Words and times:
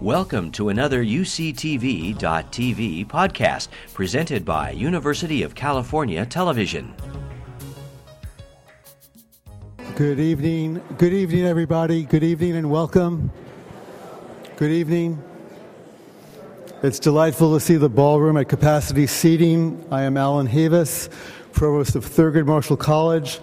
Welcome 0.00 0.50
to 0.52 0.70
another 0.70 1.04
UCTV.tv 1.04 2.16
podcast 3.06 3.68
presented 3.92 4.46
by 4.46 4.70
University 4.70 5.42
of 5.42 5.54
California 5.54 6.24
Television. 6.24 6.94
Good 9.96 10.18
evening. 10.18 10.80
Good 10.96 11.12
evening, 11.12 11.44
everybody. 11.44 12.04
Good 12.04 12.24
evening 12.24 12.56
and 12.56 12.70
welcome. 12.70 13.30
Good 14.56 14.70
evening. 14.70 15.22
It's 16.82 16.98
delightful 16.98 17.52
to 17.52 17.60
see 17.60 17.76
the 17.76 17.90
ballroom 17.90 18.38
at 18.38 18.48
capacity 18.48 19.06
seating. 19.06 19.84
I 19.90 20.04
am 20.04 20.16
Alan 20.16 20.48
Havis, 20.48 21.10
Provost 21.52 21.94
of 21.94 22.06
Thurgood 22.06 22.46
Marshall 22.46 22.78
College. 22.78 23.38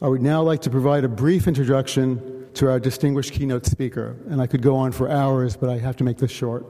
I 0.00 0.08
would 0.08 0.22
now 0.22 0.42
like 0.42 0.62
to 0.62 0.70
provide 0.70 1.04
a 1.04 1.08
brief 1.08 1.46
introduction 1.46 2.37
to 2.54 2.70
our 2.70 2.80
distinguished 2.80 3.32
keynote 3.32 3.66
speaker. 3.66 4.16
And 4.28 4.40
I 4.40 4.46
could 4.46 4.62
go 4.62 4.76
on 4.76 4.92
for 4.92 5.10
hours, 5.10 5.56
but 5.56 5.70
I 5.70 5.78
have 5.78 5.96
to 5.96 6.04
make 6.04 6.18
this 6.18 6.30
short. 6.30 6.66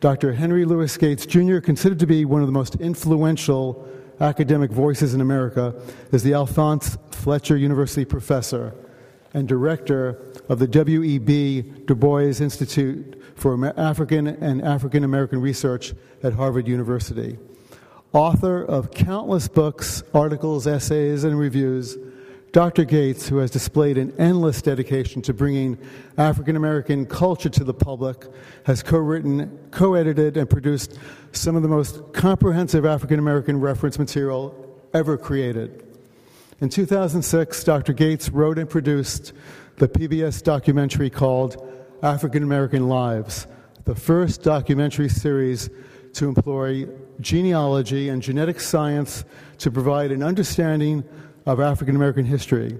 Dr. 0.00 0.32
Henry 0.32 0.64
Louis 0.64 0.96
Gates 0.96 1.26
Jr., 1.26 1.58
considered 1.58 1.98
to 1.98 2.06
be 2.06 2.24
one 2.24 2.40
of 2.40 2.46
the 2.46 2.52
most 2.52 2.76
influential 2.76 3.88
academic 4.20 4.70
voices 4.70 5.14
in 5.14 5.20
America, 5.20 5.74
is 6.12 6.22
the 6.22 6.34
Alphonse 6.34 6.96
Fletcher 7.10 7.56
University 7.56 8.04
professor 8.04 8.74
and 9.34 9.46
director 9.46 10.22
of 10.48 10.58
the 10.58 10.66
W.E.B. 10.66 11.62
Du 11.86 11.94
Bois 11.94 12.40
Institute 12.40 13.20
for 13.34 13.72
African 13.78 14.26
and 14.26 14.62
African 14.62 15.04
American 15.04 15.40
Research 15.40 15.94
at 16.22 16.32
Harvard 16.32 16.66
University. 16.66 17.38
Author 18.12 18.64
of 18.64 18.90
countless 18.90 19.48
books, 19.48 20.02
articles, 20.14 20.66
essays, 20.66 21.24
and 21.24 21.38
reviews 21.38 21.96
Dr. 22.52 22.84
Gates, 22.84 23.28
who 23.28 23.38
has 23.38 23.50
displayed 23.50 23.98
an 23.98 24.14
endless 24.18 24.62
dedication 24.62 25.20
to 25.22 25.34
bringing 25.34 25.76
African 26.16 26.56
American 26.56 27.04
culture 27.04 27.50
to 27.50 27.62
the 27.62 27.74
public, 27.74 28.24
has 28.64 28.82
co 28.82 28.96
written, 28.96 29.58
co 29.70 29.94
edited, 29.94 30.38
and 30.38 30.48
produced 30.48 30.98
some 31.32 31.56
of 31.56 31.62
the 31.62 31.68
most 31.68 32.00
comprehensive 32.14 32.86
African 32.86 33.18
American 33.18 33.60
reference 33.60 33.98
material 33.98 34.54
ever 34.94 35.18
created. 35.18 35.84
In 36.60 36.70
2006, 36.70 37.64
Dr. 37.64 37.92
Gates 37.92 38.30
wrote 38.30 38.58
and 38.58 38.68
produced 38.68 39.34
the 39.76 39.86
PBS 39.86 40.42
documentary 40.42 41.10
called 41.10 41.62
African 42.02 42.42
American 42.42 42.88
Lives, 42.88 43.46
the 43.84 43.94
first 43.94 44.42
documentary 44.42 45.10
series 45.10 45.68
to 46.14 46.28
employ 46.28 46.88
genealogy 47.20 48.08
and 48.08 48.22
genetic 48.22 48.58
science 48.58 49.24
to 49.58 49.70
provide 49.70 50.10
an 50.10 50.22
understanding 50.22 51.04
of 51.48 51.58
African 51.60 51.96
American 51.96 52.26
history. 52.26 52.76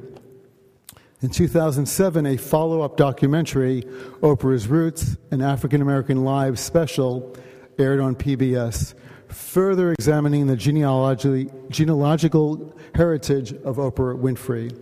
In 1.22 1.30
2007, 1.30 2.26
a 2.26 2.36
follow 2.36 2.82
up 2.82 2.98
documentary, 2.98 3.80
Oprah's 4.20 4.68
Roots 4.68 5.16
An 5.30 5.40
African 5.40 5.80
American 5.80 6.22
Lives 6.22 6.60
special, 6.60 7.34
aired 7.78 7.98
on 7.98 8.14
PBS, 8.14 8.92
further 9.28 9.92
examining 9.92 10.48
the 10.48 10.56
genealogical 10.56 12.74
heritage 12.94 13.54
of 13.54 13.76
Oprah 13.76 14.20
Winfrey. 14.20 14.78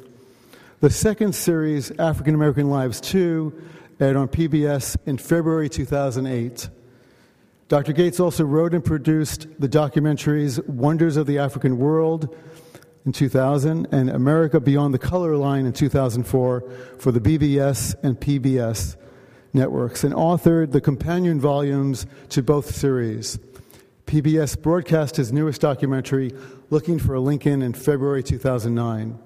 The 0.81 0.91
second 0.91 1.37
series, 1.37 1.93
African 1.93 2.35
American 2.35 2.69
Lives 2.69 3.01
2, 3.01 3.63
aired 4.01 4.17
on 4.17 4.27
PBS 4.27 4.97
in 5.07 5.17
February 5.17 5.69
2008. 5.69 6.71
Dr. 7.69 7.93
Gates 7.93 8.19
also 8.19 8.45
wrote 8.45 8.75
and 8.75 8.85
produced 8.85 9.47
the 9.61 9.69
documentaries 9.69 10.69
Wonders 10.69 11.17
of 11.17 11.29
the 11.29 11.39
African 11.39 11.79
World, 11.79 12.35
in 13.07 13.13
2000 13.13 13.87
and 13.93 14.11
America 14.11 14.59
Beyond 14.59 14.93
the 14.93 14.99
Color 14.99 15.37
Line 15.37 15.65
in 15.65 15.73
2004 15.73 16.61
for 16.99 17.13
the 17.13 17.21
BBC 17.21 17.95
and 18.03 18.19
PBS 18.19 18.97
networks 19.53 20.03
and 20.03 20.13
authored 20.13 20.73
the 20.73 20.81
companion 20.81 21.41
volumes 21.41 22.05
to 22.31 22.43
both 22.43 22.75
series. 22.75 23.39
PBS 24.07 24.61
broadcast 24.61 25.17
his 25.17 25.33
newest 25.33 25.61
documentary, 25.61 26.33
Looking 26.69 26.99
for 26.99 27.15
a 27.15 27.21
Lincoln, 27.21 27.63
in 27.63 27.75
February 27.75 28.25
2009. 28.25 29.17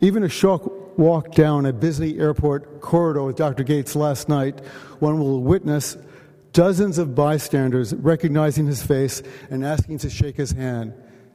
Even 0.00 0.22
a 0.22 0.28
short 0.28 0.96
walk 0.96 1.32
down 1.32 1.66
a 1.66 1.72
busy 1.72 2.16
airport 2.20 2.80
corridor 2.80 3.24
with 3.24 3.36
Dr. 3.36 3.64
Gates 3.64 3.96
last 3.96 4.28
night, 4.28 4.60
one 5.00 5.18
will 5.18 5.42
witness 5.42 5.96
dozens 6.52 6.98
of 6.98 7.16
bystanders 7.16 7.92
recognizing 7.92 8.66
his 8.66 8.84
face 8.84 9.20
and 9.50 9.64
asking 9.64 9.98
to 9.98 10.10
shake 10.10 10.36
his 10.36 10.52
hand, 10.52 10.92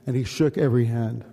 and 0.08 0.16
he 0.16 0.24
shook 0.24 0.58
every 0.58 0.86
hand. 0.86 1.26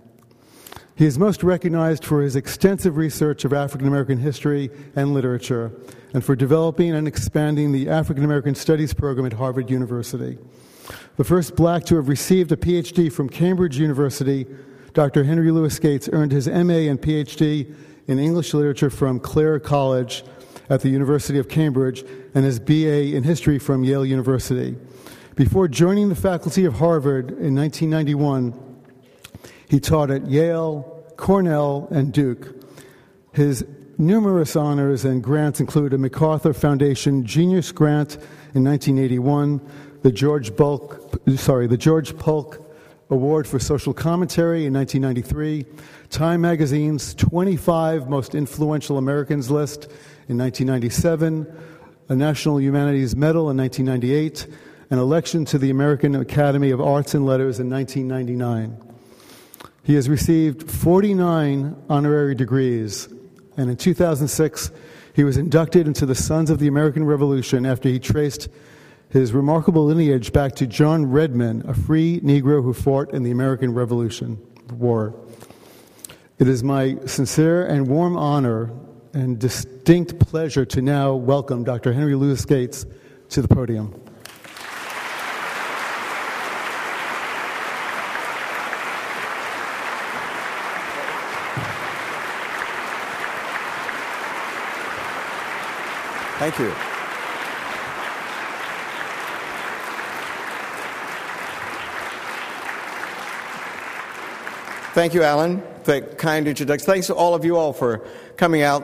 He 1.01 1.07
is 1.07 1.17
most 1.17 1.41
recognized 1.41 2.05
for 2.05 2.21
his 2.21 2.35
extensive 2.35 2.95
research 2.95 3.43
of 3.43 3.53
African 3.53 3.87
American 3.87 4.19
history 4.19 4.69
and 4.95 5.15
literature, 5.15 5.71
and 6.13 6.23
for 6.23 6.35
developing 6.35 6.93
and 6.93 7.07
expanding 7.07 7.71
the 7.71 7.89
African 7.89 8.23
American 8.23 8.53
Studies 8.53 8.93
program 8.93 9.25
at 9.25 9.33
Harvard 9.33 9.71
University. 9.71 10.37
The 11.17 11.23
first 11.23 11.55
black 11.55 11.85
to 11.85 11.95
have 11.95 12.07
received 12.07 12.51
a 12.51 12.55
PhD 12.55 13.11
from 13.11 13.29
Cambridge 13.29 13.79
University, 13.79 14.45
Dr. 14.93 15.23
Henry 15.23 15.49
Louis 15.49 15.79
Gates 15.79 16.07
earned 16.13 16.31
his 16.31 16.47
MA 16.47 16.85
and 16.91 17.01
PhD 17.01 17.73
in 18.05 18.19
English 18.19 18.53
literature 18.53 18.91
from 18.91 19.19
Clare 19.19 19.59
College 19.59 20.23
at 20.69 20.81
the 20.81 20.89
University 20.89 21.39
of 21.39 21.49
Cambridge 21.49 22.05
and 22.35 22.45
his 22.45 22.59
BA 22.59 23.15
in 23.15 23.23
history 23.23 23.57
from 23.57 23.83
Yale 23.83 24.05
University. 24.05 24.77
Before 25.33 25.67
joining 25.67 26.09
the 26.09 26.15
faculty 26.15 26.63
of 26.65 26.75
Harvard 26.75 27.31
in 27.31 27.55
1991, 27.55 28.67
he 29.71 29.79
taught 29.79 30.11
at 30.11 30.27
Yale, 30.27 30.90
Cornell, 31.21 31.87
and 31.91 32.11
Duke. 32.11 32.47
His 33.31 33.63
numerous 33.99 34.55
honors 34.55 35.05
and 35.05 35.23
grants 35.23 35.59
include 35.59 35.93
a 35.93 35.97
MacArthur 35.99 36.51
Foundation 36.51 37.23
Genius 37.23 37.71
Grant 37.71 38.15
in 38.55 38.63
1981, 38.63 39.61
the 40.01 40.11
George 40.11 40.55
Bulk, 40.55 41.21
sorry, 41.35 41.67
the 41.67 41.77
George 41.77 42.17
Polk 42.17 42.67
Award 43.11 43.47
for 43.47 43.59
Social 43.59 43.93
Commentary 43.93 44.65
in 44.65 44.73
1993, 44.73 45.63
Time 46.09 46.41
Magazine's 46.41 47.13
25 47.13 48.09
Most 48.09 48.33
Influential 48.33 48.97
Americans 48.97 49.51
list 49.51 49.83
in 50.27 50.39
1997, 50.39 51.45
a 52.09 52.15
National 52.15 52.59
Humanities 52.59 53.15
Medal 53.15 53.51
in 53.51 53.57
1998, 53.57 54.47
an 54.89 54.97
election 54.97 55.45
to 55.45 55.59
the 55.59 55.69
American 55.69 56.15
Academy 56.15 56.71
of 56.71 56.81
Arts 56.81 57.13
and 57.13 57.27
Letters 57.27 57.59
in 57.59 57.69
1999. 57.69 58.90
He 59.83 59.95
has 59.95 60.07
received 60.07 60.69
49 60.69 61.75
honorary 61.89 62.35
degrees, 62.35 63.07
and 63.57 63.69
in 63.69 63.77
2006, 63.77 64.71
he 65.13 65.23
was 65.23 65.37
inducted 65.37 65.87
into 65.87 66.05
the 66.05 66.15
Sons 66.15 66.49
of 66.49 66.59
the 66.59 66.67
American 66.67 67.03
Revolution 67.03 67.65
after 67.65 67.89
he 67.89 67.99
traced 67.99 68.47
his 69.09 69.33
remarkable 69.33 69.85
lineage 69.85 70.31
back 70.31 70.55
to 70.55 70.67
John 70.67 71.07
Redman, 71.07 71.67
a 71.67 71.73
free 71.73 72.21
Negro 72.21 72.63
who 72.63 72.73
fought 72.73 73.11
in 73.13 73.23
the 73.23 73.31
American 73.31 73.73
Revolution 73.73 74.37
War. 74.71 75.15
It 76.37 76.47
is 76.47 76.63
my 76.63 76.97
sincere 77.05 77.65
and 77.65 77.87
warm 77.87 78.15
honor 78.15 78.71
and 79.13 79.37
distinct 79.37 80.19
pleasure 80.19 80.63
to 80.65 80.81
now 80.81 81.13
welcome 81.13 81.63
Dr. 81.63 81.91
Henry 81.91 82.15
Louis 82.15 82.43
Gates 82.45 82.85
to 83.29 83.41
the 83.41 83.47
podium. 83.47 83.99
Thank 96.41 96.57
you. 96.57 96.71
Thank 104.95 105.13
you, 105.13 105.21
Alan, 105.21 105.61
that 105.83 106.17
kind 106.17 106.47
introduction. 106.47 106.87
Thanks 106.87 107.05
to 107.05 107.13
all 107.13 107.35
of 107.35 107.45
you 107.45 107.57
all 107.57 107.73
for 107.73 107.99
coming 108.37 108.63
out, 108.63 108.81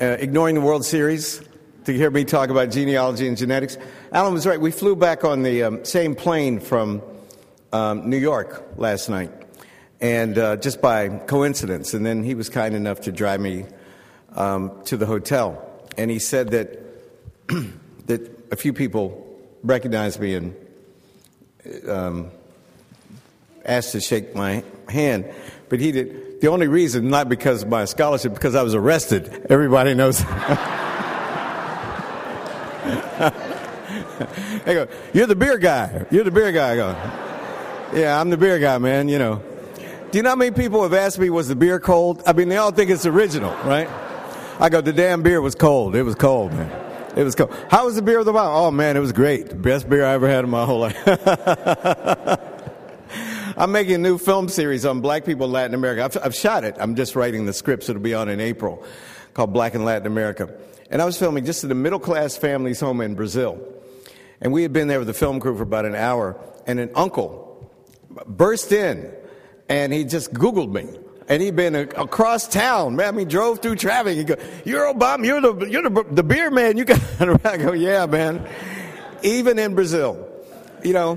uh, 0.00 0.16
ignoring 0.18 0.54
the 0.54 0.62
World 0.62 0.86
Series 0.86 1.46
to 1.84 1.92
hear 1.92 2.10
me 2.10 2.24
talk 2.24 2.48
about 2.48 2.70
genealogy 2.70 3.28
and 3.28 3.36
genetics. 3.36 3.76
Alan 4.10 4.32
was 4.32 4.46
right. 4.46 4.58
We 4.58 4.70
flew 4.70 4.96
back 4.96 5.22
on 5.22 5.42
the 5.42 5.64
um, 5.64 5.84
same 5.84 6.14
plane 6.14 6.60
from 6.60 7.02
um, 7.74 8.08
New 8.08 8.16
York 8.16 8.66
last 8.78 9.10
night, 9.10 9.30
and 10.00 10.38
uh, 10.38 10.56
just 10.56 10.80
by 10.80 11.10
coincidence. 11.10 11.92
And 11.92 12.06
then 12.06 12.22
he 12.22 12.34
was 12.34 12.48
kind 12.48 12.74
enough 12.74 13.02
to 13.02 13.12
drive 13.12 13.40
me 13.40 13.66
um, 14.34 14.82
to 14.84 14.96
the 14.96 15.04
hotel. 15.04 15.62
And 15.98 16.10
he 16.10 16.18
said 16.18 16.52
that 16.52 16.85
that 18.06 18.52
a 18.52 18.56
few 18.56 18.72
people 18.72 19.26
recognized 19.62 20.20
me 20.20 20.34
and 20.34 20.54
um, 21.88 22.30
asked 23.64 23.92
to 23.92 24.00
shake 24.00 24.34
my 24.34 24.64
hand, 24.88 25.26
but 25.68 25.80
he 25.80 25.92
did. 25.92 26.40
The 26.40 26.48
only 26.48 26.68
reason, 26.68 27.08
not 27.08 27.28
because 27.28 27.62
of 27.62 27.68
my 27.68 27.86
scholarship, 27.86 28.34
because 28.34 28.54
I 28.54 28.62
was 28.62 28.74
arrested. 28.74 29.46
Everybody 29.48 29.94
knows. 29.94 30.18
they 34.64 34.74
go, 34.74 34.86
"You're 35.14 35.26
the 35.26 35.36
beer 35.36 35.58
guy. 35.58 36.06
You're 36.10 36.24
the 36.24 36.30
beer 36.30 36.52
guy." 36.52 36.72
I 36.72 36.76
go, 36.76 36.88
"Yeah, 37.94 38.20
I'm 38.20 38.30
the 38.30 38.36
beer 38.36 38.58
guy, 38.58 38.78
man. 38.78 39.08
You 39.08 39.18
know." 39.18 39.42
Do 40.10 40.18
you 40.18 40.22
know 40.22 40.30
how 40.30 40.36
many 40.36 40.52
people 40.52 40.82
have 40.82 40.94
asked 40.94 41.18
me, 41.18 41.30
"Was 41.30 41.48
the 41.48 41.56
beer 41.56 41.80
cold?" 41.80 42.22
I 42.26 42.32
mean, 42.32 42.48
they 42.48 42.58
all 42.58 42.70
think 42.70 42.90
it's 42.90 43.06
original, 43.06 43.52
right? 43.64 43.88
I 44.60 44.68
go, 44.68 44.80
"The 44.80 44.92
damn 44.92 45.22
beer 45.22 45.40
was 45.40 45.54
cold. 45.54 45.96
It 45.96 46.02
was 46.02 46.14
cold, 46.14 46.52
man." 46.52 46.85
It 47.16 47.24
was 47.24 47.34
cool. 47.34 47.50
How 47.70 47.86
was 47.86 47.96
the 47.96 48.02
beer 48.02 48.18
of 48.18 48.26
the 48.26 48.32
month? 48.32 48.50
Oh 48.52 48.70
man, 48.70 48.96
it 48.96 49.00
was 49.00 49.12
great. 49.12 49.62
Best 49.62 49.88
beer 49.88 50.04
I 50.04 50.12
ever 50.12 50.28
had 50.28 50.44
in 50.44 50.50
my 50.50 50.66
whole 50.66 50.80
life. 50.80 51.02
I'm 53.56 53.72
making 53.72 53.94
a 53.94 53.98
new 53.98 54.18
film 54.18 54.50
series 54.50 54.84
on 54.84 55.00
black 55.00 55.24
people 55.24 55.46
in 55.46 55.52
Latin 55.52 55.74
America. 55.74 56.04
I've, 56.04 56.26
I've 56.26 56.34
shot 56.34 56.64
it. 56.64 56.76
I'm 56.78 56.94
just 56.94 57.16
writing 57.16 57.46
the 57.46 57.54
scripts. 57.54 57.88
It'll 57.88 58.02
be 58.02 58.12
on 58.12 58.28
in 58.28 58.38
April, 58.38 58.84
called 59.32 59.54
Black 59.54 59.74
in 59.74 59.82
Latin 59.82 60.06
America. 60.06 60.54
And 60.90 61.00
I 61.00 61.06
was 61.06 61.18
filming 61.18 61.46
just 61.46 61.64
in 61.64 61.72
a 61.72 61.74
middle 61.74 61.98
class 61.98 62.36
family's 62.36 62.80
home 62.80 63.00
in 63.00 63.14
Brazil. 63.14 63.66
And 64.42 64.52
we 64.52 64.60
had 64.60 64.74
been 64.74 64.88
there 64.88 64.98
with 64.98 65.08
the 65.08 65.14
film 65.14 65.40
crew 65.40 65.56
for 65.56 65.62
about 65.62 65.86
an 65.86 65.94
hour, 65.94 66.38
and 66.66 66.78
an 66.78 66.90
uncle 66.94 67.72
burst 68.26 68.72
in, 68.72 69.10
and 69.70 69.90
he 69.90 70.04
just 70.04 70.34
Googled 70.34 70.70
me. 70.70 70.98
And 71.28 71.42
he'd 71.42 71.56
been 71.56 71.74
across 71.74 72.46
town. 72.46 72.96
Man, 72.96 73.08
I 73.08 73.10
mean, 73.10 73.28
drove 73.28 73.60
through 73.60 73.76
traffic. 73.76 74.16
He 74.16 74.24
go, 74.24 74.36
"You're 74.64 74.92
Obama. 74.92 75.26
You're 75.26 75.40
the 75.40 75.66
you're 75.66 75.82
the, 75.82 76.04
the 76.10 76.22
beer 76.22 76.50
man. 76.50 76.76
You 76.76 76.84
got." 76.84 77.00
I 77.44 77.56
go, 77.56 77.72
"Yeah, 77.72 78.06
man." 78.06 78.48
Even 79.22 79.58
in 79.58 79.74
Brazil, 79.74 80.28
you 80.84 80.92
know. 80.92 81.14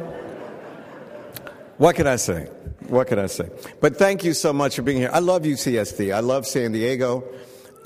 What 1.78 1.96
can 1.96 2.08
I 2.08 2.18
say? 2.18 2.46
What 2.88 3.08
can 3.08 3.20
I 3.20 3.28
say? 3.28 3.50
But 3.80 3.98
thank 3.98 4.24
you 4.24 4.34
so 4.34 4.52
much 4.52 4.76
for 4.76 4.82
being 4.82 4.98
here. 4.98 5.12
I 5.14 5.20
love 5.20 5.44
UCSD. 5.44 6.14
I 6.14 6.20
love 6.20 6.46
San 6.46 6.72
Diego. 6.72 7.24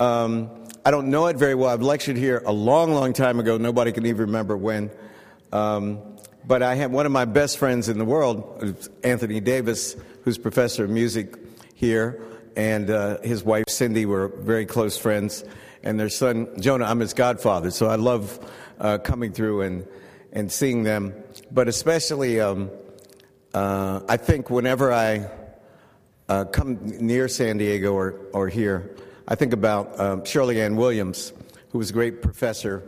Um, 0.00 0.50
I 0.84 0.90
don't 0.90 1.10
know 1.10 1.26
it 1.26 1.36
very 1.36 1.54
well. 1.54 1.70
I've 1.70 1.82
lectured 1.82 2.16
here 2.16 2.42
a 2.44 2.52
long, 2.52 2.92
long 2.92 3.12
time 3.12 3.38
ago. 3.38 3.56
Nobody 3.56 3.92
can 3.92 4.06
even 4.06 4.22
remember 4.22 4.56
when. 4.56 4.90
Um, 5.52 6.00
but 6.46 6.62
I 6.62 6.74
have 6.74 6.90
one 6.90 7.06
of 7.06 7.12
my 7.12 7.24
best 7.24 7.58
friends 7.58 7.88
in 7.88 7.98
the 7.98 8.04
world, 8.04 8.88
Anthony 9.02 9.40
Davis, 9.40 9.94
who's 10.24 10.38
professor 10.38 10.84
of 10.84 10.90
music 10.90 11.36
here, 11.74 12.22
and 12.56 12.90
uh, 12.90 13.20
his 13.20 13.44
wife 13.44 13.64
Cindy 13.68 14.06
were 14.06 14.28
very 14.28 14.66
close 14.66 14.96
friends, 14.96 15.44
and 15.82 15.98
their 15.98 16.08
son 16.08 16.48
Jonah. 16.60 16.84
I'm 16.86 17.00
his 17.00 17.14
godfather, 17.14 17.70
so 17.70 17.86
I 17.86 17.96
love 17.96 18.38
uh, 18.80 18.98
coming 18.98 19.32
through 19.32 19.62
and 19.62 19.86
and 20.32 20.50
seeing 20.50 20.82
them. 20.84 21.14
But 21.50 21.68
especially, 21.68 22.40
um, 22.40 22.70
uh, 23.52 24.00
I 24.08 24.16
think 24.16 24.50
whenever 24.50 24.92
I 24.92 25.28
uh, 26.28 26.44
come 26.44 26.78
near 26.84 27.28
San 27.28 27.58
Diego 27.58 27.92
or 27.92 28.20
or 28.32 28.48
here, 28.48 28.96
I 29.28 29.34
think 29.34 29.52
about 29.52 29.98
um, 30.00 30.22
Sherley 30.22 30.60
Anne 30.64 30.76
Williams, 30.76 31.32
who 31.70 31.78
was 31.78 31.90
a 31.90 31.92
great 31.92 32.22
professor 32.22 32.82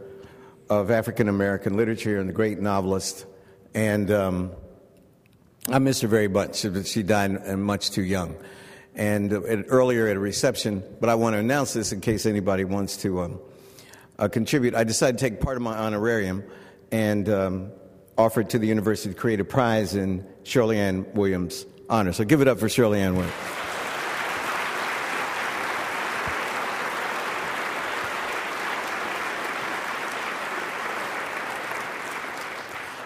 of 0.68 0.90
African 0.90 1.28
American 1.28 1.76
literature 1.76 2.18
and 2.18 2.30
a 2.30 2.32
great 2.32 2.58
novelist. 2.58 3.26
And 3.74 4.10
um, 4.10 4.52
I 5.68 5.78
miss 5.78 6.00
her 6.00 6.08
very 6.08 6.28
much. 6.28 6.64
She 6.86 7.02
died 7.02 7.58
much 7.58 7.90
too 7.90 8.02
young. 8.02 8.36
And 8.96 9.32
uh, 9.32 9.40
earlier 9.68 10.08
at 10.08 10.16
a 10.16 10.18
reception, 10.18 10.82
but 11.00 11.08
I 11.10 11.14
want 11.14 11.34
to 11.34 11.38
announce 11.38 11.74
this 11.74 11.92
in 11.92 12.00
case 12.00 12.24
anybody 12.24 12.64
wants 12.64 12.96
to 12.98 13.20
um, 13.20 13.40
uh, 14.18 14.28
contribute. 14.28 14.74
I 14.74 14.84
decided 14.84 15.18
to 15.18 15.28
take 15.28 15.40
part 15.40 15.56
of 15.56 15.62
my 15.62 15.76
honorarium 15.76 16.42
and 16.90 17.28
um, 17.28 17.72
offer 18.16 18.40
it 18.40 18.50
to 18.50 18.58
the 18.58 18.66
university 18.66 19.12
to 19.12 19.20
create 19.20 19.40
a 19.40 19.44
prize 19.44 19.94
in 19.94 20.26
Sherley 20.44 20.76
Anne 20.76 21.06
Williams' 21.12 21.66
honor. 21.90 22.12
So 22.12 22.24
give 22.24 22.40
it 22.40 22.48
up 22.48 22.58
for 22.58 22.68
Sherley 22.68 22.98
Anne 22.98 23.16
Williams. 23.16 23.34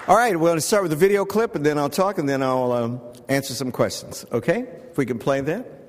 All 0.07 0.17
right, 0.17 0.33
going 0.33 0.57
to 0.57 0.61
start 0.61 0.83
with 0.83 0.93
a 0.93 0.97
video 0.97 1.25
clip, 1.25 1.55
and 1.55 1.65
then 1.65 1.79
I'll 1.79 1.89
talk, 1.89 2.19
and 2.19 2.29
then 2.29 2.43
I'll 2.43 2.73
um, 2.73 3.01
answer 3.29 3.55
some 3.55 3.71
questions. 3.71 4.27
Okay? 4.33 4.67
If 4.91 4.99
we 4.99 5.07
can 5.07 5.21
play 5.21 5.41
that. 5.41 5.80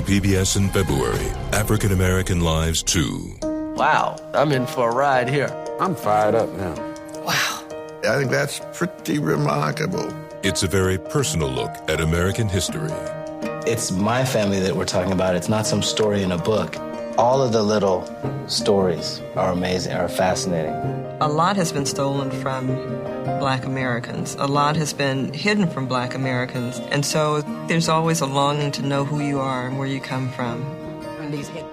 PBS 0.00 0.56
in 0.56 0.68
February 0.70 1.28
African 1.52 1.92
American 1.92 2.40
Lives 2.40 2.82
2. 2.82 3.74
Wow, 3.76 4.16
I'm 4.34 4.52
in 4.52 4.66
for 4.66 4.90
a 4.90 4.94
ride 4.94 5.28
here. 5.28 5.48
I'm 5.80 5.94
fired 5.94 6.34
up 6.34 6.48
now. 6.54 6.74
Wow. 7.24 7.64
I 8.04 8.16
think 8.16 8.30
that's 8.30 8.60
pretty 8.72 9.18
remarkable. 9.18 10.12
It's 10.42 10.62
a 10.62 10.68
very 10.68 10.98
personal 10.98 11.48
look 11.48 11.70
at 11.88 12.00
American 12.00 12.48
history. 12.48 12.92
It's 13.66 13.90
my 13.90 14.24
family 14.24 14.60
that 14.60 14.76
we're 14.76 14.84
talking 14.84 15.12
about. 15.12 15.34
It's 15.34 15.48
not 15.48 15.66
some 15.66 15.82
story 15.82 16.22
in 16.22 16.32
a 16.32 16.38
book. 16.38 16.76
All 17.18 17.42
of 17.42 17.50
the 17.50 17.64
little 17.64 18.06
stories 18.46 19.20
are 19.34 19.50
amazing, 19.50 19.92
are 19.92 20.08
fascinating. 20.08 20.72
A 21.20 21.26
lot 21.26 21.56
has 21.56 21.72
been 21.72 21.84
stolen 21.84 22.30
from 22.30 22.68
black 23.40 23.64
Americans. 23.64 24.36
A 24.38 24.46
lot 24.46 24.76
has 24.76 24.92
been 24.92 25.32
hidden 25.32 25.68
from 25.68 25.88
black 25.88 26.14
Americans. 26.14 26.78
And 26.92 27.04
so 27.04 27.40
there's 27.66 27.88
always 27.88 28.20
a 28.20 28.26
longing 28.26 28.70
to 28.70 28.82
know 28.82 29.04
who 29.04 29.18
you 29.18 29.40
are 29.40 29.66
and 29.66 29.80
where 29.80 29.88
you 29.88 30.00
come 30.00 30.30
from. 30.30 30.62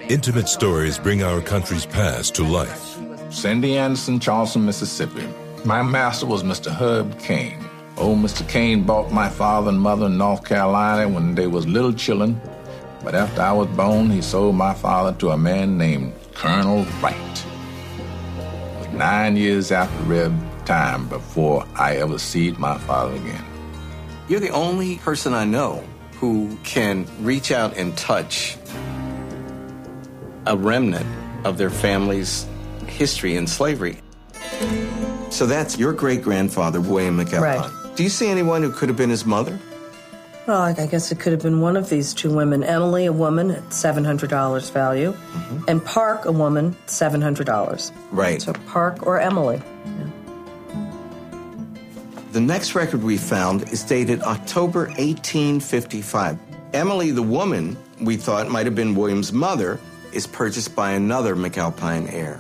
Intimate 0.10 0.50
stories 0.50 0.98
bring 0.98 1.22
our 1.22 1.42
country's 1.42 1.86
past 1.86 2.34
to 2.36 2.44
life. 2.44 2.98
Cindy 3.30 3.78
Anderson, 3.78 4.20
Charleston, 4.20 4.66
Mississippi. 4.66 5.28
My 5.64 5.84
master 5.84 6.26
was 6.26 6.42
Mr. 6.42 6.72
Herb 6.72 7.20
Kane. 7.20 7.64
Old 7.98 8.18
oh, 8.18 8.22
Mr. 8.22 8.50
Kane 8.50 8.82
bought 8.82 9.12
my 9.12 9.30
father 9.30 9.70
and 9.70 9.80
mother 9.80 10.08
in 10.08 10.18
North 10.18 10.44
Carolina 10.44 11.08
when 11.08 11.36
they 11.36 11.46
was 11.46 11.68
little 11.68 11.94
children. 11.94 12.42
But 13.06 13.14
after 13.14 13.44
I 13.44 13.52
was 13.52 13.68
born, 13.68 14.10
he 14.10 14.24
sold 14.24 14.56
my 14.56 14.74
father 14.74 15.16
to 15.20 15.30
a 15.30 15.38
man 15.38 15.78
named 15.78 16.14
Colonel 16.34 16.86
Wright. 17.04 17.46
It 18.40 18.80
was 18.80 18.88
nine 18.94 19.38
years 19.38 19.72
after 19.72 20.04
Reb 20.06 20.34
time 20.66 21.08
before 21.08 21.68
I 21.76 21.98
ever 21.98 22.18
see 22.18 22.50
my 22.54 22.80
father 22.80 23.14
again. 23.14 23.46
You're 24.28 24.40
the 24.40 24.50
only 24.50 24.96
person 24.98 25.36
I 25.36 25.46
know 25.46 25.84
who 26.14 26.58
can 26.64 27.06
reach 27.20 27.52
out 27.52 27.78
and 27.78 27.96
touch 27.96 28.58
a 30.48 30.58
remnant 30.58 31.06
of 31.46 31.60
their 31.60 31.70
family's 31.70 32.48
history 32.88 33.36
in 33.36 33.46
slavery. 33.46 34.00
So 35.30 35.46
that's 35.46 35.78
your 35.78 35.94
great 35.94 36.24
grandfather, 36.24 36.82
William 36.82 37.20
McAlpine. 37.20 37.42
Right. 37.42 37.96
Do 37.96 38.02
you 38.02 38.10
see 38.10 38.30
anyone 38.30 38.64
who 38.64 38.72
could 38.72 38.90
have 38.90 38.98
been 38.98 39.12
his 39.12 39.28
mother? 39.28 39.60
Well, 40.48 40.62
I 40.62 40.74
guess 40.86 41.12
it 41.12 41.20
could 41.20 41.32
have 41.32 41.42
been 41.42 41.60
one 41.60 41.76
of 41.76 41.90
these 41.90 42.14
two 42.14 42.32
women. 42.32 42.64
Emily, 42.64 43.08
a 43.08 43.14
woman 43.14 43.50
at 43.50 43.64
$700 43.70 44.72
value, 44.72 45.12
mm-hmm. 45.12 45.64
and 45.68 45.84
Park, 45.84 46.26
a 46.26 46.32
woman, 46.32 46.76
$700. 46.86 47.92
Right. 48.12 48.42
So 48.42 48.54
Park 48.68 49.08
or 49.08 49.20
Emily. 49.20 49.60
The 52.32 52.42
next 52.42 52.76
record 52.76 53.02
we 53.02 53.18
found 53.18 53.72
is 53.72 53.82
dated 53.82 54.22
October 54.22 54.88
1855. 54.88 56.38
Emily, 56.74 57.10
the 57.10 57.24
woman 57.24 57.76
we 58.02 58.16
thought 58.16 58.50
might 58.50 58.68
have 58.68 58.76
been 58.76 58.94
William's 58.94 59.34
mother, 59.34 59.80
is 60.12 60.28
purchased 60.28 60.76
by 60.76 60.92
another 60.92 61.36
McAlpine 61.36 62.12
heir. 62.14 62.40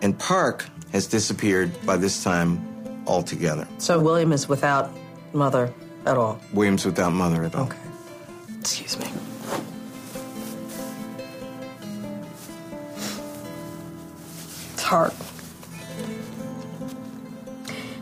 And 0.00 0.18
Park 0.18 0.66
has 0.90 1.06
disappeared 1.06 1.70
by 1.86 1.96
this 1.96 2.24
time 2.24 3.04
altogether. 3.06 3.68
So 3.78 4.00
William 4.00 4.32
is 4.32 4.48
without 4.48 4.90
mother 5.32 5.72
at 6.06 6.16
all? 6.16 6.40
William's 6.52 6.84
without 6.84 7.12
mother 7.12 7.44
at 7.44 7.54
all. 7.54 7.66
Okay. 7.66 7.78
Excuse 8.60 8.98
me. 8.98 9.06
It's 14.74 14.82
hard. 14.82 15.12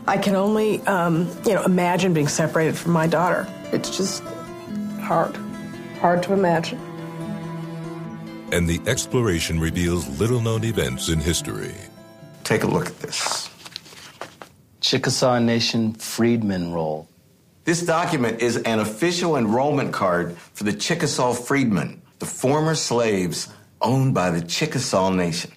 I 0.07 0.17
can 0.17 0.35
only, 0.35 0.81
um, 0.87 1.29
you 1.45 1.53
know, 1.53 1.63
imagine 1.63 2.13
being 2.13 2.27
separated 2.27 2.77
from 2.77 2.91
my 2.91 3.07
daughter. 3.07 3.47
It's 3.71 3.95
just 3.95 4.23
hard, 5.01 5.35
hard 5.99 6.23
to 6.23 6.33
imagine. 6.33 6.79
And 8.51 8.67
the 8.67 8.81
exploration 8.87 9.59
reveals 9.59 10.07
little 10.19 10.41
known 10.41 10.65
events 10.65 11.07
in 11.07 11.19
history. 11.19 11.75
Take 12.43 12.63
a 12.63 12.67
look 12.67 12.87
at 12.87 12.99
this 12.99 13.49
Chickasaw 14.81 15.39
Nation 15.39 15.93
Freedmen 15.93 16.73
Roll. 16.73 17.07
This 17.71 17.83
document 17.83 18.41
is 18.41 18.57
an 18.57 18.79
official 18.79 19.37
enrollment 19.37 19.93
card 19.93 20.35
for 20.35 20.65
the 20.65 20.73
Chickasaw 20.73 21.31
Freedmen, 21.31 22.01
the 22.19 22.25
former 22.25 22.75
slaves 22.75 23.47
owned 23.81 24.13
by 24.13 24.29
the 24.29 24.41
Chickasaw 24.41 25.09
Nation. 25.11 25.53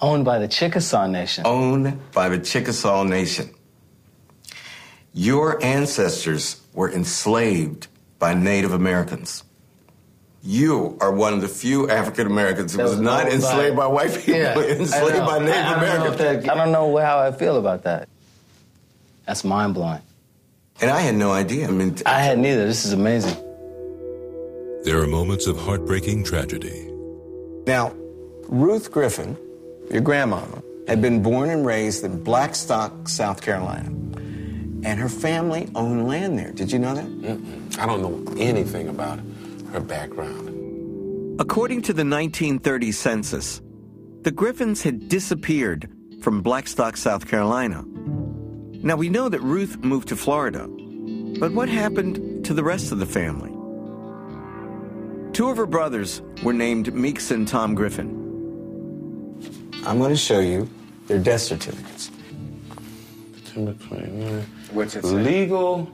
Owned 0.00 0.24
by 0.24 0.38
the 0.38 0.46
Chickasaw 0.46 1.08
Nation? 1.08 1.44
Owned 1.44 1.98
by 2.12 2.28
the 2.28 2.38
Chickasaw 2.38 3.02
Nation. 3.02 3.50
Your 5.12 5.60
ancestors 5.60 6.60
were 6.72 6.88
enslaved 6.88 7.88
by 8.20 8.32
Native 8.32 8.72
Americans. 8.72 9.42
You 10.44 10.96
are 11.00 11.10
one 11.10 11.32
of 11.32 11.40
the 11.40 11.48
few 11.48 11.90
African 11.90 12.28
Americans 12.28 12.74
who 12.76 12.82
was 12.84 13.00
not 13.00 13.26
enslaved 13.26 13.74
by 13.74 13.88
white 13.88 14.14
people, 14.14 14.40
Yeah, 14.40 14.56
enslaved 14.56 15.26
by 15.26 15.40
Native 15.40 15.52
I- 15.52 15.74
I 15.74 15.78
Americans. 15.78 16.16
that- 16.18 16.48
I 16.48 16.54
don't 16.54 16.70
know 16.70 16.96
how 16.98 17.18
I 17.18 17.32
feel 17.32 17.56
about 17.56 17.82
that. 17.82 18.08
That's 19.26 19.42
mind 19.42 19.74
blowing. 19.74 20.02
And 20.80 20.90
I 20.90 21.00
had 21.00 21.14
no 21.14 21.32
idea. 21.32 21.68
I 21.68 21.70
mean, 21.70 21.96
I 22.04 22.20
had 22.20 22.38
neither. 22.38 22.66
This 22.66 22.84
is 22.84 22.92
amazing. 22.92 23.34
There 24.84 25.00
are 25.00 25.06
moments 25.06 25.46
of 25.46 25.58
heartbreaking 25.58 26.24
tragedy. 26.24 26.90
Now, 27.66 27.92
Ruth 28.48 28.92
Griffin, 28.92 29.36
your 29.90 30.02
grandmama, 30.02 30.62
had 30.86 31.00
been 31.00 31.22
born 31.22 31.50
and 31.50 31.66
raised 31.66 32.04
in 32.04 32.22
Blackstock, 32.22 33.08
South 33.08 33.42
Carolina. 33.42 33.88
And 34.84 35.00
her 35.00 35.08
family 35.08 35.68
owned 35.74 36.06
land 36.06 36.38
there. 36.38 36.52
Did 36.52 36.70
you 36.70 36.78
know 36.78 36.94
that? 36.94 37.80
I 37.80 37.86
don't 37.86 38.02
know 38.02 38.34
anything 38.40 38.88
about 38.88 39.18
her 39.72 39.80
background. 39.80 41.40
According 41.40 41.82
to 41.82 41.92
the 41.92 42.04
1930 42.04 42.92
census, 42.92 43.60
the 44.22 44.30
Griffins 44.30 44.82
had 44.82 45.08
disappeared 45.08 45.90
from 46.20 46.42
Blackstock, 46.42 46.96
South 46.96 47.26
Carolina. 47.26 47.84
Now, 48.86 48.94
we 48.94 49.08
know 49.08 49.28
that 49.28 49.40
Ruth 49.40 49.78
moved 49.78 50.06
to 50.10 50.16
Florida, 50.16 50.68
but 51.40 51.50
what 51.50 51.68
happened 51.68 52.44
to 52.44 52.54
the 52.54 52.62
rest 52.62 52.92
of 52.92 53.00
the 53.00 53.04
family? 53.04 53.50
Two 55.32 55.50
of 55.50 55.56
her 55.56 55.66
brothers 55.66 56.22
were 56.44 56.52
named 56.52 56.94
Meeks 56.94 57.32
and 57.32 57.48
Tom 57.48 57.74
Griffin. 57.74 58.08
I'm 59.84 59.98
going 59.98 60.10
to 60.10 60.16
show 60.16 60.38
you 60.38 60.70
their 61.08 61.18
death 61.18 61.40
certificates. 61.40 62.12
September 63.34 63.72
29. 63.72 64.46
What's 64.70 64.94
it 64.94 65.04
say? 65.04 65.08
Legal, 65.08 65.90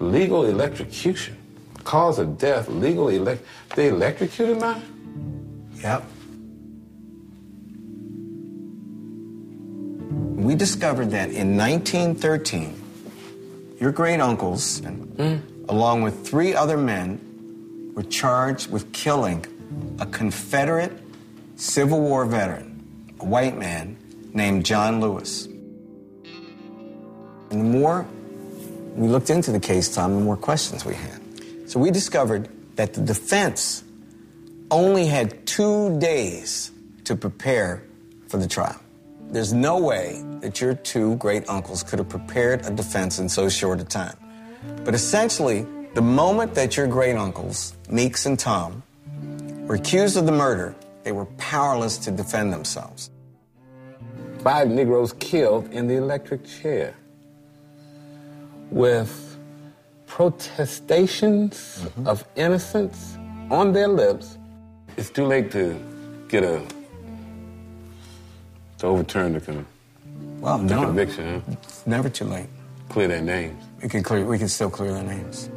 legal 0.00 0.46
electrocution. 0.46 1.36
Cause 1.84 2.18
of 2.18 2.38
death, 2.38 2.68
legal 2.68 3.08
elect. 3.08 3.44
They 3.76 3.90
electrocuted 3.90 4.58
my. 4.58 4.82
Yep. 5.76 6.02
We 10.50 10.56
discovered 10.56 11.12
that 11.12 11.30
in 11.30 11.56
1913, 11.56 12.74
your 13.78 13.92
great 13.92 14.18
uncles, 14.18 14.80
hmm. 14.80 15.36
along 15.68 16.02
with 16.02 16.26
three 16.26 16.56
other 16.56 16.76
men, 16.76 17.92
were 17.94 18.02
charged 18.02 18.68
with 18.68 18.92
killing 18.92 19.46
a 20.00 20.06
Confederate 20.06 20.90
Civil 21.54 22.00
War 22.00 22.26
veteran, 22.26 23.14
a 23.20 23.24
white 23.24 23.56
man 23.56 23.96
named 24.34 24.66
John 24.66 25.00
Lewis. 25.00 25.46
And 25.46 27.52
the 27.52 27.78
more 27.78 28.04
we 28.96 29.06
looked 29.06 29.30
into 29.30 29.52
the 29.52 29.60
case, 29.60 29.94
Tom, 29.94 30.16
the 30.16 30.20
more 30.20 30.36
questions 30.36 30.84
we 30.84 30.94
had. 30.94 31.20
So 31.66 31.78
we 31.78 31.92
discovered 31.92 32.48
that 32.74 32.94
the 32.94 33.02
defense 33.02 33.84
only 34.68 35.06
had 35.06 35.46
two 35.46 35.96
days 36.00 36.72
to 37.04 37.14
prepare 37.14 37.84
for 38.26 38.38
the 38.38 38.48
trial. 38.48 38.80
There's 39.30 39.52
no 39.52 39.78
way 39.78 40.24
that 40.40 40.60
your 40.60 40.74
two 40.74 41.14
great 41.16 41.48
uncles 41.48 41.84
could 41.84 42.00
have 42.00 42.08
prepared 42.08 42.66
a 42.66 42.70
defense 42.70 43.20
in 43.20 43.28
so 43.28 43.48
short 43.48 43.80
a 43.80 43.84
time. 43.84 44.16
But 44.84 44.92
essentially, 44.92 45.66
the 45.94 46.02
moment 46.02 46.54
that 46.54 46.76
your 46.76 46.88
great 46.88 47.16
uncles, 47.16 47.76
Meeks 47.88 48.26
and 48.26 48.36
Tom, 48.36 48.82
were 49.68 49.76
accused 49.76 50.16
of 50.16 50.26
the 50.26 50.32
murder, 50.32 50.74
they 51.04 51.12
were 51.12 51.26
powerless 51.38 51.96
to 51.98 52.10
defend 52.10 52.52
themselves. 52.52 53.10
Five 54.42 54.68
Negroes 54.68 55.12
killed 55.20 55.70
in 55.72 55.86
the 55.86 55.94
electric 55.94 56.44
chair 56.44 56.96
with 58.70 59.38
protestations 60.08 61.82
mm-hmm. 61.84 62.08
of 62.08 62.24
innocence 62.34 63.16
on 63.48 63.72
their 63.72 63.86
lips. 63.86 64.38
It's 64.96 65.08
too 65.08 65.24
late 65.24 65.52
to 65.52 65.78
get 66.28 66.42
a 66.42 66.66
to 68.80 68.86
overturn 68.86 69.34
the, 69.34 69.40
con- 69.40 69.66
Well, 70.40 70.58
the 70.58 70.74
no, 70.74 70.84
conviction, 70.86 71.42
huh? 71.46 71.52
it's 71.52 71.86
never 71.86 72.08
too 72.08 72.24
late. 72.24 72.46
Clear 72.88 73.08
their 73.08 73.22
names. 73.22 73.62
We 73.82 73.88
can 73.88 74.02
clear. 74.02 74.24
We 74.24 74.38
can 74.38 74.48
still 74.48 74.70
clear 74.70 74.92
their 74.92 75.04
names. 75.04 75.48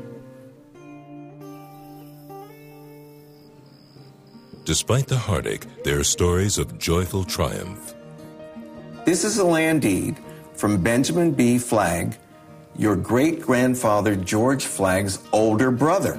Despite 4.65 5.07
the 5.07 5.17
heartache, 5.17 5.65
there 5.83 5.99
are 5.99 6.03
stories 6.05 6.57
of 6.57 6.77
joyful 6.77 7.23
triumph. 7.25 7.95
This 9.03 9.25
is 9.25 9.37
a 9.37 9.43
land 9.43 9.81
deed 9.81 10.17
from 10.53 10.81
Benjamin 10.81 11.31
B. 11.31 11.57
Flagg, 11.57 12.15
your 12.77 12.95
great 12.95 13.41
grandfather 13.41 14.15
George 14.15 14.63
Flagg's 14.65 15.19
older 15.33 15.69
brother. 15.71 16.17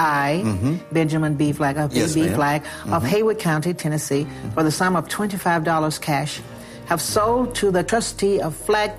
I, 0.00 0.40
mm-hmm. 0.42 0.76
Benjamin 0.92 1.34
B. 1.36 1.52
Flagg 1.52 1.76
of 1.76 1.92
uh, 1.92 1.94
Yes, 1.94 2.14
B. 2.14 2.22
ma'am. 2.22 2.34
Flagg 2.34 2.62
of 2.62 2.70
mm-hmm. 2.70 3.06
Haywood 3.06 3.38
County, 3.38 3.74
Tennessee, 3.74 4.26
for 4.54 4.62
the 4.62 4.70
sum 4.70 4.96
of 4.96 5.08
$25 5.08 6.00
cash, 6.00 6.40
have 6.86 7.02
sold 7.02 7.54
to 7.56 7.70
the 7.70 7.84
trustee 7.84 8.40
of 8.40 8.56
Flag 8.56 8.92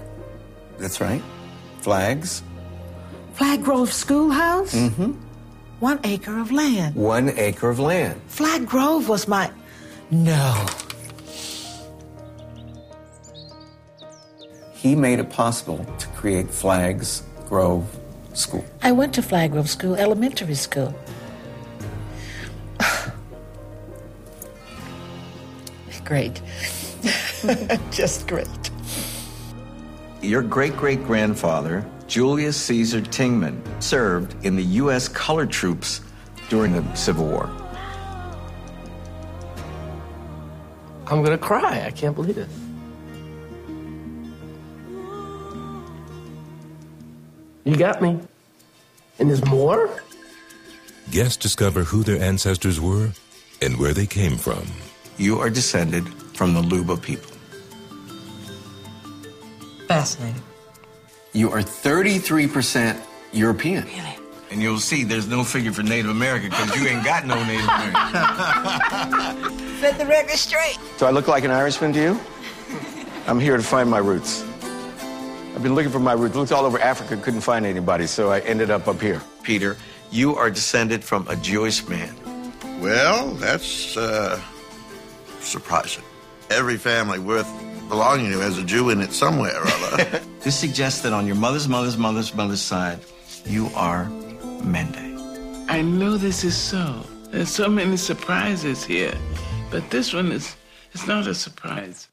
That's 0.77 1.01
right. 1.01 1.21
Flags, 1.81 2.43
Flagg 3.33 3.63
Grove 3.63 3.91
Schoolhouse. 3.91 4.75
Mm-hmm. 4.75 5.13
One 5.79 5.99
acre 6.03 6.37
of 6.39 6.51
land. 6.51 6.95
one 6.95 7.29
acre 7.29 7.69
of 7.69 7.79
land. 7.79 8.21
Flagg 8.27 8.67
Grove 8.67 9.09
was 9.09 9.27
my. 9.27 9.49
No. 10.11 10.65
He 14.73 14.95
made 14.95 15.17
it 15.19 15.29
possible 15.31 15.83
to 15.97 16.07
create 16.09 16.47
Flaggs 16.47 17.23
Grove 17.49 17.85
School. 18.33 18.65
I 18.81 18.91
went 18.91 19.13
to 19.15 19.21
Flagg 19.21 19.51
Grove 19.51 19.69
School, 19.69 19.95
elementary 19.95 20.55
school. 20.55 20.95
great. 26.05 26.41
Just 27.91 28.27
great. 28.27 28.47
Your 30.21 30.41
great 30.41 30.77
great 30.77 31.03
grandfather, 31.05 31.85
Julius 32.07 32.57
Caesar 32.57 33.01
Tingman, 33.01 33.61
served 33.81 34.35
in 34.45 34.55
the 34.55 34.63
U.S. 34.63 35.07
colored 35.07 35.49
troops 35.49 36.01
during 36.49 36.73
the 36.73 36.95
Civil 36.95 37.25
War. 37.25 37.49
I'm 41.07 41.23
gonna 41.23 41.37
cry. 41.37 41.83
I 41.85 41.91
can't 41.91 42.15
believe 42.15 42.37
it. 42.37 42.47
You 47.71 47.77
got 47.77 48.01
me. 48.01 48.19
And 49.17 49.29
there's 49.29 49.45
more? 49.45 49.89
Guests 51.09 51.37
discover 51.37 51.85
who 51.85 52.03
their 52.03 52.21
ancestors 52.21 52.81
were 52.81 53.11
and 53.61 53.79
where 53.79 53.93
they 53.93 54.05
came 54.05 54.35
from. 54.35 54.67
You 55.15 55.39
are 55.39 55.49
descended 55.49 56.05
from 56.35 56.53
the 56.53 56.59
Luba 56.59 56.97
people. 56.97 57.31
Fascinating. 59.87 60.41
You 61.31 61.49
are 61.51 61.61
33% 61.61 62.99
European. 63.31 63.85
Really? 63.85 64.17
And 64.51 64.61
you'll 64.61 64.77
see 64.77 65.05
there's 65.05 65.29
no 65.29 65.45
figure 65.45 65.71
for 65.71 65.83
Native 65.83 66.11
American 66.11 66.49
because 66.49 66.75
you 66.75 66.89
ain't 66.89 67.05
got 67.05 67.25
no 67.25 67.41
Native 67.45 67.69
American. 67.69 67.93
Set 69.79 69.97
the 69.97 70.05
record 70.05 70.35
straight. 70.35 70.77
Do 70.97 71.05
I 71.05 71.11
look 71.11 71.29
like 71.29 71.45
an 71.45 71.51
Irishman 71.51 71.93
to 71.93 72.01
you? 72.01 72.19
I'm 73.27 73.39
here 73.39 73.55
to 73.55 73.63
find 73.63 73.89
my 73.89 73.99
roots. 73.99 74.43
I've 75.61 75.65
been 75.65 75.75
looking 75.75 75.91
for 75.91 75.99
my 75.99 76.13
roots. 76.13 76.35
Looked 76.35 76.51
all 76.51 76.65
over 76.65 76.79
Africa, 76.79 77.15
couldn't 77.17 77.41
find 77.41 77.67
anybody, 77.67 78.07
so 78.07 78.31
I 78.31 78.39
ended 78.39 78.71
up 78.71 78.87
up 78.87 78.99
here. 78.99 79.21
Peter, 79.43 79.77
you 80.09 80.35
are 80.35 80.49
descended 80.49 81.03
from 81.03 81.27
a 81.27 81.35
Jewish 81.35 81.87
man. 81.87 82.15
Well, 82.81 83.35
that's 83.35 83.95
uh, 83.95 84.41
surprising. 85.39 86.03
Every 86.49 86.77
family 86.77 87.19
worth 87.19 87.47
belonging 87.89 88.31
to 88.31 88.39
has 88.39 88.57
a 88.57 88.63
Jew 88.63 88.89
in 88.89 89.01
it 89.01 89.13
somewhere 89.13 89.55
or 89.61 89.67
other. 89.67 90.21
This 90.39 90.57
suggests 90.57 91.01
that 91.03 91.13
on 91.13 91.27
your 91.27 91.35
mother's 91.35 91.67
mother's 91.67 91.95
mother's 91.95 92.33
mother's 92.33 92.59
side, 92.61 92.99
you 93.45 93.69
are 93.75 94.05
Mende. 94.63 95.69
I 95.69 95.83
know 95.83 96.17
this 96.17 96.43
is 96.43 96.57
so. 96.57 97.05
There's 97.29 97.51
so 97.51 97.69
many 97.69 97.97
surprises 97.97 98.83
here, 98.83 99.13
but 99.69 99.87
this 99.91 100.11
one 100.11 100.31
is 100.31 100.55
it's 100.91 101.05
not 101.05 101.27
a 101.27 101.35
surprise. 101.35 102.07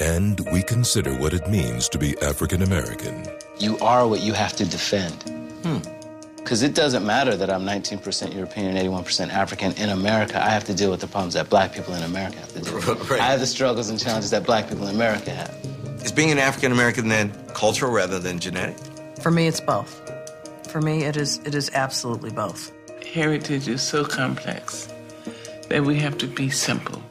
And 0.00 0.40
we 0.52 0.62
consider 0.62 1.14
what 1.14 1.32
it 1.32 1.48
means 1.48 1.88
to 1.88 1.98
be 1.98 2.16
African 2.20 2.62
American. 2.62 3.26
You 3.58 3.78
are 3.78 4.06
what 4.06 4.20
you 4.20 4.34
have 4.34 4.54
to 4.56 4.64
defend. 4.66 5.22
Hmm. 5.62 5.78
Because 6.36 6.62
it 6.62 6.74
doesn't 6.74 7.04
matter 7.04 7.34
that 7.36 7.50
I'm 7.50 7.62
19% 7.62 8.34
European 8.34 8.76
and 8.76 8.78
81% 8.78 9.30
African 9.30 9.72
in 9.72 9.88
America. 9.88 10.40
I 10.40 10.50
have 10.50 10.64
to 10.64 10.74
deal 10.74 10.90
with 10.90 11.00
the 11.00 11.08
problems 11.08 11.34
that 11.34 11.50
black 11.50 11.72
people 11.72 11.94
in 11.94 12.02
America 12.02 12.38
have 12.38 12.52
to 12.52 12.60
deal 12.60 12.74
with. 12.74 12.86
Right. 13.10 13.20
I 13.20 13.26
have 13.26 13.40
the 13.40 13.46
struggles 13.46 13.88
and 13.88 13.98
challenges 13.98 14.30
that 14.30 14.44
black 14.44 14.68
people 14.68 14.86
in 14.86 14.94
America 14.94 15.30
have. 15.30 15.56
Is 16.04 16.12
being 16.12 16.30
an 16.30 16.38
African 16.38 16.70
American 16.70 17.08
then 17.08 17.32
cultural 17.54 17.90
rather 17.90 18.20
than 18.20 18.38
genetic? 18.38 18.76
For 19.20 19.30
me, 19.32 19.48
it's 19.48 19.60
both. 19.60 20.00
For 20.68 20.80
me, 20.80 21.04
it 21.04 21.16
is 21.16 21.40
it 21.44 21.54
is 21.54 21.70
absolutely 21.74 22.30
both. 22.30 22.70
Heritage 23.04 23.66
is 23.66 23.82
so 23.82 24.04
complex 24.04 24.88
that 25.68 25.82
we 25.84 25.96
have 25.96 26.16
to 26.18 26.28
be 26.28 26.50
simple. 26.50 27.02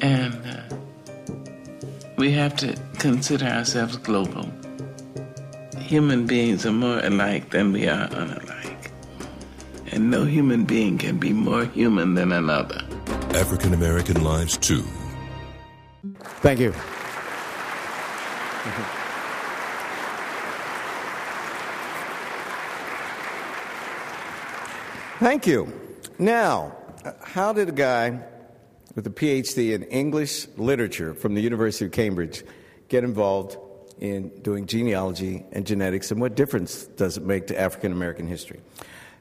And 0.00 0.34
uh, 0.46 0.76
we 2.16 2.32
have 2.32 2.56
to 2.56 2.76
consider 2.98 3.46
ourselves 3.46 3.96
global. 3.96 4.48
human 5.90 6.24
beings 6.24 6.64
are 6.64 6.72
more 6.72 7.00
alike 7.00 7.50
than 7.50 7.72
we 7.72 7.88
are 7.88 8.06
unalike. 8.08 8.92
And 9.90 10.08
no 10.08 10.24
human 10.24 10.64
being 10.64 10.98
can 10.98 11.18
be 11.18 11.32
more 11.32 11.64
human 11.64 12.14
than 12.14 12.30
another. 12.30 12.80
African 13.34 13.74
American 13.74 14.22
Lives 14.22 14.56
too. 14.56 14.84
Thank 16.42 16.60
you. 16.60 16.72
Thank 25.18 25.46
you. 25.46 25.72
Now, 26.18 26.72
how 27.22 27.52
did 27.52 27.68
a 27.68 27.72
guy 27.72 28.20
with 28.94 29.06
a 29.06 29.10
PhD 29.10 29.72
in 29.72 29.82
English 29.84 30.46
literature 30.56 31.14
from 31.14 31.34
the 31.34 31.40
University 31.40 31.84
of 31.84 31.92
Cambridge 31.92 32.44
get 32.88 33.04
involved 33.04 33.56
in 34.00 34.28
doing 34.40 34.66
genealogy 34.66 35.44
and 35.52 35.66
genetics, 35.66 36.10
and 36.10 36.20
what 36.20 36.34
difference 36.34 36.86
does 36.86 37.16
it 37.16 37.22
make 37.22 37.46
to 37.48 37.60
African 37.60 37.92
American 37.92 38.26
history? 38.26 38.60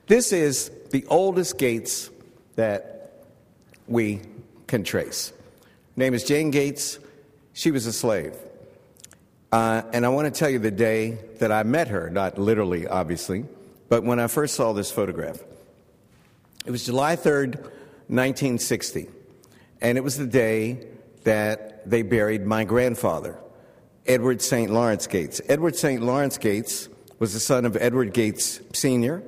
This 0.08 0.32
is 0.32 0.72
the 0.92 1.06
oldest 1.08 1.58
Gates 1.58 2.10
that 2.56 3.26
we 3.88 4.22
can 4.68 4.84
trace. 4.84 5.34
Her 5.60 5.66
name 5.98 6.14
is 6.14 6.24
Jane 6.24 6.50
Gates. 6.50 6.98
She 7.54 7.72
was 7.72 7.86
a 7.86 7.94
slave. 7.94 8.34
Uh, 9.52 9.82
and 9.94 10.06
I 10.06 10.10
want 10.10 10.34
to 10.34 10.38
tell 10.38 10.50
you 10.50 10.60
the 10.60 10.72
day 10.72 11.18
that 11.40 11.52
I 11.52 11.64
met 11.64 11.90
her, 11.90 12.10
not 12.10 12.38
literally, 12.38 12.88
obviously, 12.88 13.46
but 13.90 14.04
when 14.04 14.20
I 14.20 14.28
first 14.28 14.56
saw 14.56 14.74
this 14.74 14.92
photograph. 14.92 15.40
It 16.66 16.72
was 16.72 16.86
July 16.86 17.16
3rd, 17.16 17.56
1960, 18.08 19.10
and 19.82 19.98
it 19.98 20.04
was 20.04 20.18
the 20.18 20.28
day 20.28 20.88
that 21.24 21.90
they 21.90 22.02
buried 22.02 22.46
my 22.46 22.64
grandfather, 22.64 23.40
Edward 24.06 24.42
St. 24.42 24.72
Lawrence 24.72 25.08
Gates. 25.08 25.42
Edward 25.48 25.76
St. 25.76 26.02
Lawrence 26.02 26.38
Gates 26.38 26.90
was 27.20 27.34
the 27.34 27.40
son 27.40 27.66
of 27.66 27.78
Edward 27.78 28.14
Gates 28.14 28.62
Sr. 28.74 29.22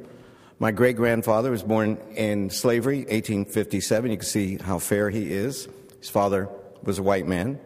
My 0.60 0.72
great 0.72 0.96
grandfather 0.96 1.52
was 1.52 1.64
born 1.64 1.98
in 2.16 2.50
slavery, 2.50 3.00
1857. 3.00 4.12
You 4.12 4.18
can 4.18 4.26
see 4.26 4.58
how 4.58 4.80
fair 4.80 5.10
he 5.10 5.32
is. 5.32 5.68
His 6.00 6.10
father 6.10 6.50
was 6.84 7.00
a 7.00 7.04
white 7.04 7.28
man. 7.28 7.60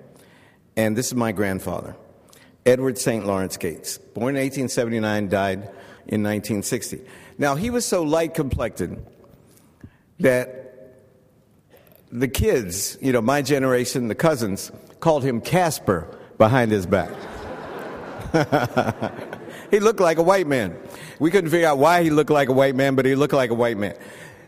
And 0.77 0.95
this 0.95 1.07
is 1.07 1.15
my 1.15 1.31
grandfather, 1.31 1.95
Edward 2.65 2.97
St. 2.97 3.25
Lawrence 3.25 3.57
Gates, 3.57 3.97
born 3.97 4.35
in 4.35 4.41
1879, 4.41 5.29
died 5.29 5.59
in 6.07 6.23
1960. 6.23 7.01
Now, 7.37 7.55
he 7.55 7.69
was 7.69 7.85
so 7.85 8.03
light 8.03 8.33
complected 8.33 9.05
that 10.19 10.64
the 12.19 12.27
kids, 12.27 12.97
you 13.01 13.11
know, 13.11 13.21
my 13.21 13.41
generation, 13.41 14.07
the 14.07 14.15
cousins, 14.15 14.71
called 14.99 15.23
him 15.23 15.41
Casper 15.41 16.07
behind 16.37 16.71
his 16.71 16.85
back. 16.85 17.11
he 19.71 19.79
looked 19.79 19.99
like 19.99 20.17
a 20.17 20.23
white 20.23 20.47
man. 20.47 20.77
We 21.19 21.29
couldn't 21.29 21.49
figure 21.49 21.67
out 21.67 21.77
why 21.77 22.03
he 22.03 22.09
looked 22.09 22.29
like 22.29 22.49
a 22.49 22.53
white 22.53 22.75
man, 22.75 22.95
but 22.95 23.05
he 23.05 23.15
looked 23.15 23.33
like 23.33 23.49
a 23.49 23.55
white 23.55 23.77
man. 23.77 23.95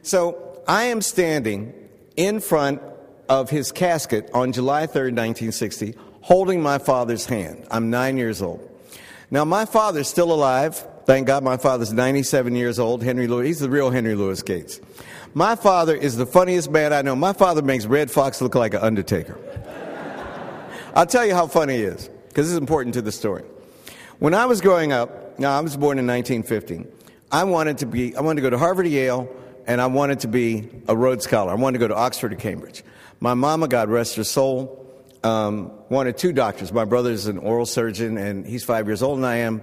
So 0.02 0.62
I 0.68 0.86
am 0.86 1.02
standing 1.02 1.74
in 2.16 2.40
front 2.40 2.82
of 3.28 3.50
his 3.50 3.72
casket 3.72 4.30
on 4.34 4.54
July 4.54 4.88
3rd, 4.88 5.14
1960, 5.16 5.96
holding 6.22 6.62
my 6.62 6.78
father's 6.78 7.26
hand. 7.26 7.68
I'm 7.70 7.90
nine 7.90 8.18
years 8.18 8.42
old. 8.42 8.64
Now, 9.30 9.44
my 9.44 9.66
father's 9.66 10.08
still 10.08 10.32
alive. 10.32 10.86
Thank 11.06 11.28
God 11.28 11.44
my 11.44 11.58
father's 11.58 11.92
97 11.92 12.56
years 12.56 12.80
old, 12.80 13.04
Henry 13.04 13.28
Louis. 13.28 13.48
He's 13.48 13.60
the 13.60 13.70
real 13.70 13.90
Henry 13.90 14.16
Louis 14.16 14.42
Gates. 14.42 14.80
My 15.34 15.56
father 15.56 15.96
is 15.96 16.18
the 16.18 16.26
funniest 16.26 16.72
man 16.72 16.94
I 16.94 17.02
know. 17.02 17.16
My 17.16 17.34
father 17.34 17.62
makes 17.62 17.86
Redd 17.86 18.10
Foxx 18.10 18.42
look 18.42 18.56
like 18.56 18.74
an 18.74 18.82
undertaker. 18.82 19.38
I'll 20.96 21.06
tell 21.06 21.26
you 21.26 21.36
how 21.36 21.48
funny 21.48 21.78
he 21.78 21.84
is, 21.84 22.10
because 22.30 22.48
this 22.48 22.54
is 22.54 22.58
important 22.58 22.96
to 22.96 23.02
the 23.02 23.12
story. 23.12 23.44
When 24.20 24.34
I 24.34 24.46
was 24.46 24.62
growing 24.62 24.92
up, 24.92 25.38
now 25.38 25.56
I 25.56 25.62
was 25.62 25.78
born 25.78 26.00
in 26.00 26.08
1950, 26.08 26.86
I 27.32 27.44
wanted 27.44 27.80
to 27.80 27.86
be, 27.86 28.16
I 28.16 28.22
wanted 28.22 28.38
to 28.38 28.42
go 28.42 28.50
to 28.50 28.58
Harvard 28.58 28.86
or 28.86 28.90
Yale, 28.90 29.30
and 29.68 29.82
I 29.82 29.88
wanted 29.88 30.22
to 30.22 30.28
be 30.28 30.70
a 30.88 30.96
Rhodes 30.96 31.26
Scholar. 31.26 31.52
I 31.52 31.56
wanted 31.56 31.80
to 31.80 31.84
go 31.84 31.90
to 31.90 31.96
Oxford 31.96 32.34
or 32.34 32.38
Cambridge. 32.38 32.84
My 33.20 33.34
mama, 33.34 33.68
God 33.68 33.90
rest 33.90 34.16
her 34.16 34.24
soul, 34.24 34.86
um, 35.24 35.72
wanted 35.90 36.18
two 36.18 36.32
doctors. 36.32 36.72
My 36.72 36.86
brother's 36.86 37.28
an 37.28 37.38
oral 37.38 37.66
surgeon, 37.66 38.18
and 38.18 38.46
he's 38.46 38.64
five 38.64 38.88
years 38.88 39.04
older 39.04 39.22
than 39.22 39.30
I 39.30 39.38
am, 39.38 39.62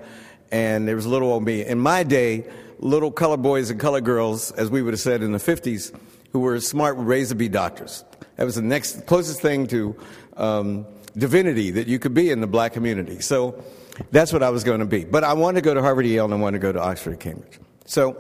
and 0.53 0.87
there 0.87 0.95
was 0.95 1.07
a 1.07 1.09
little 1.09 1.33
old 1.33 1.45
me. 1.45 1.65
In 1.65 1.79
my 1.79 2.03
day, 2.03 2.45
little 2.79 3.11
color 3.11 3.37
boys 3.37 3.71
and 3.71 3.81
color 3.81 4.01
girls, 4.01 4.53
as 4.53 4.71
we 4.71 4.83
would 4.83 4.95
have 4.95 5.01
said 5.01 5.23
in 5.23 5.33
the 5.33 5.39
50s, 5.39 5.97
who 6.33 6.41
were 6.41 6.59
smart 6.61 6.97
would 6.97 7.07
raise 7.07 7.29
to 7.29 7.35
be 7.35 7.49
doctors. 7.49 8.05
That 8.37 8.45
was 8.45 8.57
the 8.57 8.63
next 8.63 9.07
closest 9.07 9.41
thing 9.41 9.67
to 9.69 9.97
um, 10.37 10.87
divinity 11.17 11.71
that 11.73 11.87
you 11.87 11.99
could 11.99 12.15
be 12.15 12.31
in 12.31 12.41
the 12.41 12.47
black 12.47 12.73
community. 12.73 13.21
So 13.21 13.63
that's 14.11 14.33
what 14.33 14.43
I 14.43 14.51
was 14.51 14.65
going 14.65 14.81
to 14.81 14.87
be. 14.87 15.05
But 15.05 15.25
I 15.25 15.35
wanted 15.35 15.63
to 15.63 15.65
go 15.65 15.75
to 15.75 15.83
Harvard, 15.83 16.07
Yale, 16.07 16.25
and 16.25 16.35
I 16.35 16.37
wanted 16.37 16.59
to 16.59 16.63
go 16.63 16.73
to 16.73 16.81
Oxford, 16.81 17.21
Cambridge. 17.21 17.61
So 17.87 18.17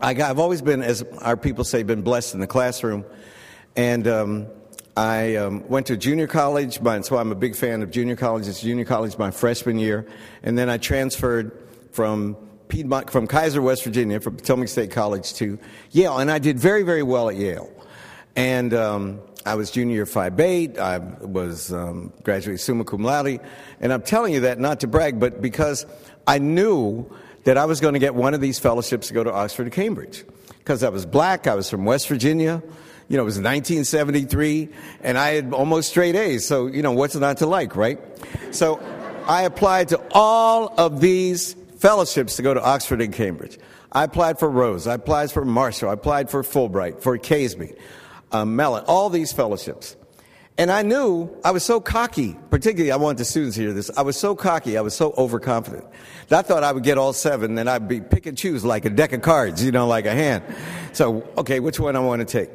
I 0.00 0.10
I've 0.10 0.38
always 0.38 0.62
been, 0.62 0.82
as 0.82 1.02
our 1.20 1.36
people 1.36 1.64
say, 1.64 1.82
been 1.82 2.02
blessed 2.02 2.34
in 2.34 2.40
the 2.40 2.46
classroom. 2.46 3.04
And 3.76 4.06
um, 4.08 4.46
I 4.96 5.36
um, 5.36 5.66
went 5.68 5.86
to 5.86 5.96
junior 5.96 6.26
college, 6.26 6.78
and 6.78 7.04
so 7.04 7.16
I'm 7.16 7.32
a 7.32 7.36
big 7.36 7.56
fan 7.56 7.82
of 7.82 7.90
junior 7.90 8.16
college. 8.16 8.48
It's 8.48 8.60
junior 8.60 8.84
college 8.84 9.16
my 9.16 9.30
freshman 9.30 9.78
year. 9.78 10.06
And 10.42 10.58
then 10.58 10.68
I 10.68 10.78
transferred 10.78 11.56
from 11.92 12.36
Piedmont, 12.72 13.10
from 13.10 13.28
Keyser, 13.28 13.62
West 13.62 13.84
Virginia, 13.84 14.18
from 14.18 14.34
Potomac 14.34 14.66
State 14.66 14.90
College 14.90 15.34
to 15.34 15.58
Yale, 15.90 16.16
and 16.16 16.30
I 16.30 16.38
did 16.38 16.58
very, 16.58 16.84
very 16.84 17.02
well 17.02 17.28
at 17.28 17.36
Yale. 17.36 17.70
And 18.34 18.72
um, 18.72 19.20
I 19.44 19.56
was 19.56 19.70
junior 19.70 19.94
year 19.94 20.06
Phi 20.06 20.30
Beta. 20.30 20.80
I 20.80 20.96
was 20.96 21.70
um, 21.70 22.14
graduated 22.22 22.60
summa 22.60 22.84
cum 22.84 23.04
laude, 23.04 23.40
and 23.78 23.92
I'm 23.92 24.00
telling 24.00 24.32
you 24.32 24.40
that 24.40 24.58
not 24.58 24.80
to 24.80 24.86
brag, 24.86 25.20
but 25.20 25.42
because 25.42 25.84
I 26.26 26.38
knew 26.38 27.14
that 27.44 27.58
I 27.58 27.66
was 27.66 27.78
going 27.78 27.92
to 27.92 28.00
get 28.00 28.14
one 28.14 28.32
of 28.32 28.40
these 28.40 28.58
fellowships 28.58 29.08
to 29.08 29.12
go 29.12 29.22
to 29.22 29.30
Oxford 29.30 29.66
or 29.66 29.70
Cambridge, 29.70 30.24
because 30.60 30.82
I 30.82 30.88
was 30.88 31.04
black, 31.04 31.46
I 31.46 31.54
was 31.54 31.68
from 31.68 31.84
West 31.84 32.08
Virginia. 32.08 32.62
You 33.10 33.18
know, 33.18 33.24
it 33.24 33.26
was 33.26 33.36
1973, 33.36 34.70
and 35.02 35.18
I 35.18 35.32
had 35.32 35.52
almost 35.52 35.90
straight 35.90 36.16
A's. 36.16 36.46
So, 36.46 36.68
you 36.68 36.80
know, 36.80 36.92
what's 36.92 37.14
not 37.16 37.36
to 37.38 37.46
like, 37.46 37.76
right? 37.76 38.00
So, 38.50 38.80
I 39.26 39.42
applied 39.42 39.90
to 39.90 40.02
all 40.12 40.74
of 40.78 41.00
these 41.00 41.54
fellowships 41.82 42.36
to 42.36 42.42
go 42.42 42.54
to 42.54 42.62
Oxford 42.62 43.02
and 43.02 43.12
Cambridge. 43.12 43.58
I 43.90 44.04
applied 44.04 44.38
for 44.38 44.48
Rhodes. 44.48 44.86
I 44.86 44.94
applied 44.94 45.32
for 45.32 45.44
Marshall. 45.44 45.90
I 45.90 45.94
applied 45.94 46.30
for 46.30 46.44
Fulbright, 46.44 47.02
for 47.02 47.18
Keasbey, 47.18 47.76
um, 48.30 48.54
Mellon, 48.54 48.84
all 48.86 49.10
these 49.10 49.32
fellowships. 49.32 49.96
And 50.56 50.70
I 50.70 50.82
knew 50.82 51.36
I 51.44 51.50
was 51.50 51.64
so 51.64 51.80
cocky, 51.80 52.36
particularly 52.50 52.92
I 52.92 52.96
want 52.96 53.18
the 53.18 53.24
students 53.24 53.56
to 53.56 53.62
hear 53.62 53.72
this. 53.72 53.90
I 53.96 54.02
was 54.02 54.16
so 54.16 54.36
cocky, 54.36 54.78
I 54.78 54.80
was 54.80 54.94
so 54.94 55.12
overconfident. 55.18 55.84
I 56.30 56.42
thought 56.42 56.62
I 56.62 56.70
would 56.70 56.84
get 56.84 56.98
all 56.98 57.12
seven, 57.12 57.56
then 57.56 57.66
I'd 57.66 57.88
be 57.88 58.00
pick 58.00 58.26
and 58.26 58.38
choose 58.38 58.64
like 58.64 58.84
a 58.84 58.90
deck 58.90 59.12
of 59.12 59.22
cards, 59.22 59.64
you 59.64 59.72
know, 59.72 59.88
like 59.88 60.06
a 60.06 60.14
hand. 60.14 60.44
So, 60.92 61.28
okay, 61.36 61.58
which 61.58 61.80
one 61.80 61.96
I 61.96 62.00
want 62.00 62.20
to 62.20 62.26
take? 62.26 62.50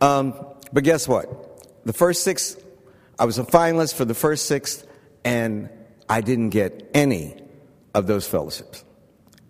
Um, 0.00 0.32
but 0.72 0.84
guess 0.84 1.08
what? 1.08 1.84
The 1.86 1.92
first 1.92 2.22
six, 2.22 2.56
I 3.18 3.24
was 3.24 3.36
a 3.36 3.44
finalist 3.44 3.94
for 3.94 4.04
the 4.04 4.14
first 4.14 4.46
six, 4.46 4.84
and 5.24 5.68
I 6.08 6.20
didn't 6.20 6.50
get 6.50 6.88
any 6.94 7.40
of 7.94 8.06
those 8.06 8.26
fellowships. 8.26 8.84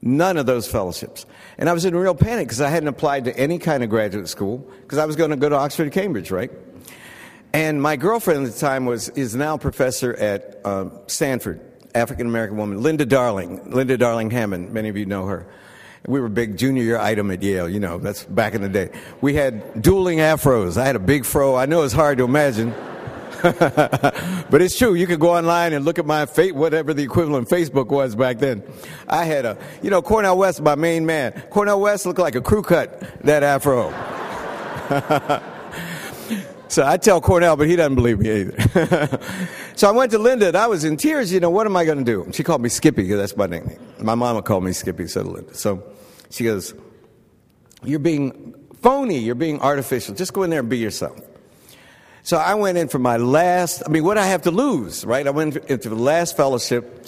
None 0.02 0.36
of 0.36 0.46
those 0.46 0.66
fellowships. 0.66 1.26
And 1.58 1.68
I 1.68 1.72
was 1.72 1.84
in 1.84 1.94
real 1.94 2.14
panic 2.14 2.46
because 2.48 2.60
I 2.60 2.70
hadn't 2.70 2.88
applied 2.88 3.26
to 3.26 3.36
any 3.38 3.58
kind 3.58 3.84
of 3.84 3.90
graduate 3.90 4.28
school 4.28 4.58
because 4.82 4.98
I 4.98 5.04
was 5.04 5.16
going 5.16 5.30
to 5.30 5.36
go 5.36 5.48
to 5.48 5.56
Oxford 5.56 5.88
or 5.88 5.90
Cambridge, 5.90 6.30
right? 6.30 6.50
And 7.52 7.82
my 7.82 7.96
girlfriend 7.96 8.46
at 8.46 8.52
the 8.52 8.58
time 8.58 8.86
was 8.86 9.08
is 9.10 9.34
now 9.34 9.54
a 9.54 9.58
professor 9.58 10.14
at 10.14 10.64
um, 10.64 10.92
Stanford, 11.06 11.60
African 11.94 12.26
American 12.26 12.56
woman, 12.56 12.82
Linda 12.82 13.04
Darling, 13.04 13.70
Linda 13.70 13.98
Darling 13.98 14.30
Hammond. 14.30 14.72
Many 14.72 14.88
of 14.88 14.96
you 14.96 15.04
know 15.04 15.26
her. 15.26 15.46
We 16.06 16.20
were 16.20 16.30
big 16.30 16.56
junior 16.56 16.82
year 16.82 16.96
item 16.96 17.30
at 17.30 17.42
Yale. 17.42 17.68
You 17.68 17.80
know, 17.80 17.98
that's 17.98 18.24
back 18.24 18.54
in 18.54 18.62
the 18.62 18.68
day. 18.68 18.90
We 19.20 19.34
had 19.34 19.82
dueling 19.82 20.18
afros. 20.18 20.78
I 20.78 20.86
had 20.86 20.96
a 20.96 21.00
big 21.00 21.26
fro. 21.26 21.56
I 21.56 21.66
know 21.66 21.82
it's 21.82 21.92
hard 21.92 22.18
to 22.18 22.24
imagine. 22.24 22.72
but 24.50 24.60
it's 24.60 24.76
true. 24.76 24.94
You 24.94 25.06
could 25.06 25.20
go 25.20 25.34
online 25.34 25.72
and 25.72 25.84
look 25.84 25.98
at 25.98 26.04
my 26.04 26.26
fate, 26.26 26.54
whatever 26.54 26.92
the 26.92 27.02
equivalent 27.02 27.48
Facebook 27.48 27.86
was 27.86 28.14
back 28.14 28.38
then. 28.38 28.62
I 29.08 29.24
had 29.24 29.46
a, 29.46 29.56
you 29.82 29.88
know, 29.88 30.02
Cornel 30.02 30.36
West, 30.36 30.60
my 30.60 30.74
main 30.74 31.06
man. 31.06 31.32
Cornel 31.50 31.80
West 31.80 32.04
looked 32.04 32.18
like 32.18 32.34
a 32.34 32.42
crew 32.42 32.62
cut, 32.62 33.00
that 33.24 33.42
afro. 33.42 33.90
so 36.68 36.86
I 36.86 36.98
tell 36.98 37.20
Cornel, 37.22 37.56
but 37.56 37.66
he 37.66 37.76
doesn't 37.76 37.94
believe 37.94 38.18
me 38.18 38.30
either. 38.30 39.18
so 39.74 39.88
I 39.88 39.92
went 39.92 40.10
to 40.12 40.18
Linda 40.18 40.48
and 40.48 40.56
I 40.56 40.66
was 40.66 40.84
in 40.84 40.98
tears. 40.98 41.32
You 41.32 41.40
know, 41.40 41.50
what 41.50 41.66
am 41.66 41.76
I 41.76 41.86
going 41.86 41.98
to 41.98 42.04
do? 42.04 42.30
She 42.32 42.42
called 42.42 42.60
me 42.60 42.68
Skippy 42.68 43.04
because 43.04 43.18
that's 43.18 43.36
my 43.36 43.46
nickname. 43.46 43.78
My 44.00 44.14
mama 44.14 44.42
called 44.42 44.64
me 44.64 44.72
Skippy, 44.72 45.06
said 45.06 45.26
Linda. 45.26 45.54
So 45.54 45.82
she 46.30 46.44
goes, 46.44 46.74
You're 47.84 48.00
being 48.00 48.54
phony. 48.82 49.18
You're 49.18 49.34
being 49.34 49.60
artificial. 49.60 50.14
Just 50.14 50.34
go 50.34 50.42
in 50.42 50.50
there 50.50 50.60
and 50.60 50.68
be 50.68 50.78
yourself. 50.78 51.18
So 52.22 52.36
I 52.36 52.54
went 52.54 52.78
in 52.78 52.88
for 52.88 52.98
my 52.98 53.16
last, 53.16 53.82
I 53.86 53.88
mean, 53.88 54.04
what 54.04 54.14
do 54.14 54.20
I 54.20 54.26
have 54.26 54.42
to 54.42 54.50
lose, 54.50 55.04
right? 55.04 55.26
I 55.26 55.30
went 55.30 55.56
into 55.56 55.88
the 55.88 55.94
last 55.94 56.36
fellowship, 56.36 57.06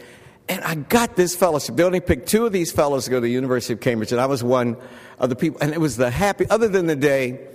and 0.49 0.63
I 0.65 0.75
got 0.75 1.17
this 1.17 1.37
fellowship. 1.37 1.77
They 1.77 1.85
only 1.85 2.01
picked 2.01 2.29
two 2.29 2.47
of 2.47 2.53
these 2.53 2.73
fellows 2.73 3.05
to 3.05 3.11
go 3.11 3.17
to 3.17 3.21
the 3.21 3.31
University 3.31 3.75
of 3.75 3.81
Cambridge, 3.81 4.13
and 4.13 4.21
I 4.21 4.27
was 4.27 4.43
one 4.43 4.77
of 5.19 5.29
the 5.29 5.37
people. 5.37 5.59
And 5.61 5.73
it 5.73 5.81
was 5.81 5.97
the 5.97 6.11
happy, 6.11 6.47
other 6.49 6.69
than 6.69 6.87
the 6.87 6.97
day 6.97 7.47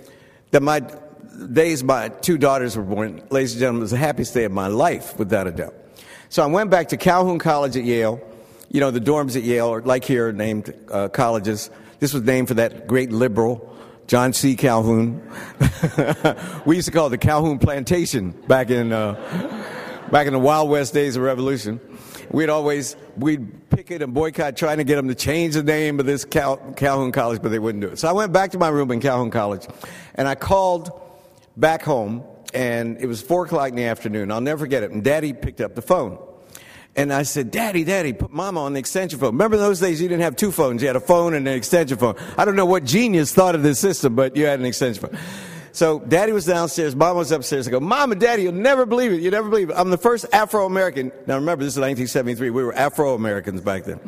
that 0.52 0.62
my 0.62 0.82
days 1.52 1.84
my 1.84 2.08
two 2.08 2.38
daughters 2.38 2.76
were 2.76 2.82
born, 2.82 3.22
ladies 3.30 3.52
and 3.52 3.60
gentlemen, 3.60 3.82
it 3.82 3.84
was 3.84 3.90
the 3.92 3.96
happiest 3.96 4.34
day 4.34 4.44
of 4.44 4.52
my 4.52 4.68
life, 4.68 5.18
without 5.18 5.46
a 5.46 5.52
doubt. 5.52 5.74
So 6.30 6.42
I 6.42 6.46
went 6.46 6.70
back 6.70 6.88
to 6.88 6.96
Calhoun 6.96 7.38
College 7.38 7.76
at 7.76 7.84
Yale, 7.84 8.20
you 8.70 8.80
know, 8.80 8.90
the 8.90 9.00
dorms 9.00 9.36
at 9.36 9.42
Yale 9.42 9.72
are 9.72 9.82
like 9.82 10.04
here 10.04 10.30
named 10.32 10.74
uh, 10.90 11.08
colleges. 11.08 11.70
This 12.00 12.12
was 12.12 12.22
named 12.22 12.48
for 12.48 12.54
that 12.54 12.86
great 12.86 13.10
liberal, 13.10 13.67
John 14.08 14.32
C. 14.32 14.56
Calhoun. 14.56 15.20
we 16.64 16.76
used 16.76 16.86
to 16.86 16.92
call 16.92 17.08
it 17.08 17.10
the 17.10 17.18
Calhoun 17.18 17.58
Plantation 17.58 18.30
back 18.30 18.70
in, 18.70 18.90
uh, 18.90 19.12
back 20.10 20.26
in 20.26 20.32
the 20.32 20.38
Wild 20.38 20.70
West 20.70 20.94
days 20.94 21.14
of 21.16 21.22
Revolution. 21.22 21.78
We'd 22.30 22.48
always, 22.48 22.96
we'd 23.18 23.68
picket 23.68 24.00
and 24.00 24.14
boycott 24.14 24.56
trying 24.56 24.78
to 24.78 24.84
get 24.84 24.96
them 24.96 25.08
to 25.08 25.14
change 25.14 25.54
the 25.54 25.62
name 25.62 26.00
of 26.00 26.06
this 26.06 26.24
Cal- 26.24 26.56
Calhoun 26.74 27.12
College, 27.12 27.42
but 27.42 27.50
they 27.50 27.58
wouldn't 27.58 27.82
do 27.82 27.88
it. 27.88 27.98
So 27.98 28.08
I 28.08 28.12
went 28.12 28.32
back 28.32 28.52
to 28.52 28.58
my 28.58 28.68
room 28.68 28.90
in 28.92 29.00
Calhoun 29.00 29.30
College 29.30 29.66
and 30.14 30.26
I 30.26 30.34
called 30.34 30.90
back 31.58 31.82
home 31.82 32.24
and 32.54 32.96
it 33.02 33.06
was 33.06 33.20
four 33.20 33.44
o'clock 33.44 33.68
in 33.68 33.76
the 33.76 33.84
afternoon. 33.84 34.32
I'll 34.32 34.40
never 34.40 34.60
forget 34.60 34.84
it. 34.84 34.90
And 34.90 35.04
daddy 35.04 35.34
picked 35.34 35.60
up 35.60 35.74
the 35.74 35.82
phone. 35.82 36.18
And 36.96 37.12
I 37.12 37.22
said, 37.22 37.50
Daddy, 37.50 37.84
Daddy, 37.84 38.12
put 38.12 38.32
mama 38.32 38.60
on 38.60 38.72
the 38.72 38.80
extension 38.80 39.18
phone. 39.20 39.30
Remember 39.30 39.56
those 39.56 39.78
days 39.78 40.00
you 40.00 40.08
didn't 40.08 40.22
have 40.22 40.34
two 40.34 40.50
phones. 40.50 40.82
You 40.82 40.88
had 40.88 40.96
a 40.96 41.00
phone 41.00 41.34
and 41.34 41.46
an 41.46 41.54
extension 41.54 41.96
phone. 41.96 42.16
I 42.36 42.44
don't 42.44 42.56
know 42.56 42.66
what 42.66 42.84
genius 42.84 43.32
thought 43.32 43.54
of 43.54 43.62
this 43.62 43.78
system, 43.78 44.16
but 44.16 44.36
you 44.36 44.46
had 44.46 44.58
an 44.58 44.66
extension 44.66 45.08
phone. 45.08 45.18
So 45.72 46.00
daddy 46.00 46.32
was 46.32 46.44
downstairs, 46.44 46.96
Mama 46.96 47.18
was 47.18 47.30
upstairs. 47.30 47.68
I 47.68 47.70
go, 47.70 47.78
Mama, 47.78 48.16
Daddy, 48.16 48.42
you'll 48.42 48.52
never 48.52 48.84
believe 48.84 49.12
it. 49.12 49.20
You'll 49.20 49.30
never 49.30 49.48
believe 49.48 49.70
it. 49.70 49.74
I'm 49.76 49.90
the 49.90 49.98
first 49.98 50.26
Afro 50.32 50.66
American. 50.66 51.12
Now 51.28 51.36
remember, 51.36 51.62
this 51.62 51.74
is 51.74 51.78
1973. 51.78 52.50
We 52.50 52.64
were 52.64 52.74
Afro 52.74 53.14
Americans 53.14 53.60
back 53.60 53.84
then. 53.84 54.00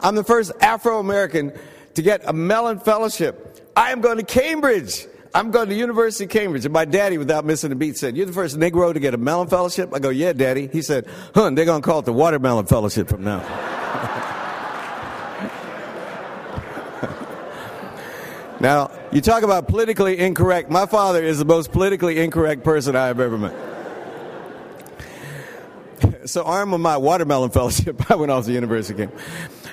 I'm 0.00 0.16
the 0.16 0.24
first 0.24 0.50
Afro 0.60 0.98
American 0.98 1.52
to 1.94 2.02
get 2.02 2.22
a 2.24 2.32
Mellon 2.32 2.80
Fellowship. 2.80 3.70
I 3.76 3.92
am 3.92 4.00
going 4.00 4.16
to 4.18 4.24
Cambridge. 4.24 5.06
I'm 5.34 5.50
going 5.50 5.70
to 5.70 5.74
University 5.74 6.24
of 6.24 6.30
Cambridge. 6.30 6.66
And 6.66 6.72
my 6.72 6.84
daddy, 6.84 7.16
without 7.16 7.44
missing 7.44 7.72
a 7.72 7.74
beat, 7.74 7.96
said, 7.96 8.16
You're 8.16 8.26
the 8.26 8.32
first 8.32 8.58
Negro 8.58 8.92
to 8.92 9.00
get 9.00 9.14
a 9.14 9.16
Mellon 9.16 9.48
Fellowship? 9.48 9.94
I 9.94 9.98
go, 9.98 10.10
Yeah, 10.10 10.34
daddy. 10.34 10.68
He 10.70 10.82
said, 10.82 11.06
Hun, 11.34 11.54
they're 11.54 11.64
going 11.64 11.80
to 11.80 11.86
call 11.86 12.00
it 12.00 12.04
the 12.04 12.12
Watermelon 12.12 12.66
Fellowship 12.66 13.08
from 13.08 13.24
now. 13.24 13.38
now, 18.60 18.90
you 19.10 19.22
talk 19.22 19.42
about 19.42 19.68
politically 19.68 20.18
incorrect. 20.18 20.70
My 20.70 20.84
father 20.84 21.22
is 21.22 21.38
the 21.38 21.46
most 21.46 21.72
politically 21.72 22.18
incorrect 22.18 22.62
person 22.62 22.94
I 22.94 23.06
have 23.06 23.18
ever 23.18 23.38
met. 23.38 23.54
so, 26.26 26.42
armed 26.42 26.72
with 26.72 26.82
my 26.82 26.98
Watermelon 26.98 27.50
Fellowship, 27.50 28.02
I 28.10 28.16
went 28.16 28.30
off 28.30 28.44
to 28.44 28.52
University 28.52 29.02
of 29.02 29.10
Cambridge. 29.10 29.26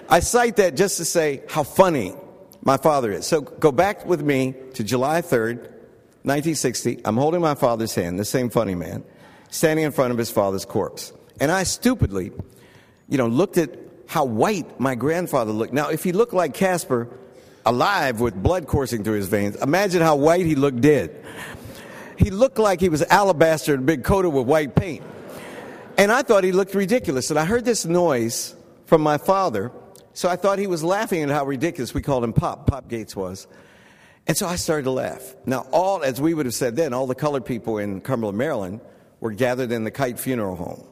I 0.08 0.22
cite 0.22 0.56
that 0.56 0.78
just 0.78 0.96
to 0.98 1.06
say 1.06 1.44
how 1.50 1.64
funny 1.64 2.16
my 2.62 2.78
father 2.78 3.12
is. 3.12 3.26
So 3.26 3.42
go 3.42 3.72
back 3.72 4.06
with 4.06 4.22
me 4.22 4.54
to 4.74 4.84
July 4.84 5.22
3rd, 5.22 5.58
1960. 6.24 7.02
I'm 7.06 7.18
holding 7.18 7.42
my 7.42 7.56
father's 7.56 7.96
hand, 7.96 8.20
the 8.20 8.26
same 8.26 8.50
funny 8.50 8.76
man, 8.76 9.04
standing 9.50 9.86
in 9.86 9.92
front 9.92 10.12
of 10.12 10.18
his 10.18 10.30
father's 10.30 10.66
corpse. 10.66 11.14
And 11.40 11.52
I 11.52 11.64
stupidly, 11.64 12.32
you 13.08 13.18
know, 13.18 13.28
looked 13.28 13.58
at 13.58 13.72
how 14.08 14.26
white 14.26 14.80
my 14.80 14.96
grandfather 14.96 15.52
looked. 15.52 15.74
Now, 15.74 15.90
if 15.90 16.04
he 16.04 16.12
looked 16.12 16.34
like 16.34 16.54
Casper, 16.54 17.08
alive 17.66 18.20
with 18.20 18.36
blood 18.36 18.68
coursing 18.68 19.04
through 19.04 19.16
his 19.16 19.28
veins, 19.28 19.56
imagine 19.58 20.02
how 20.02 20.16
white 20.16 20.46
he 20.46 20.56
looked 20.56 20.82
dead. 20.82 21.16
He 22.18 22.32
looked 22.32 22.58
like 22.58 22.82
he 22.82 22.90
was 22.90 23.02
alabaster 23.04 23.74
and 23.74 23.86
big 23.86 24.04
coated 24.04 24.34
with 24.34 24.46
white 24.46 24.76
paint. 24.76 25.04
And 25.98 26.12
I 26.12 26.22
thought 26.22 26.44
he 26.44 26.52
looked 26.52 26.76
ridiculous. 26.76 27.30
And 27.30 27.40
I 27.40 27.46
heard 27.46 27.64
this 27.64 27.86
noise 27.86 28.56
from 28.86 29.02
my 29.02 29.18
father 29.18 29.72
so 30.14 30.30
I 30.30 30.36
thought 30.36 30.60
he 30.60 30.68
was 30.68 30.84
laughing 30.84 31.24
at 31.24 31.30
how 31.30 31.46
ridiculous 31.46 31.94
we 31.94 32.02
called 32.02 32.24
him 32.24 32.34
Pop. 32.34 32.68
Pop 32.68 32.88
Gates 32.88 33.16
was. 33.16 33.48
And 34.28 34.38
so 34.38 34.48
I 34.48 34.58
started 34.58 34.84
to 34.84 34.92
laugh. 34.92 35.36
Now, 35.46 35.66
all, 35.72 36.04
as 36.04 36.22
we 36.22 36.34
would 36.34 36.46
have 36.46 36.54
said 36.54 36.76
then, 36.76 36.94
all 36.94 37.08
the 37.08 37.16
colored 37.16 37.46
people 37.46 37.78
in 37.78 38.02
Cumberland, 38.02 38.38
Maryland 38.38 38.82
were 39.20 39.32
gathered 39.32 39.72
in 39.72 39.84
the 39.84 39.92
Kite 39.92 40.20
Funeral 40.20 40.56
Home 40.56 40.86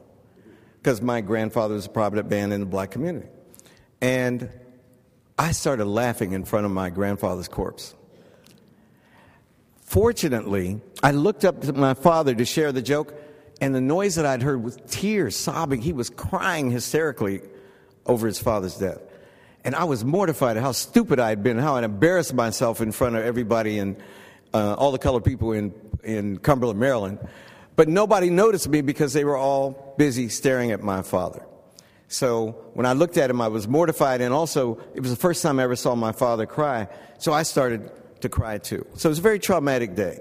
because 0.82 1.00
my 1.00 1.20
grandfather 1.20 1.74
was 1.74 1.86
a 1.86 1.90
prominent 1.90 2.30
man 2.30 2.52
in 2.52 2.60
the 2.60 2.66
black 2.66 2.90
community. 2.90 3.28
And 4.00 4.50
I 5.38 5.52
started 5.52 5.84
laughing 5.84 6.32
in 6.32 6.44
front 6.44 6.66
of 6.66 6.72
my 6.72 6.90
grandfather's 6.90 7.48
corpse. 7.48 7.94
Fortunately, 9.82 10.80
I 11.02 11.12
looked 11.12 11.44
up 11.44 11.62
to 11.62 11.72
my 11.72 11.94
father 11.94 12.34
to 12.34 12.44
share 12.44 12.72
the 12.72 12.82
joke, 12.82 13.14
and 13.60 13.74
the 13.74 13.80
noise 13.80 14.16
that 14.16 14.26
I'd 14.26 14.42
heard 14.42 14.62
was 14.62 14.78
tears, 14.88 15.36
sobbing. 15.36 15.80
He 15.80 15.92
was 15.92 16.10
crying 16.10 16.70
hysterically 16.70 17.40
over 18.04 18.26
his 18.26 18.38
father's 18.38 18.76
death. 18.76 19.00
And 19.64 19.74
I 19.74 19.84
was 19.84 20.04
mortified 20.04 20.56
at 20.56 20.62
how 20.62 20.72
stupid 20.72 21.18
I 21.18 21.28
had 21.28 21.42
been, 21.42 21.58
how 21.58 21.76
I'd 21.76 21.84
embarrassed 21.84 22.32
myself 22.32 22.80
in 22.80 22.92
front 22.92 23.16
of 23.16 23.24
everybody 23.24 23.78
and 23.78 23.96
uh, 24.54 24.74
all 24.74 24.92
the 24.92 24.98
colored 24.98 25.24
people 25.24 25.52
in, 25.52 25.74
in 26.02 26.38
Cumberland, 26.38 26.78
Maryland. 26.78 27.18
But 27.76 27.88
nobody 27.88 28.30
noticed 28.30 28.68
me 28.68 28.80
because 28.80 29.12
they 29.12 29.24
were 29.24 29.36
all 29.36 29.94
busy 29.98 30.28
staring 30.28 30.72
at 30.72 30.82
my 30.82 31.02
father. 31.02 31.44
So 32.08 32.70
when 32.72 32.86
I 32.86 32.94
looked 32.94 33.18
at 33.18 33.28
him, 33.28 33.40
I 33.40 33.48
was 33.48 33.68
mortified, 33.68 34.20
and 34.20 34.32
also 34.32 34.80
it 34.94 35.00
was 35.00 35.10
the 35.10 35.16
first 35.16 35.42
time 35.42 35.60
I 35.60 35.64
ever 35.64 35.76
saw 35.76 35.94
my 35.94 36.12
father 36.12 36.46
cry. 36.46 36.88
So 37.18 37.32
I 37.32 37.42
started 37.42 37.90
to 38.22 38.28
cry 38.28 38.58
too. 38.58 38.86
So 38.94 39.08
it 39.08 39.10
was 39.10 39.18
a 39.18 39.22
very 39.22 39.38
traumatic 39.38 39.94
day. 39.94 40.20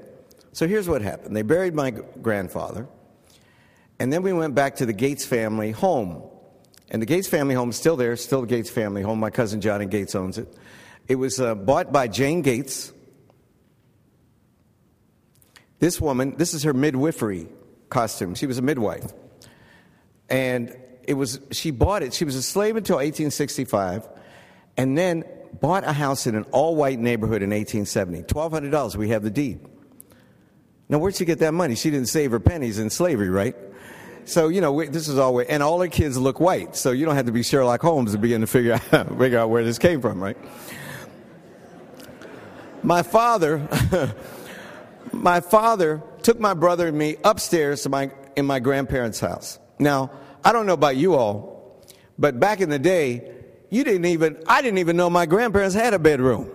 So 0.52 0.68
here's 0.68 0.90
what 0.90 1.02
happened 1.02 1.36
they 1.36 1.44
buried 1.44 1.74
my 1.74 1.92
grandfather, 1.92 2.88
and 4.00 4.12
then 4.12 4.22
we 4.22 4.34
went 4.34 4.54
back 4.54 4.76
to 4.78 4.86
the 4.86 4.94
Gates 4.94 5.26
family 5.26 5.72
home 5.72 6.24
and 6.90 7.02
the 7.02 7.06
Gates 7.06 7.28
family 7.28 7.56
home 7.56 7.70
is 7.70 7.76
still 7.76 7.98
there, 7.98 8.16
still 8.16 8.42
the 8.42 8.48
Gates 8.48 8.70
family 8.70 9.02
home. 9.02 9.20
My 9.20 9.30
cousin 9.30 9.62
Johnny 9.62 9.86
Gates 9.86 10.16
owns 10.16 10.38
it. 10.38 10.54
It 11.08 11.16
was 11.16 11.40
uh, 11.40 11.56
bought 11.56 11.92
by 11.92 12.08
Jane 12.08 12.42
Gates. 12.42 12.94
This 15.80 16.02
woman, 16.02 16.36
this 16.38 16.54
is 16.54 16.64
her 16.64 16.74
midwifery 16.74 17.48
costume. 17.90 18.36
She 18.36 18.48
was 18.48 18.58
a 18.58 18.62
midwife. 18.62 19.12
And 20.30 20.76
it 21.04 21.14
was 21.14 21.40
she 21.52 21.72
bought 21.72 22.04
it. 22.04 22.14
She 22.14 22.26
was 22.26 22.36
a 22.36 22.42
slave 22.42 22.76
until 22.76 22.98
1865 22.98 24.08
and 24.76 24.98
then 24.98 25.24
bought 25.60 25.84
a 25.86 25.94
house 25.94 26.28
in 26.28 26.36
an 26.36 26.44
all-white 26.52 27.00
neighborhood 27.00 27.42
in 27.42 27.50
1870. 27.50 28.24
$1200 28.24 28.96
we 28.96 29.10
have 29.10 29.24
the 29.24 29.30
deed. 29.30 29.60
Now 30.90 31.00
where'd 31.00 31.16
she 31.16 31.26
get 31.26 31.40
that 31.40 31.54
money? 31.54 31.76
She 31.76 31.90
didn't 31.90 32.10
save 32.10 32.32
her 32.32 32.40
pennies 32.40 32.80
in 32.80 32.90
slavery, 32.90 33.30
right? 33.30 33.56
So, 34.28 34.50
you 34.50 34.60
know, 34.60 34.84
this 34.84 35.08
is 35.08 35.18
all, 35.18 35.40
and 35.40 35.64
all 35.64 35.78
the 35.78 35.88
kids 35.88 36.18
look 36.18 36.42
white. 36.42 36.76
So 36.76 36.92
you 36.92 37.06
don't 37.06 37.16
have 37.16 37.28
to 37.28 37.32
be 37.32 37.44
Sherlock 37.44 37.82
Holmes 37.82 38.12
to 38.12 38.18
begin 38.18 38.42
to 38.42 38.48
figure 38.48 38.74
out, 38.92 39.18
figure 39.18 39.40
out 39.40 39.50
where 39.50 39.64
this 39.64 39.80
came 39.80 40.02
from, 40.02 40.22
right? 40.22 40.38
My 42.84 43.04
father, 43.04 43.66
my 45.14 45.40
father 45.40 46.04
took 46.24 46.42
my 46.42 46.54
brother 46.54 46.90
and 46.90 46.98
me 46.98 47.16
upstairs 47.24 47.84
to 47.84 47.90
my, 47.90 48.12
in 48.36 48.46
my 48.46 48.60
grandparents' 48.60 49.22
house. 49.22 49.60
Now, 49.80 50.12
I 50.44 50.52
don't 50.52 50.66
know 50.66 50.74
about 50.74 50.98
you 50.98 51.16
all, 51.16 51.86
but 52.20 52.38
back 52.38 52.60
in 52.60 52.70
the 52.70 52.80
day, 52.80 53.34
you 53.70 53.86
didn't 53.86 54.06
even, 54.06 54.44
I 54.46 54.62
didn't 54.62 54.80
even 54.80 54.98
know 54.98 55.10
my 55.10 55.26
grandparents 55.26 55.74
had 55.74 55.94
a 55.94 56.00
bedroom. 56.00 56.52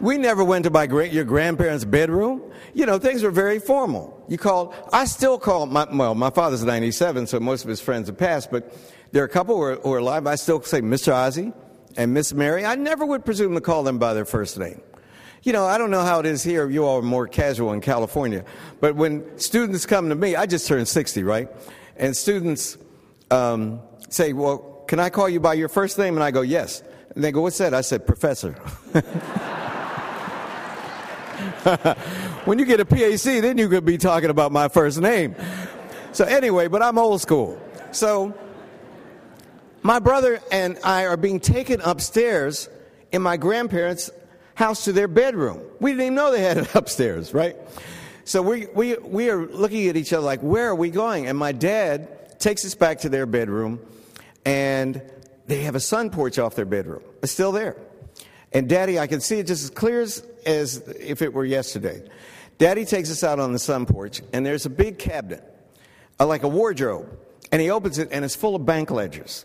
We 0.00 0.16
never 0.16 0.42
went 0.42 0.64
to 0.64 0.70
my 0.70 0.86
great, 0.86 1.12
your 1.12 1.24
grandparents' 1.24 1.84
bedroom. 1.84 2.49
You 2.74 2.86
know, 2.86 2.98
things 2.98 3.22
were 3.22 3.30
very 3.30 3.58
formal. 3.58 4.24
You 4.28 4.38
called, 4.38 4.74
I 4.92 5.04
still 5.04 5.38
call 5.38 5.66
my, 5.66 5.86
well, 5.92 6.14
my 6.14 6.30
father's 6.30 6.64
97, 6.64 7.26
so 7.26 7.40
most 7.40 7.62
of 7.62 7.68
his 7.68 7.80
friends 7.80 8.08
have 8.08 8.18
passed, 8.18 8.50
but 8.50 8.72
there 9.12 9.22
are 9.22 9.26
a 9.26 9.30
couple 9.30 9.56
who 9.56 9.62
are, 9.62 9.76
who 9.76 9.92
are 9.92 9.98
alive. 9.98 10.26
I 10.26 10.36
still 10.36 10.62
say 10.62 10.80
Mr. 10.80 11.12
Ozzie 11.12 11.52
and 11.96 12.14
Miss 12.14 12.32
Mary. 12.32 12.64
I 12.64 12.76
never 12.76 13.04
would 13.04 13.24
presume 13.24 13.54
to 13.54 13.60
call 13.60 13.82
them 13.82 13.98
by 13.98 14.14
their 14.14 14.24
first 14.24 14.58
name. 14.58 14.80
You 15.42 15.52
know, 15.52 15.64
I 15.64 15.78
don't 15.78 15.90
know 15.90 16.02
how 16.02 16.20
it 16.20 16.26
is 16.26 16.42
here. 16.42 16.68
You 16.68 16.84
all 16.84 16.98
are 16.98 17.02
more 17.02 17.26
casual 17.26 17.72
in 17.72 17.80
California. 17.80 18.44
But 18.80 18.94
when 18.94 19.38
students 19.38 19.86
come 19.86 20.10
to 20.10 20.14
me, 20.14 20.36
I 20.36 20.46
just 20.46 20.68
turned 20.68 20.86
60, 20.86 21.22
right? 21.22 21.48
And 21.96 22.14
students 22.16 22.76
um, 23.30 23.80
say, 24.10 24.32
Well, 24.34 24.58
can 24.86 25.00
I 25.00 25.08
call 25.08 25.28
you 25.28 25.40
by 25.40 25.54
your 25.54 25.68
first 25.68 25.98
name? 25.98 26.14
And 26.14 26.22
I 26.22 26.30
go, 26.30 26.42
Yes. 26.42 26.82
And 27.14 27.24
they 27.24 27.32
go, 27.32 27.40
What's 27.40 27.58
that? 27.58 27.72
I 27.72 27.80
said, 27.80 28.06
Professor. 28.06 28.54
when 32.44 32.58
you 32.58 32.64
get 32.64 32.80
a 32.80 32.84
PhD, 32.84 33.40
then 33.40 33.58
you 33.58 33.68
could 33.68 33.84
be 33.84 33.98
talking 33.98 34.30
about 34.30 34.52
my 34.52 34.68
first 34.68 35.00
name. 35.00 35.34
So, 36.12 36.24
anyway, 36.24 36.68
but 36.68 36.82
I'm 36.82 36.98
old 36.98 37.20
school. 37.20 37.60
So, 37.92 38.34
my 39.82 39.98
brother 39.98 40.40
and 40.50 40.78
I 40.84 41.06
are 41.06 41.16
being 41.16 41.40
taken 41.40 41.80
upstairs 41.80 42.68
in 43.12 43.22
my 43.22 43.36
grandparents' 43.36 44.10
house 44.54 44.84
to 44.84 44.92
their 44.92 45.08
bedroom. 45.08 45.62
We 45.80 45.92
didn't 45.92 46.02
even 46.02 46.14
know 46.14 46.30
they 46.32 46.42
had 46.42 46.58
it 46.58 46.74
upstairs, 46.74 47.32
right? 47.32 47.56
So 48.24 48.42
we, 48.42 48.66
we, 48.74 48.96
we 48.96 49.30
are 49.30 49.46
looking 49.46 49.88
at 49.88 49.96
each 49.96 50.12
other 50.12 50.24
like, 50.24 50.40
where 50.40 50.68
are 50.68 50.74
we 50.74 50.90
going? 50.90 51.26
And 51.26 51.36
my 51.36 51.52
dad 51.52 52.38
takes 52.38 52.64
us 52.64 52.74
back 52.74 53.00
to 53.00 53.08
their 53.08 53.26
bedroom, 53.26 53.80
and 54.44 55.02
they 55.46 55.62
have 55.62 55.74
a 55.74 55.80
sun 55.80 56.10
porch 56.10 56.38
off 56.38 56.54
their 56.54 56.64
bedroom. 56.64 57.02
It's 57.22 57.32
still 57.32 57.52
there. 57.52 57.76
And 58.52 58.68
Daddy, 58.68 58.98
I 58.98 59.06
can 59.06 59.20
see 59.20 59.38
it 59.38 59.46
just 59.46 59.64
as 59.64 59.70
clear 59.70 60.00
as, 60.00 60.26
as 60.44 60.78
if 60.98 61.22
it 61.22 61.32
were 61.32 61.44
yesterday. 61.44 62.02
Daddy 62.58 62.84
takes 62.84 63.10
us 63.10 63.22
out 63.22 63.38
on 63.38 63.52
the 63.52 63.58
sun 63.58 63.86
porch, 63.86 64.20
and 64.32 64.44
there's 64.44 64.66
a 64.66 64.70
big 64.70 64.98
cabinet, 64.98 65.42
uh, 66.18 66.26
like 66.26 66.42
a 66.42 66.48
wardrobe. 66.48 67.18
And 67.52 67.60
he 67.60 67.70
opens 67.70 67.98
it, 67.98 68.08
and 68.12 68.24
it's 68.24 68.36
full 68.36 68.54
of 68.54 68.66
bank 68.66 68.90
ledgers. 68.90 69.44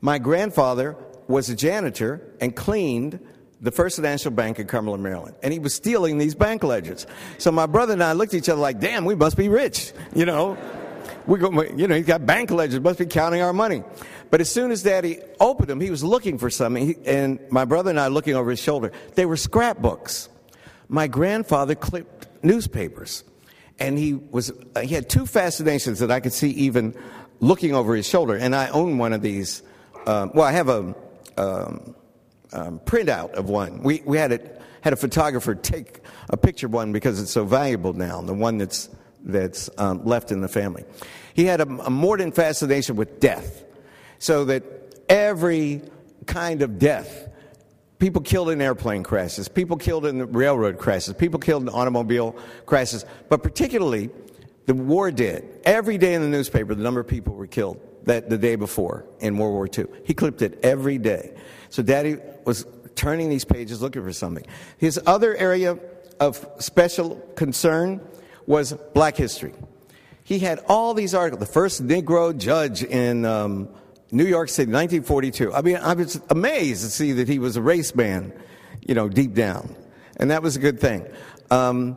My 0.00 0.18
grandfather 0.18 0.96
was 1.26 1.50
a 1.50 1.56
janitor 1.56 2.22
and 2.40 2.54
cleaned 2.54 3.18
the 3.60 3.72
First 3.72 3.98
National 3.98 4.32
Bank 4.34 4.58
in 4.58 4.66
Cumberland, 4.66 5.02
Maryland. 5.02 5.34
And 5.42 5.52
he 5.52 5.58
was 5.58 5.74
stealing 5.74 6.18
these 6.18 6.34
bank 6.34 6.62
ledgers. 6.62 7.06
So 7.38 7.50
my 7.50 7.66
brother 7.66 7.94
and 7.94 8.04
I 8.04 8.12
looked 8.12 8.32
at 8.34 8.38
each 8.38 8.48
other 8.48 8.60
like, 8.60 8.78
damn, 8.78 9.04
we 9.04 9.14
must 9.14 9.36
be 9.36 9.48
rich, 9.48 9.92
you 10.14 10.24
know? 10.24 10.56
we 11.28 11.38
go, 11.38 11.62
you 11.62 11.86
know, 11.86 11.94
he's 11.94 12.06
got 12.06 12.24
bank 12.24 12.50
ledgers, 12.50 12.80
must 12.80 12.98
be 12.98 13.06
counting 13.06 13.42
our 13.42 13.52
money. 13.52 13.82
But 14.30 14.40
as 14.40 14.50
soon 14.50 14.70
as 14.70 14.82
Daddy 14.82 15.18
opened 15.40 15.68
them, 15.68 15.80
he 15.80 15.90
was 15.90 16.04
looking 16.04 16.38
for 16.38 16.50
something, 16.50 16.96
and 17.06 17.38
my 17.50 17.64
brother 17.64 17.90
and 17.90 17.98
I 17.98 18.08
looking 18.08 18.34
over 18.34 18.50
his 18.50 18.60
shoulder. 18.60 18.92
They 19.14 19.26
were 19.26 19.36
scrapbooks. 19.36 20.28
My 20.88 21.06
grandfather 21.06 21.74
clipped 21.74 22.26
newspapers, 22.42 23.24
and 23.78 23.98
he 23.98 24.14
was 24.14 24.52
uh, 24.74 24.80
he 24.80 24.94
had 24.94 25.08
two 25.08 25.26
fascinations 25.26 26.00
that 26.00 26.10
I 26.10 26.20
could 26.20 26.32
see 26.32 26.50
even 26.50 26.94
looking 27.40 27.74
over 27.74 27.94
his 27.94 28.06
shoulder. 28.06 28.36
And 28.36 28.54
I 28.54 28.68
own 28.68 28.98
one 28.98 29.12
of 29.12 29.22
these. 29.22 29.62
Um, 30.06 30.30
well, 30.34 30.46
I 30.46 30.52
have 30.52 30.68
a 30.68 30.94
um, 31.36 31.94
um, 32.52 32.80
printout 32.80 33.32
of 33.32 33.48
one. 33.48 33.82
We 33.82 34.02
we 34.04 34.18
had 34.18 34.32
it 34.32 34.60
had 34.82 34.92
a 34.92 34.96
photographer 34.96 35.54
take 35.54 36.00
a 36.30 36.36
picture 36.36 36.66
of 36.66 36.72
one 36.72 36.92
because 36.92 37.20
it's 37.20 37.30
so 37.30 37.44
valuable 37.44 37.92
now. 37.92 38.20
The 38.22 38.34
one 38.34 38.58
that's 38.58 38.88
that's 39.22 39.70
um, 39.78 40.04
left 40.04 40.32
in 40.32 40.40
the 40.40 40.48
family. 40.48 40.84
He 41.34 41.44
had 41.44 41.60
a, 41.60 41.68
a 41.84 41.90
mordant 41.90 42.34
fascination 42.34 42.96
with 42.96 43.20
death, 43.20 43.64
so 44.18 44.44
that 44.46 44.62
every 45.08 45.82
kind 46.26 46.62
of 46.62 46.78
death 46.78 47.28
people 47.98 48.22
killed 48.22 48.50
in 48.50 48.60
airplane 48.60 49.02
crashes, 49.02 49.48
people 49.48 49.76
killed 49.76 50.06
in 50.06 50.32
railroad 50.32 50.78
crashes, 50.78 51.14
people 51.14 51.40
killed 51.40 51.62
in 51.62 51.68
automobile 51.68 52.36
crashes, 52.66 53.04
but 53.28 53.42
particularly 53.42 54.10
the 54.66 54.74
war 54.74 55.10
dead. 55.10 55.44
Every 55.64 55.98
day 55.98 56.14
in 56.14 56.22
the 56.22 56.28
newspaper, 56.28 56.74
the 56.74 56.82
number 56.82 57.00
of 57.00 57.08
people 57.08 57.34
were 57.34 57.46
killed 57.46 57.80
that 58.04 58.30
the 58.30 58.38
day 58.38 58.56
before 58.56 59.04
in 59.20 59.36
World 59.36 59.54
War 59.54 59.68
II. 59.76 59.86
He 60.04 60.14
clipped 60.14 60.42
it 60.42 60.58
every 60.62 60.98
day. 60.98 61.34
So 61.70 61.82
Daddy 61.82 62.16
was 62.44 62.66
turning 62.94 63.28
these 63.28 63.44
pages 63.44 63.82
looking 63.82 64.02
for 64.02 64.12
something. 64.12 64.44
His 64.78 65.00
other 65.06 65.36
area 65.36 65.78
of 66.20 66.46
special 66.58 67.16
concern 67.36 68.00
was 68.46 68.72
black 68.94 69.16
history. 69.16 69.54
He 70.24 70.38
had 70.38 70.58
all 70.68 70.94
these 70.94 71.14
articles. 71.14 71.40
The 71.40 71.52
first 71.52 71.86
Negro 71.86 72.36
judge 72.36 72.82
in 72.82 73.24
um, 73.24 73.68
New 74.10 74.24
York 74.24 74.48
City, 74.48 74.70
1942. 74.70 75.52
I 75.52 75.62
mean, 75.62 75.76
I 75.76 75.94
was 75.94 76.20
amazed 76.30 76.82
to 76.82 76.90
see 76.90 77.12
that 77.12 77.28
he 77.28 77.38
was 77.38 77.56
a 77.56 77.62
race 77.62 77.94
man, 77.94 78.32
you 78.86 78.94
know, 78.94 79.08
deep 79.08 79.34
down. 79.34 79.74
And 80.16 80.30
that 80.30 80.42
was 80.42 80.56
a 80.56 80.58
good 80.58 80.80
thing. 80.80 81.06
Um, 81.50 81.96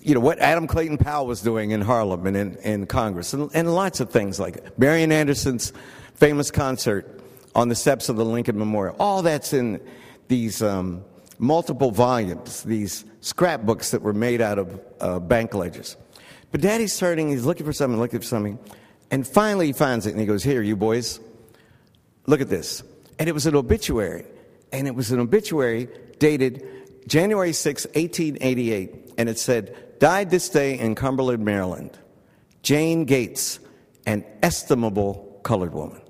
you 0.00 0.14
know, 0.14 0.20
what 0.20 0.38
Adam 0.40 0.66
Clayton 0.66 0.98
Powell 0.98 1.26
was 1.26 1.40
doing 1.42 1.70
in 1.70 1.80
Harlem 1.80 2.26
and 2.26 2.36
in, 2.36 2.56
in 2.56 2.86
Congress, 2.86 3.32
and, 3.32 3.50
and 3.54 3.72
lots 3.72 4.00
of 4.00 4.10
things 4.10 4.40
like 4.40 4.56
it. 4.56 4.78
Marian 4.78 5.12
Anderson's 5.12 5.72
famous 6.14 6.50
concert 6.50 7.20
on 7.54 7.68
the 7.68 7.74
steps 7.74 8.08
of 8.08 8.16
the 8.16 8.24
Lincoln 8.24 8.58
Memorial. 8.58 8.96
All 8.98 9.22
that's 9.22 9.52
in 9.52 9.80
these 10.28 10.62
um, 10.62 11.04
multiple 11.38 11.90
volumes, 11.90 12.62
these 12.64 13.04
scrapbooks 13.20 13.90
that 13.90 14.02
were 14.02 14.12
made 14.12 14.40
out 14.40 14.58
of 14.58 14.80
uh, 15.00 15.18
bank 15.20 15.54
ledgers. 15.54 15.96
But 16.50 16.60
Daddy's 16.60 16.92
starting, 16.92 17.28
he's 17.28 17.44
looking 17.44 17.66
for 17.66 17.72
something, 17.72 17.98
looking 17.98 18.20
for 18.20 18.26
something, 18.26 18.58
and 19.10 19.26
finally 19.26 19.66
he 19.66 19.72
finds 19.72 20.06
it 20.06 20.10
and 20.10 20.20
he 20.20 20.26
goes, 20.26 20.42
Here, 20.42 20.62
you 20.62 20.76
boys, 20.76 21.20
look 22.26 22.40
at 22.40 22.48
this. 22.48 22.82
And 23.18 23.28
it 23.28 23.32
was 23.32 23.46
an 23.46 23.54
obituary. 23.54 24.26
And 24.72 24.86
it 24.86 24.94
was 24.94 25.10
an 25.10 25.20
obituary 25.20 25.88
dated 26.18 26.64
January 27.06 27.52
6, 27.52 27.86
1888. 27.86 29.14
And 29.18 29.28
it 29.28 29.38
said, 29.38 29.98
Died 29.98 30.30
this 30.30 30.48
day 30.48 30.78
in 30.78 30.94
Cumberland, 30.94 31.44
Maryland, 31.44 31.98
Jane 32.62 33.04
Gates, 33.04 33.58
an 34.04 34.24
estimable 34.42 35.40
colored 35.42 35.72
woman. 35.72 36.02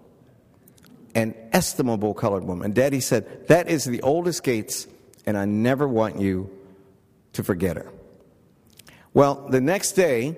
An 1.15 1.35
estimable 1.53 2.13
colored 2.13 2.45
woman. 2.45 2.73
Daddy 2.73 3.01
said, 3.01 3.47
That 3.49 3.69
is 3.69 3.85
the 3.85 4.03
oldest 4.03 4.43
Gates, 4.43 4.87
and 5.25 5.39
I 5.39 5.45
never 5.45 5.87
want 5.87 6.21
you 6.21 6.51
to 7.35 7.45
forget 7.45 7.77
her. 7.77 7.91
Well, 9.15 9.47
the 9.49 9.61
next 9.61 9.93
day 9.93 10.37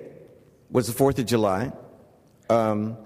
was 0.69 0.87
the 0.87 0.93
4th 0.93 1.19
of 1.19 1.25
July. 1.25 1.71
Um, 2.49 2.97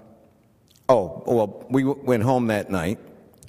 oh, 0.88 1.22
well, 1.26 1.66
we 1.70 1.84
went 1.84 2.22
home 2.22 2.48
that 2.48 2.70
night. 2.70 2.98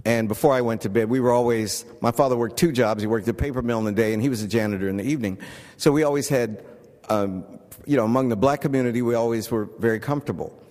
And 0.06 0.28
before 0.28 0.54
I 0.54 0.62
went 0.62 0.82
to 0.82 0.90
bed, 0.90 1.10
we 1.10 1.20
were 1.20 1.32
always, 1.32 1.84
my 2.00 2.12
father 2.12 2.38
worked 2.38 2.58
two 2.58 2.72
jobs. 2.72 3.02
He 3.02 3.08
worked 3.08 3.28
at 3.28 3.32
a 3.32 3.38
paper 3.38 3.62
mill 3.64 3.80
in 3.80 3.86
the 3.86 3.92
day, 3.92 4.14
and 4.14 4.22
he 4.22 4.30
was 4.30 4.44
a 4.44 4.48
janitor 4.48 4.88
in 4.88 4.98
the 4.98 5.04
evening. 5.04 5.40
So 5.78 5.92
we 5.92 6.04
always 6.04 6.30
had, 6.30 6.64
um, 7.10 7.44
you 7.86 7.98
know, 7.98 8.06
among 8.06 8.30
the 8.30 8.36
black 8.36 8.62
community, 8.62 9.02
we 9.02 9.16
always 9.16 9.50
were 9.50 9.66
very 9.80 10.00
comfortable. 10.00 10.62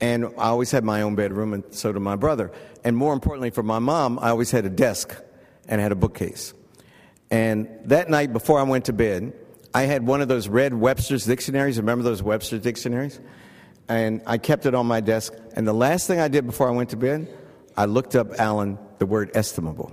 And 0.00 0.26
I 0.36 0.48
always 0.48 0.72
had 0.72 0.82
my 0.82 1.02
own 1.02 1.14
bedroom, 1.14 1.54
and 1.54 1.62
so 1.70 1.92
did 1.92 2.00
my 2.00 2.16
brother. 2.16 2.50
And 2.82 2.96
more 2.96 3.12
importantly, 3.12 3.50
for 3.50 3.62
my 3.62 3.78
mom, 3.78 4.18
I 4.18 4.30
always 4.30 4.50
had 4.50 4.64
a 4.64 4.70
desk 4.70 5.14
and 5.68 5.80
had 5.80 5.92
a 5.92 5.94
bookcase. 5.94 6.52
And 7.30 7.68
that 7.84 8.10
night 8.10 8.32
before 8.32 8.58
I 8.58 8.64
went 8.64 8.86
to 8.86 8.92
bed, 8.92 9.32
I 9.72 9.82
had 9.82 10.04
one 10.04 10.20
of 10.20 10.26
those 10.26 10.48
red 10.48 10.74
Webster's 10.74 11.24
dictionaries. 11.24 11.78
Remember 11.78 12.02
those 12.02 12.22
Webster's 12.22 12.62
dictionaries? 12.62 13.20
And 13.88 14.22
I 14.26 14.38
kept 14.38 14.66
it 14.66 14.74
on 14.74 14.86
my 14.86 15.00
desk. 15.00 15.34
And 15.54 15.66
the 15.66 15.72
last 15.72 16.06
thing 16.06 16.20
I 16.20 16.28
did 16.28 16.46
before 16.46 16.68
I 16.68 16.70
went 16.70 16.90
to 16.90 16.96
bed, 16.96 17.28
I 17.76 17.86
looked 17.86 18.14
up, 18.14 18.38
Alan, 18.38 18.78
the 18.98 19.06
word 19.06 19.30
estimable, 19.34 19.92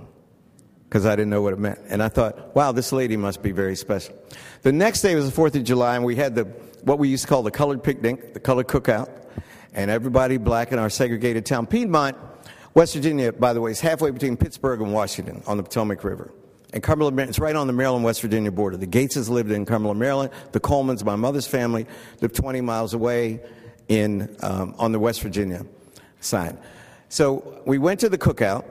because 0.88 1.06
I 1.06 1.16
didn't 1.16 1.30
know 1.30 1.42
what 1.42 1.52
it 1.52 1.58
meant. 1.58 1.78
And 1.88 2.02
I 2.02 2.08
thought, 2.08 2.54
wow, 2.54 2.72
this 2.72 2.92
lady 2.92 3.16
must 3.16 3.42
be 3.42 3.52
very 3.52 3.76
special. 3.76 4.14
The 4.62 4.72
next 4.72 5.02
day 5.02 5.14
was 5.14 5.30
the 5.30 5.40
4th 5.40 5.54
of 5.54 5.64
July, 5.64 5.96
and 5.96 6.04
we 6.04 6.16
had 6.16 6.34
the, 6.34 6.44
what 6.82 6.98
we 6.98 7.08
used 7.08 7.24
to 7.24 7.28
call 7.28 7.42
the 7.42 7.50
colored 7.50 7.82
picnic, 7.82 8.34
the 8.34 8.40
colored 8.40 8.68
cookout, 8.68 9.08
and 9.72 9.90
everybody 9.90 10.36
black 10.36 10.72
in 10.72 10.78
our 10.78 10.90
segregated 10.90 11.46
town. 11.46 11.66
Piedmont, 11.66 12.16
West 12.74 12.94
Virginia, 12.94 13.32
by 13.32 13.52
the 13.52 13.60
way, 13.60 13.70
is 13.70 13.80
halfway 13.80 14.10
between 14.10 14.36
Pittsburgh 14.36 14.80
and 14.80 14.92
Washington 14.92 15.42
on 15.46 15.56
the 15.56 15.62
Potomac 15.62 16.04
River. 16.04 16.32
And 16.72 16.82
Cumberland, 16.82 17.18
it's 17.20 17.40
right 17.40 17.56
on 17.56 17.66
the 17.66 17.72
Maryland 17.72 18.04
West 18.04 18.20
Virginia 18.20 18.52
border. 18.52 18.76
The 18.76 18.86
Gateses 18.86 19.28
lived 19.28 19.50
in 19.50 19.66
Cumberland, 19.66 19.98
Maryland. 19.98 20.30
The 20.52 20.60
Colemans, 20.60 21.04
my 21.04 21.16
mother's 21.16 21.46
family, 21.46 21.86
lived 22.20 22.36
20 22.36 22.60
miles 22.60 22.94
away 22.94 23.40
in, 23.90 24.34
um, 24.40 24.74
on 24.78 24.92
the 24.92 24.98
West 24.98 25.20
Virginia 25.20 25.66
side. 26.20 26.56
So 27.10 27.60
we 27.66 27.76
went 27.76 28.00
to 28.00 28.08
the 28.08 28.16
cookout, 28.16 28.64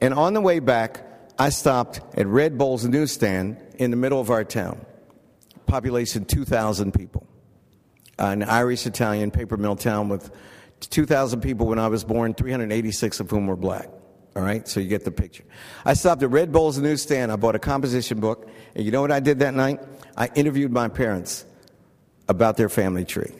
and 0.00 0.14
on 0.14 0.32
the 0.32 0.40
way 0.40 0.58
back, 0.58 1.04
I 1.38 1.50
stopped 1.50 2.00
at 2.16 2.26
Red 2.26 2.56
Bull's 2.56 2.84
newsstand 2.86 3.58
in 3.78 3.90
the 3.90 3.96
middle 3.96 4.20
of 4.20 4.30
our 4.30 4.42
town. 4.42 4.84
Population 5.66 6.24
2,000 6.24 6.94
people. 6.94 7.26
An 8.18 8.42
Irish 8.42 8.86
Italian 8.86 9.30
paper 9.30 9.56
mill 9.58 9.76
town 9.76 10.08
with 10.08 10.30
2,000 10.80 11.42
people 11.42 11.66
when 11.66 11.78
I 11.78 11.88
was 11.88 12.02
born, 12.02 12.32
386 12.32 13.20
of 13.20 13.30
whom 13.30 13.46
were 13.46 13.56
black. 13.56 13.88
All 14.34 14.42
right, 14.42 14.66
so 14.66 14.80
you 14.80 14.88
get 14.88 15.04
the 15.04 15.12
picture. 15.12 15.44
I 15.84 15.92
stopped 15.92 16.22
at 16.22 16.30
Red 16.30 16.52
Bull's 16.52 16.78
newsstand. 16.78 17.30
I 17.30 17.36
bought 17.36 17.54
a 17.54 17.60
composition 17.60 18.18
book. 18.18 18.48
And 18.74 18.84
you 18.84 18.90
know 18.90 19.02
what 19.02 19.12
I 19.12 19.20
did 19.20 19.40
that 19.40 19.54
night? 19.54 19.80
I 20.16 20.30
interviewed 20.34 20.72
my 20.72 20.88
parents 20.88 21.44
about 22.28 22.56
their 22.56 22.68
family 22.68 23.04
tree. 23.04 23.32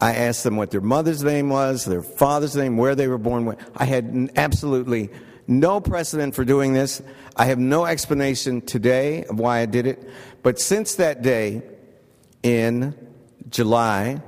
I 0.00 0.14
asked 0.14 0.44
them 0.44 0.56
what 0.56 0.70
their 0.70 0.80
mother's 0.80 1.22
name 1.22 1.50
was, 1.50 1.84
their 1.84 2.02
father's 2.02 2.56
name, 2.56 2.76
where 2.76 2.94
they 2.94 3.06
were 3.06 3.18
born. 3.18 3.56
I 3.76 3.84
had 3.84 4.32
absolutely 4.36 5.10
no 5.46 5.80
precedent 5.80 6.34
for 6.34 6.44
doing 6.44 6.72
this. 6.72 7.02
I 7.36 7.46
have 7.46 7.58
no 7.58 7.84
explanation 7.84 8.62
today 8.62 9.24
of 9.24 9.38
why 9.38 9.58
I 9.58 9.66
did 9.66 9.86
it. 9.86 10.08
But 10.42 10.58
since 10.58 10.94
that 10.94 11.22
day, 11.22 11.62
in 12.42 12.94
July 13.50 14.22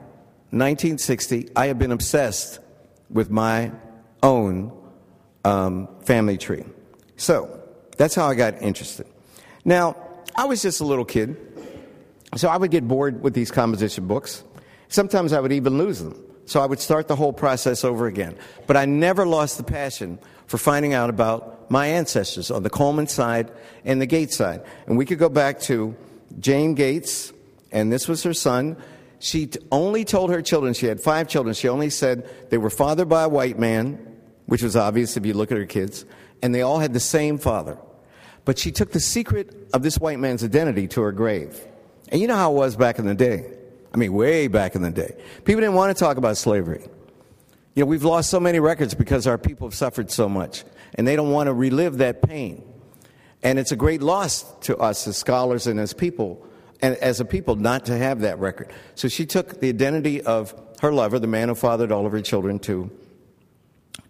1960, 0.51 1.51
I 1.57 1.67
have 1.67 1.79
been 1.79 1.93
obsessed 1.93 2.59
with 3.09 3.31
my 3.31 3.73
own 4.23 4.73
um, 5.45 5.89
family 6.03 6.37
tree. 6.37 6.65
So 7.17 7.61
that's 7.97 8.15
how 8.15 8.27
I 8.27 8.35
got 8.35 8.61
interested. 8.61 9.07
Now, 9.65 9.97
I 10.35 10.45
was 10.45 10.61
just 10.63 10.81
a 10.81 10.85
little 10.85 11.05
kid, 11.05 11.37
so 12.37 12.49
I 12.49 12.57
would 12.57 12.71
get 12.71 12.87
bored 12.87 13.23
with 13.23 13.35
these 13.35 13.51
composition 13.51 14.07
books. 14.07 14.45
Sometimes 14.93 15.33
I 15.33 15.41
would 15.41 15.53
even 15.53 15.79
lose 15.79 16.01
them. 16.01 16.23
So 16.45 16.61
I 16.61 16.67
would 16.67 16.79
start 16.79 17.09
the 17.09 17.17
whole 17.17 17.33
process 17.33 17.83
over 17.83 18.07
again. 18.07 18.37
But 18.67 18.77
I 18.77 18.85
never 18.85 19.25
lost 19.25 19.57
the 19.57 19.65
passion 19.65 20.19
for 20.47 20.59
finding 20.59 20.93
out 20.93 21.09
about 21.09 21.71
my 21.71 21.87
ancestors 21.87 22.51
on 22.51 22.63
the 22.63 22.69
Coleman 22.69 23.07
side 23.07 23.51
and 23.87 24.03
the 24.03 24.07
Gates 24.07 24.37
side. 24.37 24.63
And 24.87 24.99
we 24.99 25.07
could 25.07 25.19
go 25.19 25.31
back 25.31 25.61
to 25.61 25.97
Jane 26.39 26.75
Gates, 26.75 27.33
and 27.71 27.91
this 27.91 28.07
was 28.07 28.23
her 28.25 28.35
son. 28.35 28.77
She 29.19 29.49
only 29.71 30.05
told 30.05 30.29
her 30.29 30.43
children, 30.43 30.75
she 30.75 30.87
had 30.87 31.01
five 31.01 31.27
children, 31.27 31.55
she 31.55 31.69
only 31.69 31.89
said 31.89 32.29
they 32.51 32.59
were 32.59 32.69
fathered 32.69 33.09
by 33.09 33.23
a 33.23 33.29
white 33.31 33.59
man, 33.59 33.99
which 34.45 34.63
was 34.63 34.77
obvious 34.77 35.17
if 35.17 35.25
you 35.25 35.33
look 35.33 35.51
at 35.53 35.57
her 35.57 35.65
kids, 35.65 36.05
and 36.43 36.55
they 36.55 36.61
all 36.61 36.81
had 36.81 36.93
the 36.93 37.01
same 37.01 37.39
father. 37.39 37.79
But 38.45 38.59
she 38.59 38.73
took 38.73 38.93
the 38.93 39.01
secret 39.01 39.71
of 39.73 39.83
this 39.83 39.97
white 39.97 40.19
man's 40.19 40.45
identity 40.45 40.87
to 40.89 41.01
her 41.01 41.13
grave. 41.13 41.59
And 42.11 42.21
you 42.21 42.27
know 42.27 42.37
how 42.37 42.53
it 42.53 42.57
was 42.57 42.77
back 42.77 42.99
in 42.99 43.07
the 43.07 43.15
day. 43.15 43.47
I 43.93 43.97
mean, 43.97 44.13
way 44.13 44.49
back 44.49 44.75
in 44.75 44.83
the 44.83 44.91
day. 44.91 45.17
People 45.45 45.61
didn't 45.61 45.75
want 45.75 45.97
to 45.97 46.05
talk 46.05 46.17
about 46.17 46.37
slavery. 46.37 46.83
You 47.75 47.85
know, 47.85 47.87
we've 47.87 48.05
lost 48.05 48.31
so 48.31 48.41
many 48.41 48.59
records 48.61 48.95
because 48.95 49.27
our 49.27 49.39
people 49.39 49.67
have 49.67 49.75
suffered 49.75 50.11
so 50.11 50.29
much, 50.29 50.65
and 50.95 51.07
they 51.07 51.17
don't 51.17 51.31
want 51.31 51.49
to 51.49 51.55
relive 51.55 51.99
that 51.99 52.23
pain. 52.23 52.65
And 53.43 53.59
it's 53.59 53.73
a 53.73 53.77
great 53.77 54.03
loss 54.03 54.43
to 54.61 54.77
us 54.79 55.07
as 55.07 55.17
scholars 55.17 55.67
and 55.67 55.81
as 55.81 55.93
people, 55.93 56.47
and 56.81 56.97
as 56.97 57.21
a 57.21 57.25
people, 57.25 57.57
not 57.57 57.87
to 57.87 57.97
have 57.97 58.21
that 58.21 58.39
record. 58.39 58.73
So 58.95 59.09
she 59.09 59.27
took 59.27 59.61
the 59.61 59.69
identity 59.69 60.23
of 60.23 60.55
her 60.81 60.93
lover, 60.93 61.19
the 61.19 61.27
man 61.27 61.49
who 61.49 61.55
fathered 61.55 61.93
all 61.93 62.07
of 62.07 62.13
her 62.13 62.21
children, 62.21 62.59
to 62.61 62.91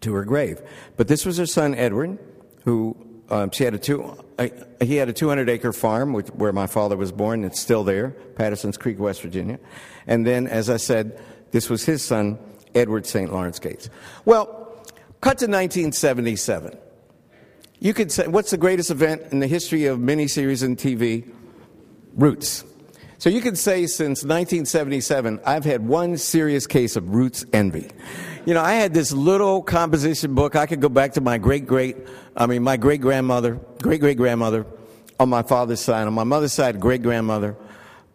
to 0.00 0.14
her 0.14 0.24
grave. 0.24 0.60
But 0.96 1.08
this 1.08 1.24
was 1.24 1.38
her 1.38 1.46
son 1.46 1.74
Edward, 1.74 2.18
who 2.64 2.96
um, 3.32 3.50
she 3.50 3.64
had 3.64 3.74
a 3.74 3.78
two. 3.78 4.04
Uh, 4.38 4.48
he 4.82 4.96
had 4.96 5.08
a 5.08 5.12
200 5.12 5.48
acre 5.48 5.72
farm 5.72 6.12
which, 6.12 6.28
where 6.28 6.52
my 6.52 6.66
father 6.66 6.96
was 6.96 7.10
born. 7.12 7.44
It's 7.44 7.58
still 7.58 7.82
there, 7.82 8.10
Patterson's 8.36 8.76
Creek, 8.76 8.98
West 8.98 9.22
Virginia. 9.22 9.58
And 10.06 10.26
then, 10.26 10.46
as 10.46 10.68
I 10.68 10.76
said, 10.76 11.18
This 11.50 11.70
was 11.70 11.84
his 11.84 12.02
son, 12.02 12.38
Edward 12.74 13.06
St. 13.06 13.32
Lawrence 13.32 13.58
Gates. 13.58 13.88
Well, 14.24 14.46
cut 15.20 15.38
to 15.38 15.46
1977. 15.46 16.76
You 17.80 17.94
could 17.94 18.12
say, 18.12 18.28
what's 18.28 18.50
the 18.50 18.58
greatest 18.58 18.90
event 18.90 19.22
in 19.32 19.40
the 19.40 19.46
history 19.46 19.86
of 19.86 19.98
miniseries 19.98 20.62
and 20.62 20.76
TV? 20.76 21.28
Roots. 22.14 22.64
So 23.18 23.30
you 23.30 23.40
could 23.40 23.56
say 23.56 23.86
since 23.86 24.24
1977, 24.24 25.40
I've 25.46 25.64
had 25.64 25.86
one 25.86 26.16
serious 26.18 26.66
case 26.66 26.96
of 26.96 27.14
roots 27.14 27.44
envy. 27.52 27.90
You 28.44 28.54
know, 28.54 28.60
I 28.60 28.72
had 28.72 28.92
this 28.92 29.12
little 29.12 29.62
composition 29.62 30.34
book. 30.34 30.56
I 30.56 30.66
could 30.66 30.80
go 30.80 30.88
back 30.88 31.12
to 31.12 31.20
my 31.20 31.38
great 31.38 31.64
great, 31.64 31.96
I 32.36 32.46
mean, 32.46 32.64
my 32.64 32.76
great 32.76 33.00
grandmother, 33.00 33.60
great 33.80 34.00
great 34.00 34.16
grandmother 34.16 34.66
on 35.20 35.28
my 35.28 35.42
father's 35.42 35.78
side. 35.78 36.08
On 36.08 36.12
my 36.12 36.24
mother's 36.24 36.52
side, 36.52 36.80
great 36.80 37.04
grandmother. 37.04 37.56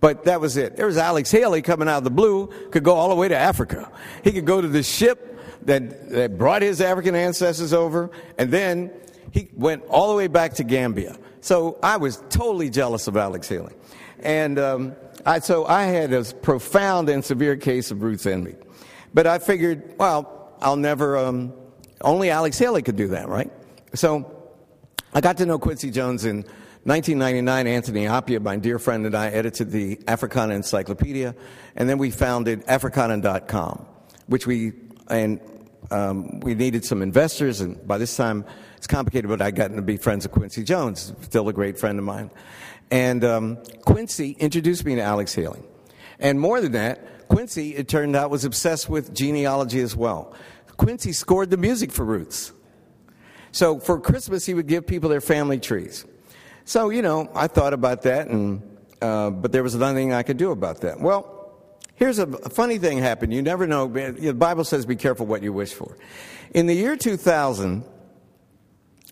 But 0.01 0.25
that 0.25 0.41
was 0.41 0.57
it. 0.57 0.75
There 0.75 0.85
was 0.85 0.97
Alex 0.97 1.31
Haley 1.31 1.61
coming 1.61 1.87
out 1.87 1.99
of 1.99 2.03
the 2.03 2.11
blue, 2.11 2.47
could 2.71 2.83
go 2.83 2.95
all 2.95 3.07
the 3.07 3.15
way 3.15 3.29
to 3.29 3.37
Africa. 3.37 3.89
He 4.21 4.33
could 4.33 4.45
go 4.45 4.59
to 4.59 4.67
the 4.67 4.83
ship 4.83 5.39
that, 5.61 6.09
that 6.09 6.37
brought 6.37 6.61
his 6.61 6.81
African 6.81 7.15
ancestors 7.15 7.71
over, 7.71 8.11
and 8.37 8.51
then 8.51 8.91
he 9.31 9.47
went 9.53 9.85
all 9.85 10.09
the 10.09 10.17
way 10.17 10.27
back 10.27 10.55
to 10.55 10.65
Gambia. 10.65 11.17
So 11.39 11.79
I 11.81 11.95
was 11.95 12.21
totally 12.29 12.69
jealous 12.69 13.07
of 13.07 13.15
Alex 13.15 13.47
Haley. 13.47 13.73
And 14.19 14.59
um, 14.59 14.95
I, 15.25 15.39
so 15.39 15.65
I 15.65 15.83
had 15.83 16.11
a 16.11 16.25
profound 16.25 17.07
and 17.07 17.23
severe 17.23 17.55
case 17.55 17.91
of 17.91 18.03
roots 18.03 18.25
envy. 18.25 18.55
But 19.13 19.27
I 19.27 19.39
figured, 19.39 19.95
well, 19.97 20.53
I'll 20.61 20.75
never, 20.75 21.17
um, 21.17 21.53
only 22.01 22.29
Alex 22.29 22.57
Haley 22.57 22.81
could 22.81 22.95
do 22.95 23.09
that, 23.09 23.27
right? 23.27 23.51
So 23.93 24.49
I 25.13 25.21
got 25.21 25.37
to 25.37 25.45
know 25.45 25.57
Quincy 25.59 25.91
Jones 25.91 26.25
in 26.25 26.45
1999. 26.83 27.67
Anthony 27.67 28.05
Appiah, 28.05 28.41
my 28.41 28.55
dear 28.55 28.79
friend, 28.79 29.05
and 29.05 29.15
I 29.15 29.27
edited 29.27 29.71
the 29.71 29.99
Africana 30.07 30.53
Encyclopedia, 30.53 31.35
and 31.75 31.89
then 31.89 31.97
we 31.97 32.11
founded 32.11 32.63
Africana.com, 32.67 33.85
which 34.27 34.47
we, 34.47 34.73
and 35.09 35.39
um, 35.91 36.39
we 36.39 36.55
needed 36.55 36.85
some 36.85 37.01
investors, 37.01 37.61
and 37.61 37.85
by 37.87 37.97
this 37.97 38.15
time, 38.15 38.45
it's 38.77 38.87
complicated, 38.87 39.29
but 39.29 39.41
I 39.41 39.51
got 39.51 39.71
to 39.71 39.81
be 39.81 39.97
friends 39.97 40.25
with 40.25 40.33
Quincy 40.33 40.63
Jones, 40.63 41.11
still 41.21 41.49
a 41.49 41.53
great 41.53 41.79
friend 41.79 41.97
of 41.97 42.05
mine. 42.05 42.29
And 42.91 43.23
um, 43.25 43.57
Quincy 43.83 44.31
introduced 44.39 44.85
me 44.85 44.95
to 44.95 45.01
Alex 45.01 45.33
Haley. 45.33 45.63
And 46.19 46.39
more 46.39 46.61
than 46.61 46.71
that, 46.73 47.05
Quincy, 47.27 47.75
it 47.75 47.87
turned 47.87 48.15
out, 48.15 48.29
was 48.29 48.45
obsessed 48.45 48.89
with 48.89 49.13
genealogy 49.13 49.79
as 49.81 49.95
well. 49.95 50.33
Quincy 50.77 51.11
scored 51.11 51.49
the 51.49 51.57
music 51.57 51.91
for 51.91 52.05
Roots. 52.05 52.51
So 53.51 53.79
for 53.79 53.99
Christmas, 53.99 54.45
he 54.45 54.53
would 54.53 54.67
give 54.67 54.85
people 54.85 55.09
their 55.09 55.21
family 55.21 55.59
trees. 55.59 56.05
So, 56.65 56.89
you 56.89 57.01
know, 57.01 57.29
I 57.33 57.47
thought 57.47 57.73
about 57.73 58.03
that, 58.03 58.27
and, 58.27 58.61
uh, 59.01 59.29
but 59.31 59.51
there 59.51 59.63
was 59.63 59.75
nothing 59.75 60.13
I 60.13 60.23
could 60.23 60.37
do 60.37 60.51
about 60.51 60.81
that. 60.81 60.99
Well, 60.99 61.63
here's 61.95 62.19
a, 62.19 62.27
a 62.27 62.49
funny 62.49 62.77
thing 62.77 62.99
happened. 62.99 63.33
You 63.33 63.41
never 63.41 63.65
know. 63.65 63.87
The 63.87 64.33
Bible 64.33 64.63
says 64.63 64.85
be 64.85 64.95
careful 64.95 65.25
what 65.25 65.41
you 65.41 65.53
wish 65.53 65.73
for. 65.73 65.97
In 66.53 66.67
the 66.67 66.75
year 66.75 66.95
2000, 66.95 67.83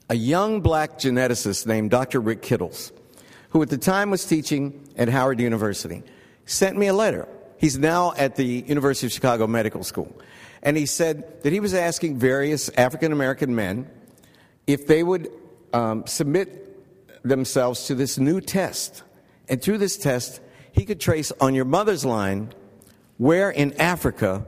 a 0.09 0.15
young 0.15 0.61
black 0.61 0.99
geneticist 0.99 1.65
named 1.65 1.91
Dr. 1.91 2.19
Rick 2.19 2.41
Kittles 2.41 2.91
who 3.55 3.61
at 3.61 3.69
the 3.69 3.77
time 3.77 4.09
was 4.09 4.25
teaching 4.25 4.85
at 4.97 5.07
Howard 5.07 5.39
University, 5.39 6.03
sent 6.45 6.77
me 6.77 6.87
a 6.87 6.93
letter. 6.93 7.25
He's 7.57 7.77
now 7.77 8.13
at 8.17 8.35
the 8.35 8.45
University 8.67 9.07
of 9.07 9.13
Chicago 9.13 9.47
Medical 9.47 9.83
School. 9.83 10.13
And 10.61 10.75
he 10.75 10.85
said 10.85 11.43
that 11.43 11.53
he 11.53 11.59
was 11.59 11.73
asking 11.73 12.17
various 12.17 12.69
African 12.69 13.11
American 13.11 13.55
men 13.55 13.89
if 14.67 14.87
they 14.87 15.03
would 15.03 15.29
um, 15.73 16.05
submit 16.07 16.61
themselves 17.23 17.85
to 17.87 17.95
this 17.95 18.17
new 18.17 18.41
test. 18.41 19.03
And 19.47 19.61
through 19.61 19.77
this 19.77 19.97
test, 19.97 20.41
he 20.71 20.85
could 20.85 20.99
trace 20.99 21.31
on 21.39 21.55
your 21.55 21.65
mother's 21.65 22.03
line 22.03 22.53
where 23.17 23.49
in 23.49 23.79
Africa 23.79 24.45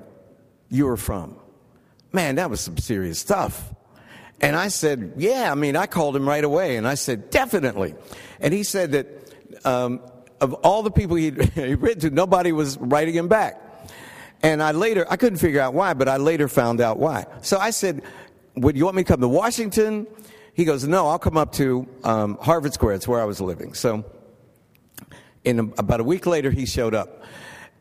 you 0.70 0.86
were 0.86 0.98
from. 0.98 1.36
Man, 2.12 2.36
that 2.36 2.50
was 2.50 2.62
some 2.62 2.78
serious 2.78 3.20
stuff. 3.20 3.74
And 4.41 4.56
I 4.56 4.67
said, 4.67 5.13
Yeah, 5.17 5.52
I 5.52 5.56
mean, 5.56 5.76
I 5.76 5.86
called 5.86 6.15
him 6.15 6.28
right 6.28 6.43
away 6.43 6.78
and 6.78 6.88
I 6.88 6.96
said, 6.96 7.30
Definitely. 7.30 7.96
And 8.39 8.54
he 8.54 8.63
said 8.63 8.91
that 8.91 9.08
um, 9.65 10.02
of 10.41 10.54
all 10.56 10.84
the 10.84 10.91
people 10.91 11.15
he'd, 11.15 11.41
he'd 11.56 11.76
written 11.76 12.02
to, 12.02 12.10
nobody 12.10 12.52
was 12.52 12.78
writing 12.78 13.15
him 13.15 13.28
back. 13.28 13.62
And 14.43 14.62
I 14.62 14.71
later, 14.71 15.06
I 15.10 15.15
couldn't 15.15 15.39
figure 15.39 15.60
out 15.60 15.73
why, 15.73 15.93
but 15.93 16.08
I 16.08 16.17
later 16.17 16.47
found 16.47 16.80
out 16.80 17.00
why. 17.00 17.26
So 17.41 17.58
I 17.58 17.71
said, 17.71 18.04
Would 18.56 18.78
you 18.78 18.86
want 18.86 18.95
me 18.95 19.04
to 19.04 19.08
come 19.08 19.21
to 19.21 19.28
Washington? 19.28 20.06
He 20.54 20.65
goes, 20.65 20.88
No, 20.88 21.08
I'll 21.08 21.19
come 21.19 21.38
up 21.38 21.54
to 21.54 21.88
um, 22.04 22.38
Harvard 22.39 22.73
Square. 22.73 22.95
It's 22.95 23.08
where 23.08 23.21
I 23.21 23.26
was 23.26 23.41
living. 23.41 23.73
So 23.73 24.06
in 25.43 25.60
a, 25.60 25.63
about 25.80 26.00
a 26.00 26.04
week 26.04 26.26
later, 26.26 26.52
he 26.52 26.65
showed 26.65 26.93
up. 26.93 27.23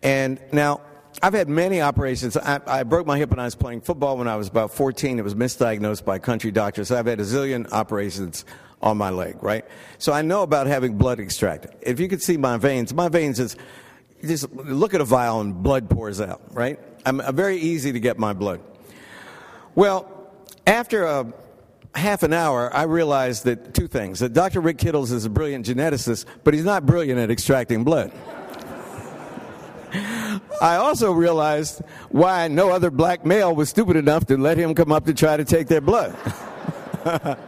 And 0.03 0.41
now, 0.53 0.81
I've 1.23 1.35
had 1.35 1.49
many 1.49 1.81
operations. 1.81 2.37
I, 2.37 2.61
I, 2.67 2.83
broke 2.83 3.07
my 3.07 3.17
hip 3.17 3.31
when 3.31 3.39
I 3.39 3.45
was 3.45 3.55
playing 3.55 3.81
football 3.81 4.19
when 4.19 4.29
I 4.29 4.37
was 4.37 4.49
about 4.49 4.71
14. 4.73 5.19
It 5.19 5.23
was 5.23 5.35
misdiagnosed 5.35 6.05
by 6.05 6.19
country 6.19 6.51
doctors. 6.51 6.89
So 6.89 6.99
I've 6.99 7.07
had 7.07 7.21
a 7.21 7.25
zillion 7.25 7.71
operations 7.73 8.45
on 8.83 8.99
my 8.99 9.11
leg, 9.11 9.43
right? 9.43 9.65
So 9.99 10.13
I 10.13 10.23
know 10.23 10.43
about 10.43 10.67
having 10.67 10.99
blood 10.99 11.19
extracted. 11.19 11.73
If 11.81 12.01
you 12.01 12.09
could 12.09 12.23
see 12.23 12.37
my 12.37 12.59
veins, 12.59 12.93
my 12.93 13.09
veins 13.09 13.41
is 13.41 13.57
just 14.23 14.51
look 14.53 14.93
at 14.93 15.01
a 15.01 15.05
vial 15.05 15.41
and 15.41 15.63
blood 15.63 15.89
pours 15.89 16.21
out, 16.21 16.43
right? 16.55 16.79
I'm, 17.07 17.21
I'm 17.21 17.37
very 17.37 17.57
easy 17.59 17.93
to 17.93 18.01
get 18.01 18.19
my 18.19 18.33
blood. 18.33 18.61
Well, 19.75 20.31
after 20.67 21.05
a 21.05 21.33
half 21.95 22.23
an 22.25 22.33
hour, 22.33 22.75
I 22.75 22.83
realized 22.83 23.45
that 23.45 23.75
two 23.75 23.89
things: 23.89 24.21
that 24.21 24.33
Dr. 24.33 24.61
Rick 24.61 24.79
Kittles 24.79 25.13
is 25.13 25.25
a 25.25 25.31
brilliant 25.31 25.67
geneticist, 25.67 26.27
but 26.45 26.55
he's 26.55 26.65
not 26.65 26.85
brilliant 26.85 27.21
at 27.21 27.31
extracting 27.31 27.85
blood. 27.85 28.13
I 30.61 30.77
also 30.77 31.13
realized 31.13 31.83
why 32.11 32.49
no 32.49 32.71
other 32.71 32.91
black 32.91 33.25
male 33.25 33.55
was 33.55 33.69
stupid 33.69 33.97
enough 33.97 34.27
to 34.27 34.37
let 34.37 34.59
him 34.59 34.75
come 34.75 34.93
up 34.93 35.05
to 35.07 35.15
try 35.15 35.37
to 35.37 35.45
take 35.45 35.69
their 35.69 35.81
blood. 35.81 36.17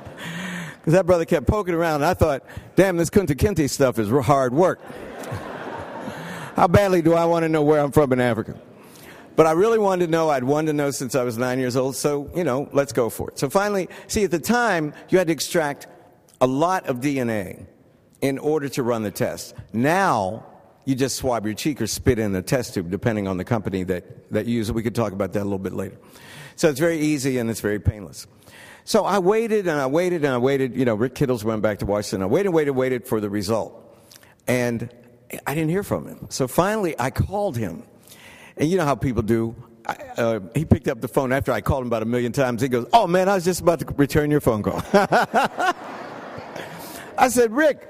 Because 0.89 1.01
that 1.01 1.07
brother 1.07 1.27
kept 1.27 1.47
poking 1.47 1.75
around, 1.75 1.97
and 1.97 2.07
I 2.07 2.15
thought, 2.15 2.43
damn, 2.75 2.97
this 2.97 3.11
Kunta 3.11 3.37
Kinte 3.37 3.69
stuff 3.69 3.99
is 3.99 4.09
hard 4.25 4.55
work. 4.55 4.81
How 6.57 6.67
badly 6.67 7.03
do 7.03 7.13
I 7.13 7.27
want 7.27 7.43
to 7.43 7.49
know 7.51 7.63
where 7.63 7.79
I'm 7.81 7.93
from 7.93 8.11
in 8.15 8.21
Africa? 8.21 8.59
But 9.37 9.47
I 9.47 9.53
really 9.53 9.79
wanted 9.79 10.07
to 10.07 10.11
know. 10.11 10.31
I'd 10.31 10.45
wanted 10.45 10.69
to 10.69 10.73
know 10.73 10.91
since 10.91 11.15
I 11.15 11.25
was 11.25 11.37
nine 11.37 11.59
years 11.59 11.77
old, 11.77 11.95
so, 11.95 12.31
you 12.35 12.43
know, 12.43 12.71
let's 12.73 12.95
go 12.95 13.11
for 13.11 13.29
it. 13.29 13.39
So 13.39 13.51
finally, 13.51 13.91
see, 14.07 14.25
at 14.25 14.31
the 14.31 14.39
time, 14.39 14.95
you 15.11 15.19
had 15.19 15.27
to 15.27 15.33
extract 15.35 15.89
a 16.41 16.47
lot 16.47 16.87
of 16.87 17.01
DNA 17.01 17.67
in 18.23 18.39
order 18.39 18.71
to 18.71 18.83
run 18.83 19.03
the 19.03 19.11
test. 19.11 19.55
Now, 19.75 20.47
you 20.89 20.95
just 20.95 21.17
swab 21.17 21.45
your 21.45 21.55
cheek 21.55 21.83
or 21.83 21.87
spit 21.87 22.19
in 22.19 22.35
a 22.35 22.41
test 22.41 22.73
tube, 22.73 22.91
depending 22.91 23.29
on 23.29 23.37
the 23.37 23.45
company 23.45 23.85
that, 23.85 24.33
that 24.33 24.47
you 24.47 24.55
use. 24.55 24.73
We 24.73 24.83
could 24.83 24.95
talk 24.95 25.13
about 25.13 25.35
that 25.35 25.43
a 25.43 25.45
little 25.45 25.59
bit 25.59 25.75
later. 25.75 25.99
So 26.57 26.71
it's 26.71 26.81
very 26.81 26.99
easy 26.99 27.37
and 27.37 27.51
it's 27.51 27.61
very 27.61 27.79
painless. 27.79 28.27
So 28.85 29.05
I 29.05 29.19
waited 29.19 29.69
and 29.69 29.79
I 29.79 29.87
waited 29.87 30.25
and 30.25 30.33
I 30.33 30.39
waited. 30.39 30.75
You 30.75 30.87
know, 30.87 30.95
Rick 30.95 31.15
Kittles 31.15 31.45
went 31.45 31.61
back 31.61 31.81
to 31.81 31.87
Washington. 31.87 32.23
I 32.23 32.27
waited, 32.27 32.53
waited, 32.53 32.71
waited 32.71 33.07
for 33.07 33.21
the 33.21 33.29
result. 33.29 33.75
And 34.47 34.89
I 35.47 35.55
didn't 35.55 35.69
hear 35.69 35.83
from 35.83 36.09
him. 36.09 36.27
So 36.31 36.49
finally, 36.49 36.95
I 36.99 37.11
called 37.11 37.59
him. 37.59 37.83
And 38.57 38.71
you 38.71 38.79
know 38.79 38.87
how 38.87 38.95
people 38.95 39.21
do. 39.21 39.55
I, 39.85 39.93
uh, 40.17 40.41
he 40.55 40.65
picked 40.65 40.89
up 40.89 41.03
the 41.03 41.09
phone 41.09 41.35
after 41.35 41.53
I 41.53 41.61
called 41.61 41.83
him 41.83 41.89
about 41.89 42.01
a 42.03 42.07
million 42.07 42.33
times. 42.33 42.63
He 42.63 42.69
goes, 42.69 42.87
Oh 42.95 43.07
man, 43.07 43.29
I 43.29 43.35
was 43.35 43.45
just 43.45 43.61
about 43.61 43.81
to 43.81 43.87
return 43.99 44.31
your 44.31 44.41
phone 44.41 44.63
call. 44.63 44.83
I 47.19 47.29
said, 47.29 47.53
Rick, 47.53 47.87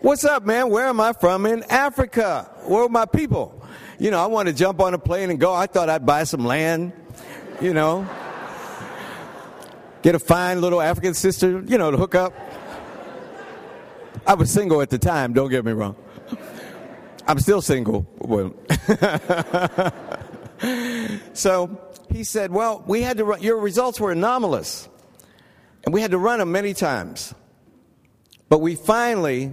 What's 0.00 0.24
up, 0.24 0.44
man? 0.44 0.70
Where 0.70 0.86
am 0.86 1.00
I 1.00 1.12
from? 1.12 1.46
In 1.46 1.62
Africa. 1.64 2.50
Where 2.64 2.84
are 2.84 2.88
my 2.88 3.06
people? 3.06 3.62
You 3.98 4.10
know, 4.10 4.22
I 4.22 4.26
want 4.26 4.48
to 4.48 4.54
jump 4.54 4.80
on 4.80 4.94
a 4.94 4.98
plane 4.98 5.30
and 5.30 5.40
go. 5.40 5.54
I 5.54 5.66
thought 5.66 5.88
I'd 5.88 6.04
buy 6.04 6.24
some 6.24 6.44
land, 6.44 6.92
you 7.60 7.72
know, 7.72 8.06
get 10.02 10.14
a 10.14 10.18
fine 10.18 10.60
little 10.60 10.82
African 10.82 11.14
sister, 11.14 11.62
you 11.66 11.78
know, 11.78 11.90
to 11.90 11.96
hook 11.96 12.14
up. 12.14 12.34
I 14.26 14.34
was 14.34 14.50
single 14.50 14.82
at 14.82 14.90
the 14.90 14.98
time, 14.98 15.32
don't 15.32 15.50
get 15.50 15.64
me 15.64 15.72
wrong. 15.72 15.96
I'm 17.26 17.38
still 17.38 17.62
single. 17.62 18.06
So 21.34 21.78
he 22.10 22.24
said, 22.24 22.50
Well, 22.50 22.82
we 22.86 23.02
had 23.02 23.18
to 23.18 23.24
run, 23.24 23.42
your 23.42 23.58
results 23.58 24.00
were 24.00 24.10
anomalous. 24.10 24.88
And 25.84 25.94
we 25.94 26.00
had 26.00 26.10
to 26.12 26.18
run 26.18 26.38
them 26.38 26.50
many 26.50 26.74
times. 26.74 27.34
But 28.48 28.60
we 28.60 28.74
finally 28.74 29.52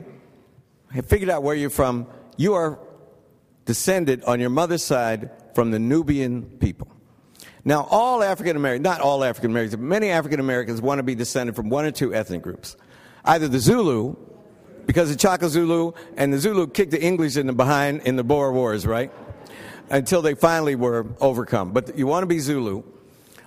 figured 1.01 1.29
out 1.29 1.43
where 1.43 1.55
you're 1.55 1.69
from, 1.69 2.07
you 2.37 2.53
are 2.53 2.79
descended 3.65 4.23
on 4.23 4.39
your 4.39 4.49
mother's 4.49 4.83
side 4.83 5.31
from 5.55 5.71
the 5.71 5.79
Nubian 5.79 6.43
people. 6.59 6.87
Now, 7.65 7.87
all 7.89 8.21
African 8.21 8.57
Americans, 8.57 8.83
not 8.83 8.99
all 8.99 9.23
African 9.23 9.51
Americans, 9.51 9.75
but 9.75 9.83
many 9.83 10.09
African 10.09 10.39
Americans 10.39 10.81
want 10.81 10.99
to 10.99 11.03
be 11.03 11.15
descended 11.15 11.55
from 11.55 11.69
one 11.69 11.85
or 11.85 11.91
two 11.91 12.13
ethnic 12.13 12.41
groups. 12.41 12.75
Either 13.23 13.47
the 13.47 13.59
Zulu, 13.59 14.15
because 14.85 15.09
the 15.09 15.15
Chaka 15.15 15.47
Zulu, 15.47 15.93
and 16.17 16.33
the 16.33 16.39
Zulu 16.39 16.67
kicked 16.67 16.91
the 16.91 17.01
English 17.01 17.37
in 17.37 17.47
the 17.47 17.53
behind 17.53 18.01
in 18.01 18.17
the 18.17 18.23
Boer 18.23 18.51
Wars, 18.51 18.85
right? 18.85 19.11
Until 19.89 20.21
they 20.21 20.35
finally 20.35 20.75
were 20.75 21.07
overcome. 21.21 21.71
But 21.71 21.97
you 21.97 22.05
want 22.05 22.23
to 22.23 22.27
be 22.27 22.39
Zulu, 22.39 22.83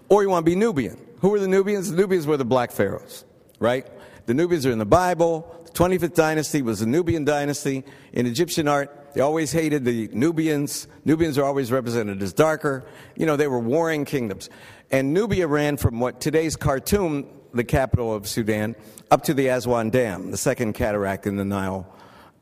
or 0.09 0.23
you 0.23 0.31
want 0.31 0.47
to 0.47 0.51
be 0.51 0.57
Nubian. 0.57 0.97
Who 1.21 1.29
were 1.29 1.41
the 1.41 1.49
Nubians? 1.49 1.91
The 1.91 1.97
Nubians 1.97 2.27
were 2.27 2.39
the 2.39 2.45
black 2.45 2.71
pharaohs, 2.71 3.27
right? 3.59 3.87
The 4.25 4.33
Nubians 4.33 4.65
are 4.65 4.71
in 4.71 4.79
the 4.79 4.87
Bible. 4.87 5.66
25th 5.77 6.15
dynasty 6.15 6.63
was 6.63 6.81
the 6.81 6.87
Nubian 6.87 7.25
dynasty. 7.25 7.85
In 8.15 8.27
Egyptian 8.27 8.67
art, 8.67 9.11
They 9.13 9.21
always 9.21 9.53
hated 9.53 9.85
the 9.85 10.09
Nubians. 10.13 10.89
Nubians 11.05 11.37
are 11.37 11.45
always 11.45 11.71
represented 11.71 12.23
as 12.23 12.33
darker. 12.33 12.85
You 13.15 13.27
know, 13.27 13.37
they 13.37 13.47
were 13.47 13.59
warring 13.59 14.07
kingdoms. 14.07 14.49
And 14.91 15.13
Nubia 15.13 15.47
ran 15.47 15.77
from 15.77 16.01
what 16.01 16.19
today's 16.21 16.57
Khartoum, 16.57 17.27
the 17.53 17.65
capital 17.65 18.15
of 18.15 18.27
Sudan, 18.27 18.75
up 19.11 19.23
to 19.25 19.35
the 19.35 19.49
Aswan 19.49 19.91
Dam, 19.91 20.31
the 20.31 20.37
second 20.39 20.73
cataract 20.73 21.27
in 21.27 21.37
the 21.37 21.45
Nile 21.45 21.87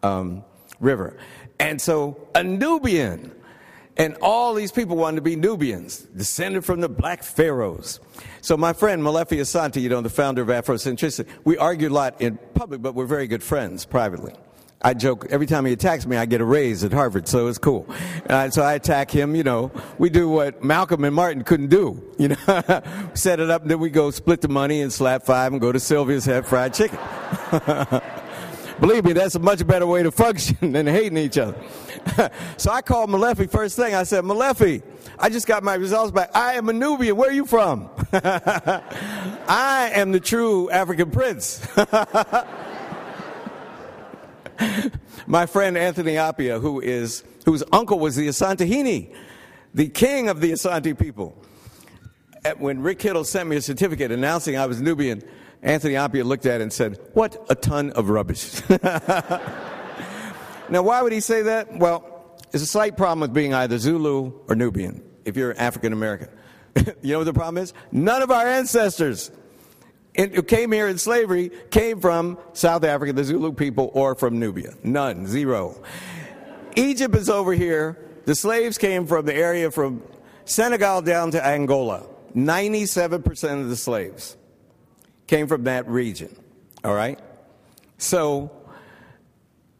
um, 0.05 0.45
River. 0.78 1.16
And 1.59 1.80
so 1.80 2.28
a 2.37 2.45
Nubian, 2.45 3.32
and 3.97 4.16
all 4.22 4.55
these 4.55 4.70
people 4.70 4.97
wanted 4.97 5.16
to 5.16 5.22
be 5.22 5.35
Nubians, 5.35 5.99
descended 5.99 6.64
from 6.64 6.80
the 6.80 6.89
black 6.89 7.24
pharaohs. 7.24 7.99
So 8.45 8.59
my 8.59 8.74
friend 8.74 9.03
Molefi 9.03 9.38
Asante, 9.38 9.80
you 9.80 9.88
know, 9.88 10.03
the 10.03 10.11
founder 10.11 10.42
of 10.42 10.49
Afrocentricity, 10.49 11.26
we 11.45 11.57
argued 11.57 11.92
a 11.92 11.95
lot 11.95 12.20
in 12.20 12.38
public, 12.53 12.82
but 12.82 12.95
we're 12.95 13.07
very 13.07 13.26
good 13.26 13.42
friends 13.42 13.86
privately. 13.86 14.34
I 14.82 14.92
joke 14.92 15.28
every 15.30 15.47
time 15.47 15.64
he 15.64 15.72
attacks 15.72 16.05
me, 16.05 16.18
I 16.18 16.26
get 16.26 16.42
a 16.42 16.45
raise 16.45 16.84
at 16.84 16.92
Harvard, 16.92 17.26
so 17.26 17.47
it's 17.47 17.57
cool. 17.57 17.88
Uh, 18.28 18.51
so 18.51 18.61
I 18.61 18.74
attack 18.74 19.11
him. 19.11 19.34
You 19.34 19.45
know, 19.45 19.72
we 19.97 20.11
do 20.11 20.28
what 20.28 20.62
Malcolm 20.62 21.05
and 21.05 21.14
Martin 21.14 21.42
couldn't 21.42 21.68
do. 21.68 22.05
You 22.18 22.28
know, 22.28 22.82
set 23.14 23.40
it 23.40 23.49
up, 23.49 23.62
and 23.62 23.70
then 23.70 23.80
we 23.80 23.88
go 23.88 24.11
split 24.11 24.42
the 24.42 24.49
money 24.49 24.82
and 24.82 24.92
slap 24.92 25.22
five 25.22 25.53
and 25.53 25.59
go 25.59 25.72
to 25.72 25.80
Sylvia's 25.80 26.26
have 26.26 26.47
fried 26.47 26.74
chicken. 26.74 26.99
Believe 28.87 29.07
me, 29.07 29.14
that's 29.14 29.35
a 29.35 29.39
much 29.39 29.66
better 29.66 29.87
way 29.87 30.03
to 30.03 30.11
function 30.11 30.72
than 30.72 30.87
hating 30.87 31.16
each 31.16 31.39
other. 31.39 31.57
so 32.59 32.70
I 32.70 32.82
called 32.82 33.09
Molefi 33.09 33.49
first 33.51 33.76
thing. 33.76 33.95
I 33.95 34.03
said, 34.03 34.24
Molefi, 34.24 34.82
I 35.18 35.30
just 35.30 35.47
got 35.47 35.62
my 35.62 35.72
results 35.76 36.11
back. 36.12 36.30
I 36.35 36.53
am 36.57 36.68
a 36.68 36.72
Nubian. 36.74 37.16
Where 37.16 37.30
are 37.30 37.32
you 37.32 37.47
from? 37.47 37.89
I 38.12 39.91
am 39.95 40.12
the 40.12 40.20
true 40.20 40.68
African 40.68 41.11
prince. 41.11 41.66
my 45.26 45.47
friend 45.47 45.78
Anthony 45.78 46.16
Appiah, 46.16 46.61
who 46.61 46.82
is 46.82 47.24
whose 47.47 47.62
uncle 47.72 47.99
was 47.99 48.16
the 48.16 48.28
Asantehene, 48.28 49.14
the 49.72 49.89
king 49.89 50.28
of 50.28 50.43
the 50.43 50.53
Asante 50.53 50.99
people. 50.99 51.43
When 52.59 52.82
Rick 52.82 52.99
Kittle 52.99 53.24
sent 53.24 53.49
me 53.49 53.57
a 53.57 53.62
certificate 53.62 54.12
announcing 54.12 54.59
I 54.59 54.66
was 54.66 54.82
Nubian, 54.82 55.22
Anthony 55.64 55.94
Appiah 55.94 56.24
looked 56.24 56.44
at 56.44 56.60
it 56.60 56.62
and 56.62 56.72
said, 56.72 57.00
What 57.14 57.44
a 57.48 57.54
ton 57.54 57.90
of 57.92 58.10
rubbish. 58.10 58.60
now, 58.68 59.40
why 60.68 61.00
would 61.00 61.12
he 61.12 61.20
say 61.20 61.42
that? 61.42 61.76
Well, 61.78 62.36
there's 62.50 62.62
a 62.62 62.66
slight 62.66 62.98
problem 62.98 63.20
with 63.20 63.32
being 63.32 63.54
either 63.54 63.78
Zulu 63.78 64.32
or 64.46 64.54
Nubian 64.54 65.02
if 65.24 65.36
you're 65.36 65.58
African 65.58 65.94
American. 65.94 66.28
you 67.02 67.12
know 67.12 67.18
what 67.18 67.24
the 67.24 67.32
problem 67.32 67.62
is? 67.62 67.72
None 67.90 68.20
of 68.20 68.30
our 68.30 68.46
ancestors 68.46 69.30
who 70.16 70.42
came 70.42 70.70
here 70.70 70.86
in 70.86 70.98
slavery 70.98 71.50
came 71.70 71.98
from 72.00 72.38
South 72.52 72.84
Africa, 72.84 73.14
the 73.14 73.24
Zulu 73.24 73.52
people, 73.52 73.90
or 73.94 74.14
from 74.14 74.38
Nubia. 74.38 74.74
None, 74.84 75.26
zero. 75.26 75.82
Egypt 76.76 77.16
is 77.16 77.30
over 77.30 77.54
here. 77.54 77.98
The 78.26 78.34
slaves 78.34 78.76
came 78.76 79.06
from 79.06 79.24
the 79.24 79.34
area 79.34 79.70
from 79.70 80.02
Senegal 80.44 81.00
down 81.02 81.30
to 81.30 81.44
Angola. 81.44 82.06
97% 82.36 83.62
of 83.62 83.68
the 83.68 83.76
slaves 83.76 84.36
came 85.26 85.46
from 85.46 85.64
that 85.64 85.88
region. 85.88 86.34
All 86.82 86.94
right? 86.94 87.18
So, 87.98 88.50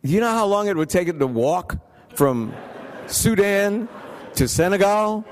you 0.03 0.21
know 0.21 0.31
how 0.31 0.47
long 0.47 0.69
it 0.69 0.77
would 0.77 0.91
take 0.91 1.09
it 1.09 1.19
to 1.19 1.27
walk 1.27 1.77
from 2.15 2.55
Sudan 3.07 3.89
to 4.35 4.49
Senegal 4.49 5.25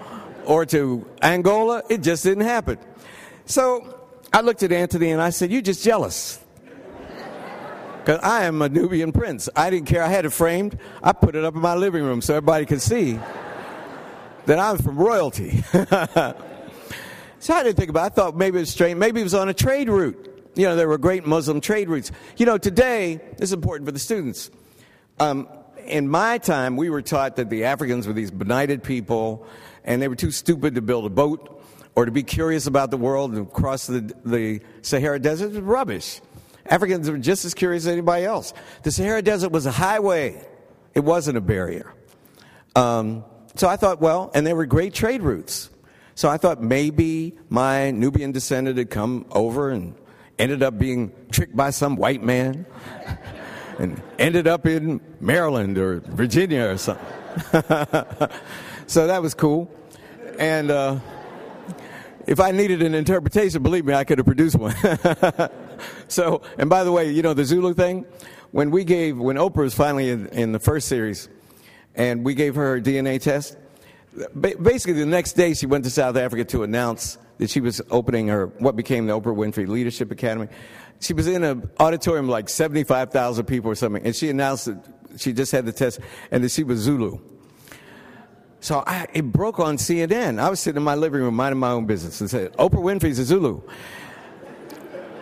or 0.45 0.67
to 0.67 1.07
Angola? 1.23 1.83
It 1.89 2.03
just 2.03 2.25
didn't 2.25 2.45
happen. 2.45 2.79
So, 3.47 4.01
I 4.33 4.41
looked 4.41 4.63
at 4.63 4.73
Anthony 4.73 5.11
and 5.11 5.21
I 5.21 5.31
said, 5.31 5.51
You're 5.51 5.63
just 5.63 5.85
jealous. 5.85 6.39
Because 7.99 8.19
I 8.23 8.45
am 8.45 8.63
a 8.63 8.69
Nubian 8.69 9.13
prince. 9.13 9.49
I 9.55 9.71
didn't 9.71 9.87
care. 9.87 10.03
I 10.03 10.09
had 10.09 10.25
it 10.25 10.31
framed. 10.31 10.77
I 11.05 11.13
put 11.13 11.37
it 11.37 11.45
up 11.45 11.55
in 11.55 11.61
my 11.61 11.77
living 11.77 12.03
room 12.03 12.21
so 12.21 12.35
everybody 12.35 12.67
could 12.67 12.83
see 12.83 13.21
that 14.47 14.59
I'm 14.59 14.79
from 14.79 14.97
royalty. 14.97 15.63
so 17.43 17.55
I 17.55 17.65
didn't 17.65 17.77
think 17.77 17.91
about 17.91 18.05
it. 18.05 18.13
I 18.13 18.15
thought 18.15 18.37
maybe 18.37 18.59
it 18.59 18.61
was 18.61 18.71
strange. 18.71 18.97
Maybe 18.97 19.21
it 19.21 19.25
was 19.25 19.35
on 19.35 19.49
a 19.49 19.55
trade 19.55 19.89
route. 19.89 20.53
You 20.55 20.65
know, 20.65 20.77
there 20.77 20.87
were 20.87 20.97
great 20.97 21.27
Muslim 21.27 21.61
trade 21.61 21.89
routes. 21.89 22.13
You 22.37 22.47
know, 22.47 22.57
today, 22.57 23.21
this 23.37 23.49
is 23.49 23.53
important 23.53 23.85
for 23.85 23.91
the 23.91 23.99
students. 23.99 24.49
Um, 25.19 25.49
in 25.85 26.09
my 26.09 26.39
time, 26.39 26.77
we 26.77 26.89
were 26.89 27.03
taught 27.03 27.35
that 27.37 27.51
the 27.51 27.65
Africans 27.65 28.07
were 28.07 28.13
these 28.13 28.31
benighted 28.31 28.85
people 28.85 29.45
and 29.83 30.01
they 30.01 30.07
were 30.07 30.15
too 30.15 30.31
stupid 30.31 30.77
to 30.77 30.83
build 30.83 31.05
a 31.05 31.11
boat 31.11 31.61
or 31.97 32.05
to 32.05 32.13
be 32.13 32.23
curious 32.23 32.69
about 32.69 32.93
the 32.93 32.97
world 32.97 33.33
and 33.33 33.53
cross 33.53 33.89
the, 33.89 34.15
the 34.25 34.61
Sahara 34.83 35.19
Desert 35.19 35.51
is 35.51 35.59
rubbish. 35.59 36.21
Africans 36.67 37.11
were 37.11 37.19
just 37.19 37.45
as 37.45 37.55
curious 37.55 37.87
as 37.87 37.89
anybody 37.89 38.25
else. 38.25 38.55
The 38.85 38.93
Sahara 38.93 39.21
Desert 39.21 39.51
was 39.51 39.67
a 39.67 39.73
highway, 39.73 40.41
it 40.95 41.01
wasn't 41.01 41.39
a 41.39 41.41
barrier. 41.41 41.93
Um, 42.77 43.25
so 43.57 43.69
I 43.69 43.75
thought, 43.75 44.01
well, 44.01 44.31
and 44.33 44.47
there 44.47 44.55
were 44.55 44.65
great 44.65 44.95
trade 44.95 45.23
routes. 45.23 45.71
So 46.15 46.29
I 46.29 46.37
thought 46.37 46.63
maybe 46.63 47.35
my 47.49 47.91
Nubian 47.91 48.33
descendant 48.33 48.79
had 48.79 48.91
come 48.91 49.27
over 49.31 49.71
and 49.71 49.95
ended 50.39 50.63
up 50.63 50.79
being 50.79 51.13
tricked 51.31 51.57
by 51.57 51.71
some 51.71 51.97
white 51.97 52.23
man 52.23 52.67
and 53.79 54.03
ended 54.19 54.47
up 54.47 54.67
in 54.67 55.01
Maryland 55.21 55.79
or 55.79 56.01
Virginia 56.01 56.69
or 56.69 56.77
something. 56.77 57.07
so 58.87 59.07
that 59.07 59.21
was 59.23 59.35
cool. 59.35 59.71
And, 60.39 60.71
uh, 60.71 60.99
if 62.27 62.41
I 62.41 62.51
needed 62.53 62.83
an 62.83 62.95
interpretation, 62.95 63.63
believe 63.63 63.85
me, 63.85 63.95
I 63.95 64.05
could 64.05 64.19
have 64.19 64.27
produced 64.27 64.57
one. 64.57 64.75
so, 66.09 66.43
and 66.59 66.71
by 66.71 66.85
the 66.85 66.93
way, 66.93 67.11
you 67.11 67.23
know, 67.23 67.35
the 67.35 67.45
Zulu 67.45 67.75
thing, 67.75 68.07
when 68.53 68.71
we 68.71 68.85
gave, 68.85 69.19
when 69.19 69.37
Oprah 69.37 69.57
was 69.57 69.75
finally 69.75 70.11
in, 70.11 70.29
in 70.29 70.53
the 70.53 70.61
first 70.61 70.89
series, 70.89 71.29
and 71.95 72.25
we 72.25 72.35
gave 72.35 72.55
her 72.55 72.77
a 72.77 72.81
DNA 72.81 73.21
test, 73.21 73.57
basically 74.41 74.95
the 74.95 75.07
next 75.07 75.33
day 75.35 75.55
she 75.55 75.67
went 75.67 75.85
to 75.85 75.91
South 75.91 76.17
Africa 76.17 76.45
to 76.47 76.63
announce 76.63 77.19
that 77.39 77.51
she 77.51 77.61
was 77.61 77.81
opening 77.91 78.29
her, 78.29 78.47
what 78.59 78.77
became 78.77 79.07
the 79.07 79.19
Oprah 79.19 79.35
Winfrey 79.35 79.67
Leadership 79.67 80.11
Academy. 80.11 80.49
She 81.01 81.15
was 81.15 81.27
in 81.27 81.43
an 81.43 81.71
auditorium 81.81 82.29
like 82.29 82.49
75,000 82.49 83.45
people 83.47 83.71
or 83.71 83.75
something, 83.75 84.05
and 84.05 84.15
she 84.15 84.29
announced 84.29 84.67
that 84.67 84.79
she 85.17 85.33
just 85.33 85.51
had 85.51 85.67
the 85.67 85.73
test 85.73 86.01
and 86.31 86.45
that 86.45 86.51
she 86.51 86.63
was 86.63 86.79
Zulu. 86.79 87.19
So 88.61 88.85
I, 88.87 89.09
it 89.13 89.33
broke 89.33 89.59
on 89.59 89.77
CNN. 89.77 90.39
I 90.39 90.49
was 90.49 90.61
sitting 90.61 90.77
in 90.77 90.85
my 90.85 90.95
living 90.95 91.21
room 91.21 91.35
minding 91.35 91.59
my 91.59 91.71
own 91.71 91.87
business 91.87 92.21
and 92.21 92.31
said, 92.31 92.53
Oprah 92.53 92.75
Winfrey's 92.75 93.19
a 93.19 93.25
Zulu. 93.25 93.61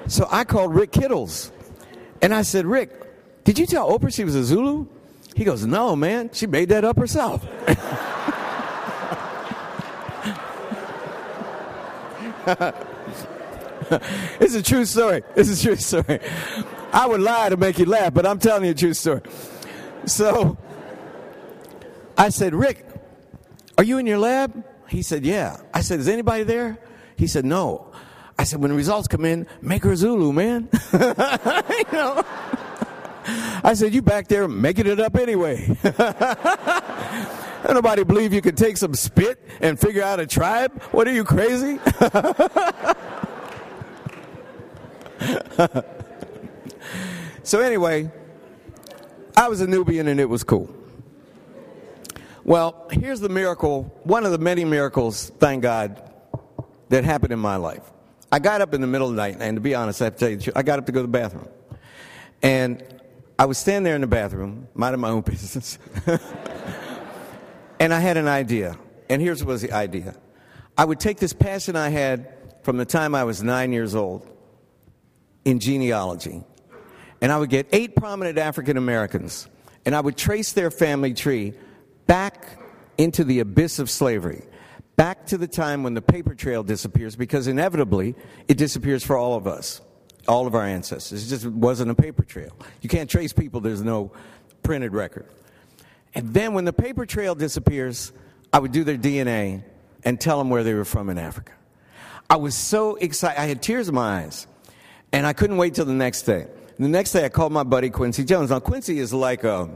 So 0.09 0.29
I 0.31 0.45
called 0.45 0.75
Rick 0.75 0.93
Kittles 0.93 1.51
and 2.21 2.35
I 2.35 2.43
said, 2.43 2.67
Rick, 2.67 3.45
did 3.45 3.59
you 3.59 3.65
tell 3.65 3.91
Oprah 3.91 4.13
she 4.13 4.25
was 4.25 4.35
a 4.35 4.45
Zulu? 4.45 4.87
He 5.35 5.45
goes, 5.45 5.65
No, 5.65 5.97
man, 5.97 6.31
she 6.35 6.47
made 6.47 6.69
that 6.69 6.85
up 6.85 6.99
herself. 6.99 7.47
it's 14.41 14.55
a 14.55 14.63
true 14.63 14.85
story. 14.85 15.23
It's 15.37 15.61
a 15.61 15.63
true 15.63 15.77
story. 15.77 16.21
I 16.93 17.07
would 17.07 17.21
lie 17.21 17.49
to 17.51 17.57
make 17.57 17.79
you 17.79 17.87
laugh, 17.87 18.15
but 18.15 18.27
I'm 18.27 18.39
telling 18.39 18.65
you 18.65 18.71
a 18.71 18.75
true 18.75 18.95
story. 18.95 19.23
So 20.07 20.57
I 22.17 22.31
said, 22.31 22.55
Rick, 22.55 22.87
are 23.79 23.85
you 23.85 23.99
in 23.99 24.07
your 24.07 24.19
lab? 24.19 24.65
He 24.89 25.03
said, 25.03 25.25
Yeah. 25.25 25.59
I 25.73 25.83
said, 25.83 26.01
Is 26.01 26.09
anybody 26.09 26.45
there? 26.45 26.79
He 27.17 27.27
said, 27.27 27.45
No. 27.45 27.93
I 28.39 28.45
said, 28.45 28.61
When 28.61 28.71
the 28.71 28.77
results 28.77 29.09
come 29.09 29.25
in, 29.25 29.47
make 29.61 29.85
her 29.85 29.95
Zulu, 29.97 30.33
man. 30.33 30.69
you 30.93 30.99
know? 31.93 32.25
I 33.63 33.75
said, 33.75 33.95
You 33.95 34.03
back 34.03 34.29
there 34.29 34.49
making 34.49 34.87
it 34.87 34.99
up 34.99 35.17
anyway. 35.17 35.77
Nobody 37.69 38.05
believe 38.05 38.33
you 38.33 38.41
can 38.41 38.57
take 38.57 38.77
some 38.77 38.95
spit 38.95 39.39
and 39.61 39.79
figure 39.79 40.03
out 40.03 40.21
a 40.21 40.27
tribe? 40.27 40.83
What 40.93 41.07
are 41.07 41.13
you 41.13 41.25
crazy? 41.25 41.79
so 47.43 47.61
anyway, 47.61 48.11
I 49.37 49.49
was 49.49 49.61
a 49.61 49.67
Nubian 49.67 50.09
and 50.09 50.21
it 50.21 50.29
was 50.29 50.45
cool. 50.45 50.75
Well, 52.45 52.89
here's 52.91 53.21
the 53.21 53.29
miracle, 53.29 53.95
one 54.03 54.25
of 54.25 54.33
the 54.33 54.39
many 54.39 54.65
miracles, 54.65 55.31
thank 55.39 55.63
God, 55.63 56.03
that 56.89 57.05
happened 57.05 57.33
in 57.33 57.39
my 57.39 57.57
life. 57.57 57.83
I 58.33 58.39
got 58.39 58.61
up 58.61 58.75
in 58.75 58.81
the 58.81 58.87
middle 58.87 59.09
of 59.09 59.15
the 59.15 59.23
night, 59.23 59.37
and 59.41 59.57
to 59.57 59.61
be 59.61 59.75
honest, 59.75 60.01
I 60.01 60.07
have 60.07 60.17
to 60.17 60.19
tell 60.19 60.31
you, 60.31 60.53
I 60.57 60.63
got 60.63 60.79
up 60.79 60.87
to 60.87 60.93
go 60.93 61.01
to 61.01 61.07
the 61.07 61.09
bathroom. 61.09 61.49
And 62.43 62.83
I 63.39 63.45
was 63.45 63.59
standing 63.59 63.85
there 63.85 63.95
in 63.95 64.01
the 64.01 64.07
bathroom, 64.07 64.69
minding 64.75 65.01
my 65.01 65.11
own 65.11 65.21
business. 65.23 65.79
And 67.81 67.93
I 67.93 67.99
had 67.99 68.17
an 68.19 68.29
idea. 68.29 68.77
And 69.09 69.21
here's 69.21 69.43
what 69.43 69.53
was 69.53 69.63
the 69.63 69.73
idea 69.73 70.15
I 70.79 70.85
would 70.85 71.01
take 71.01 71.19
this 71.19 71.33
passion 71.33 71.75
I 71.75 71.89
had 71.89 72.33
from 72.63 72.77
the 72.77 72.85
time 72.85 73.15
I 73.15 73.25
was 73.25 73.43
nine 73.43 73.73
years 73.73 73.95
old 73.95 74.29
in 75.45 75.59
genealogy, 75.59 76.45
and 77.21 77.33
I 77.33 77.39
would 77.39 77.51
get 77.51 77.67
eight 77.73 77.97
prominent 77.97 78.39
African 78.39 78.77
Americans, 78.77 79.49
and 79.85 79.97
I 79.97 80.01
would 80.01 80.17
trace 80.17 80.53
their 80.53 80.71
family 80.71 81.15
tree 81.15 81.55
back 82.07 82.59
into 82.99 83.25
the 83.25 83.41
abyss 83.41 83.79
of 83.79 83.89
slavery, 83.89 84.45
back 84.97 85.27
to 85.27 85.39
the 85.39 85.49
time 85.49 85.83
when 85.83 85.95
the 85.95 86.03
paper 86.03 86.35
trail 86.35 86.63
disappears, 86.63 87.17
because 87.17 87.47
inevitably 87.47 88.15
it 88.47 88.59
disappears 88.59 89.03
for 89.03 89.17
all 89.17 89.35
of 89.35 89.47
us, 89.47 89.81
all 90.29 90.47
of 90.47 90.55
our 90.55 90.67
ancestors. 90.67 91.27
It 91.27 91.31
just 91.31 91.47
wasn't 91.47 91.91
a 91.91 91.95
paper 91.95 92.23
trail. 92.23 92.55
You 92.83 92.91
can't 92.91 93.09
trace 93.09 93.33
people, 93.33 93.61
there's 93.61 93.83
no 93.83 94.13
printed 94.63 94.93
record. 94.93 95.27
And 96.15 96.35
then 96.35 96.55
when 96.55 96.65
the 96.65 96.73
paper 96.73 97.07
trail 97.07 97.35
disappears, 97.35 98.13
I 98.53 98.59
would 98.59 98.73
do 98.73 98.85
their 98.85 98.99
DNA 98.99 99.63
and 100.05 100.21
tell 100.21 100.39
them 100.39 100.51
where 100.51 100.65
they 100.65 100.75
were 100.75 100.85
from 100.85 101.09
in 101.09 101.19
Africa. 101.19 101.53
I 102.29 102.37
was 102.37 102.55
so 102.55 102.97
excited. 102.97 103.41
I 103.41 103.47
had 103.47 103.63
tears 103.63 103.89
in 103.89 103.95
my 103.95 104.23
eyes. 104.23 104.47
And 105.13 105.27
I 105.27 105.33
couldn't 105.33 105.57
wait 105.57 105.75
till 105.75 105.85
the 105.85 105.93
next 105.93 106.23
day. 106.23 106.47
The 106.79 106.89
next 106.89 107.13
day, 107.13 107.25
I 107.25 107.29
called 107.29 107.53
my 107.53 107.65
buddy 107.65 107.91
Quincy 107.91 108.25
Jones. 108.25 108.51
Now, 108.51 108.61
Quincy 108.61 109.01
is 109.01 109.13
like 109.13 109.45
a 109.45 109.69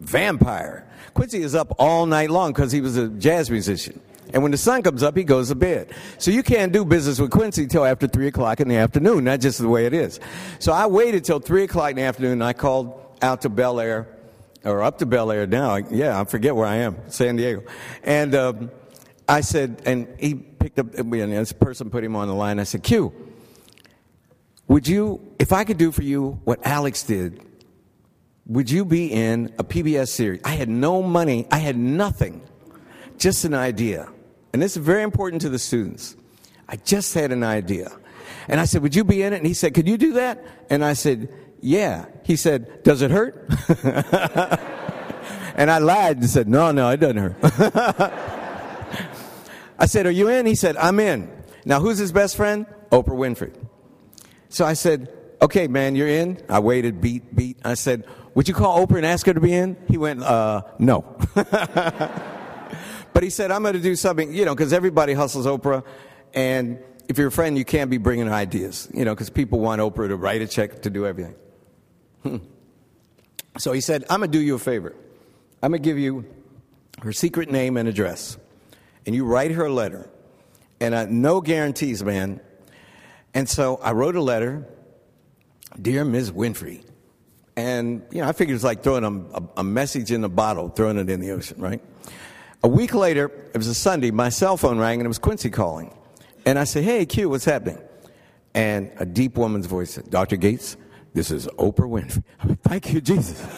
vampire. 0.00 0.86
Quincy 1.14 1.42
is 1.42 1.54
up 1.54 1.74
all 1.78 2.06
night 2.06 2.30
long 2.30 2.52
because 2.52 2.72
he 2.72 2.80
was 2.80 2.96
a 2.96 3.08
jazz 3.08 3.50
musician. 3.50 4.00
And 4.32 4.42
when 4.42 4.52
the 4.52 4.58
sun 4.58 4.82
comes 4.82 5.02
up, 5.02 5.16
he 5.16 5.24
goes 5.24 5.48
to 5.48 5.54
bed. 5.54 5.92
So 6.18 6.30
you 6.30 6.42
can't 6.42 6.72
do 6.72 6.84
business 6.84 7.20
with 7.20 7.30
Quincy 7.30 7.66
till 7.66 7.84
after 7.84 8.06
3 8.06 8.28
o'clock 8.28 8.60
in 8.60 8.68
the 8.68 8.76
afternoon. 8.76 9.24
That's 9.24 9.42
just 9.42 9.58
the 9.58 9.68
way 9.68 9.86
it 9.86 9.92
is. 9.92 10.18
So 10.60 10.72
I 10.72 10.86
waited 10.86 11.24
till 11.24 11.40
3 11.40 11.64
o'clock 11.64 11.90
in 11.90 11.96
the 11.96 12.02
afternoon 12.02 12.32
and 12.32 12.44
I 12.44 12.52
called 12.52 13.00
out 13.22 13.42
to 13.42 13.48
Bel 13.48 13.80
Air, 13.80 14.08
or 14.64 14.82
up 14.82 14.98
to 14.98 15.06
Bel 15.06 15.30
Air 15.30 15.46
now. 15.46 15.76
Yeah, 15.76 16.20
I 16.20 16.24
forget 16.24 16.54
where 16.54 16.66
I 16.66 16.76
am, 16.76 16.96
San 17.10 17.36
Diego. 17.36 17.64
And 18.02 18.34
um, 18.34 18.70
I 19.28 19.40
said, 19.40 19.82
and 19.86 20.08
he 20.18 20.34
picked 20.34 20.78
up, 20.78 20.94
and 20.94 21.12
this 21.12 21.52
person 21.52 21.90
put 21.90 22.04
him 22.04 22.16
on 22.16 22.28
the 22.28 22.34
line. 22.34 22.58
I 22.58 22.64
said, 22.64 22.82
Q, 22.82 23.12
would 24.68 24.86
you, 24.86 25.20
if 25.38 25.52
I 25.52 25.64
could 25.64 25.78
do 25.78 25.92
for 25.92 26.02
you 26.02 26.40
what 26.44 26.64
Alex 26.66 27.02
did, 27.02 27.40
would 28.46 28.70
you 28.70 28.84
be 28.84 29.12
in 29.12 29.52
a 29.58 29.64
PBS 29.64 30.08
series? 30.08 30.40
I 30.44 30.50
had 30.50 30.68
no 30.68 31.02
money, 31.02 31.46
I 31.50 31.58
had 31.58 31.76
nothing, 31.76 32.42
just 33.16 33.44
an 33.44 33.54
idea. 33.54 34.08
And 34.52 34.60
this 34.60 34.76
is 34.76 34.82
very 34.82 35.02
important 35.02 35.42
to 35.42 35.48
the 35.48 35.58
students. 35.58 36.16
I 36.68 36.76
just 36.76 37.14
had 37.14 37.32
an 37.32 37.44
idea. 37.44 37.90
And 38.48 38.60
I 38.60 38.64
said, 38.64 38.82
Would 38.82 38.94
you 38.94 39.04
be 39.04 39.22
in 39.22 39.32
it? 39.32 39.36
And 39.36 39.46
he 39.46 39.54
said, 39.54 39.74
Could 39.74 39.88
you 39.88 39.96
do 39.96 40.14
that? 40.14 40.44
And 40.68 40.84
I 40.84 40.94
said, 40.94 41.32
Yeah. 41.60 42.06
He 42.24 42.36
said, 42.36 42.82
Does 42.82 43.02
it 43.02 43.10
hurt? 43.10 43.46
and 45.54 45.70
I 45.70 45.78
lied 45.78 46.18
and 46.18 46.28
said, 46.28 46.48
No, 46.48 46.72
no, 46.72 46.90
it 46.90 46.98
doesn't 46.98 47.16
hurt. 47.16 47.36
I 49.78 49.86
said, 49.86 50.06
Are 50.06 50.10
you 50.10 50.28
in? 50.28 50.46
He 50.46 50.54
said, 50.54 50.76
I'm 50.76 51.00
in. 51.00 51.30
Now, 51.64 51.80
who's 51.80 51.98
his 51.98 52.12
best 52.12 52.36
friend? 52.36 52.66
Oprah 52.90 53.08
Winfrey. 53.08 53.52
So 54.48 54.64
I 54.64 54.74
said, 54.74 55.12
Okay, 55.42 55.68
man, 55.68 55.96
you're 55.96 56.08
in. 56.08 56.42
I 56.48 56.60
waited, 56.60 57.00
beat, 57.00 57.34
beat. 57.34 57.58
I 57.64 57.74
said, 57.74 58.04
Would 58.34 58.48
you 58.48 58.54
call 58.54 58.86
Oprah 58.86 58.98
and 58.98 59.06
ask 59.06 59.26
her 59.26 59.34
to 59.34 59.40
be 59.40 59.52
in? 59.52 59.76
He 59.88 59.98
went, 59.98 60.22
uh, 60.22 60.62
No. 60.78 61.16
But 63.12 63.22
he 63.22 63.30
said, 63.30 63.50
I'm 63.50 63.62
going 63.62 63.74
to 63.74 63.80
do 63.80 63.96
something, 63.96 64.32
you 64.32 64.44
know, 64.44 64.54
because 64.54 64.72
everybody 64.72 65.14
hustles 65.14 65.46
Oprah. 65.46 65.84
And 66.32 66.78
if 67.08 67.18
you're 67.18 67.28
a 67.28 67.32
friend, 67.32 67.58
you 67.58 67.64
can't 67.64 67.90
be 67.90 67.98
bringing 67.98 68.28
ideas, 68.28 68.88
you 68.94 69.04
know, 69.04 69.14
because 69.14 69.30
people 69.30 69.58
want 69.58 69.80
Oprah 69.80 70.08
to 70.08 70.16
write 70.16 70.42
a 70.42 70.46
check 70.46 70.82
to 70.82 70.90
do 70.90 71.06
everything. 71.06 71.34
Hmm. 72.22 72.38
So 73.58 73.72
he 73.72 73.80
said, 73.80 74.04
I'm 74.08 74.20
going 74.20 74.30
to 74.30 74.38
do 74.38 74.42
you 74.42 74.54
a 74.54 74.58
favor. 74.58 74.94
I'm 75.62 75.70
going 75.72 75.82
to 75.82 75.88
give 75.88 75.98
you 75.98 76.24
her 77.02 77.12
secret 77.12 77.50
name 77.50 77.76
and 77.76 77.88
address. 77.88 78.38
And 79.06 79.14
you 79.14 79.24
write 79.24 79.50
her 79.52 79.66
a 79.66 79.72
letter. 79.72 80.08
And 80.80 80.94
uh, 80.94 81.06
no 81.06 81.40
guarantees, 81.40 82.02
man. 82.02 82.40
And 83.34 83.48
so 83.48 83.76
I 83.82 83.92
wrote 83.92 84.16
a 84.16 84.22
letter 84.22 84.66
Dear 85.80 86.04
Ms. 86.04 86.32
Winfrey. 86.32 86.84
And, 87.56 88.02
you 88.10 88.22
know, 88.22 88.28
I 88.28 88.32
figured 88.32 88.54
it's 88.54 88.64
like 88.64 88.82
throwing 88.82 89.04
a, 89.04 89.38
a, 89.38 89.42
a 89.58 89.64
message 89.64 90.10
in 90.10 90.24
a 90.24 90.28
bottle, 90.28 90.68
throwing 90.68 90.98
it 90.98 91.10
in 91.10 91.20
the 91.20 91.32
ocean, 91.32 91.60
right? 91.60 91.82
A 92.62 92.68
week 92.68 92.94
later, 92.94 93.30
it 93.52 93.56
was 93.56 93.66
a 93.66 93.74
Sunday, 93.74 94.10
my 94.10 94.28
cell 94.28 94.56
phone 94.56 94.78
rang 94.78 95.00
and 95.00 95.06
it 95.06 95.08
was 95.08 95.18
Quincy 95.18 95.50
calling. 95.50 95.94
And 96.46 96.58
I 96.58 96.64
said, 96.64 96.84
Hey, 96.84 97.06
Q, 97.06 97.28
what's 97.28 97.44
happening? 97.44 97.78
And 98.54 98.90
a 98.98 99.06
deep 99.06 99.36
woman's 99.36 99.66
voice 99.66 99.92
said, 99.92 100.10
Dr. 100.10 100.36
Gates, 100.36 100.76
this 101.12 101.30
is 101.30 101.46
Oprah 101.58 101.88
Winfrey. 101.88 102.22
Thank 102.62 102.92
you, 102.92 103.00
Jesus. 103.00 103.40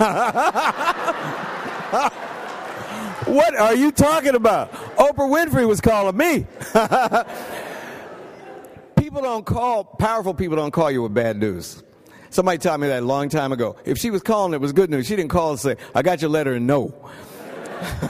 what 3.27 3.55
are 3.57 3.75
you 3.75 3.93
talking 3.93 4.35
about? 4.35 4.73
Oprah 4.97 5.29
Winfrey 5.29 5.69
was 5.69 5.81
calling 5.81 6.17
me. 6.17 6.47
people 8.97 9.23
don't 9.23 9.45
call, 9.45 9.85
powerful 9.85 10.33
people 10.33 10.57
don't 10.57 10.71
call 10.71 10.91
you 10.91 11.03
with 11.03 11.13
bad 11.13 11.37
news. 11.37 11.83
Somebody 12.31 12.57
told 12.57 12.81
me 12.81 12.89
that 12.89 13.03
a 13.03 13.07
long 13.07 13.29
time 13.29 13.53
ago. 13.53 13.77
If 13.85 13.99
she 13.99 14.11
was 14.11 14.23
calling, 14.23 14.55
it 14.55 14.61
was 14.61 14.73
good 14.73 14.89
news. 14.89 15.07
She 15.07 15.17
didn't 15.17 15.31
call 15.31 15.51
and 15.51 15.61
say, 15.61 15.77
I 15.95 16.01
got 16.01 16.23
your 16.23 16.31
letter 16.31 16.55
and 16.55 16.67
no. 16.67 16.95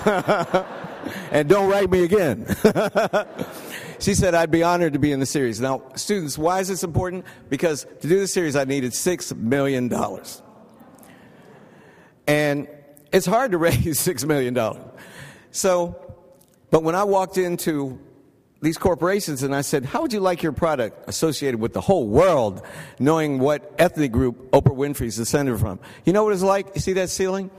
and 1.33 1.49
don't 1.49 1.69
write 1.69 1.91
me 1.91 2.05
again. 2.05 2.47
She 4.03 4.17
said, 4.17 4.35
I'd 4.35 4.51
be 4.51 4.65
honored 4.65 4.95
to 4.95 4.99
be 4.99 5.13
in 5.13 5.21
the 5.21 5.27
series. 5.27 5.61
Now, 5.61 5.83
students, 5.95 6.37
why 6.37 6.59
is 6.59 6.67
this 6.67 6.83
important? 6.83 7.25
Because 7.49 7.85
to 8.01 8.09
do 8.09 8.19
the 8.19 8.27
series, 8.27 8.57
I 8.57 8.65
needed 8.65 8.93
$6 8.93 9.37
million. 9.37 9.93
And 12.27 12.69
it's 13.13 13.27
hard 13.27 13.53
to 13.53 13.59
raise 13.69 14.05
$6 14.05 14.27
million. 14.27 14.59
So, 15.53 16.17
but 16.71 16.83
when 16.83 16.97
I 16.97 17.05
walked 17.05 17.39
into 17.39 18.01
these 18.61 18.77
corporations 18.77 19.45
and 19.45 19.55
I 19.55 19.61
said, 19.61 19.85
How 19.85 20.03
would 20.03 20.13
you 20.13 20.21
like 20.21 20.43
your 20.43 20.53
product 20.53 21.09
associated 21.09 21.61
with 21.61 21.73
the 21.73 21.81
whole 21.81 22.09
world, 22.09 22.67
knowing 22.99 23.39
what 23.39 23.73
ethnic 23.79 24.11
group 24.11 24.51
Oprah 24.51 24.77
Winfrey's 24.77 25.17
descended 25.17 25.61
from? 25.61 25.79
You 26.05 26.13
know 26.13 26.25
what 26.25 26.33
it's 26.33 26.43
like? 26.43 26.69
You 26.75 26.81
see 26.81 26.95
that 26.95 27.11
ceiling? 27.11 27.51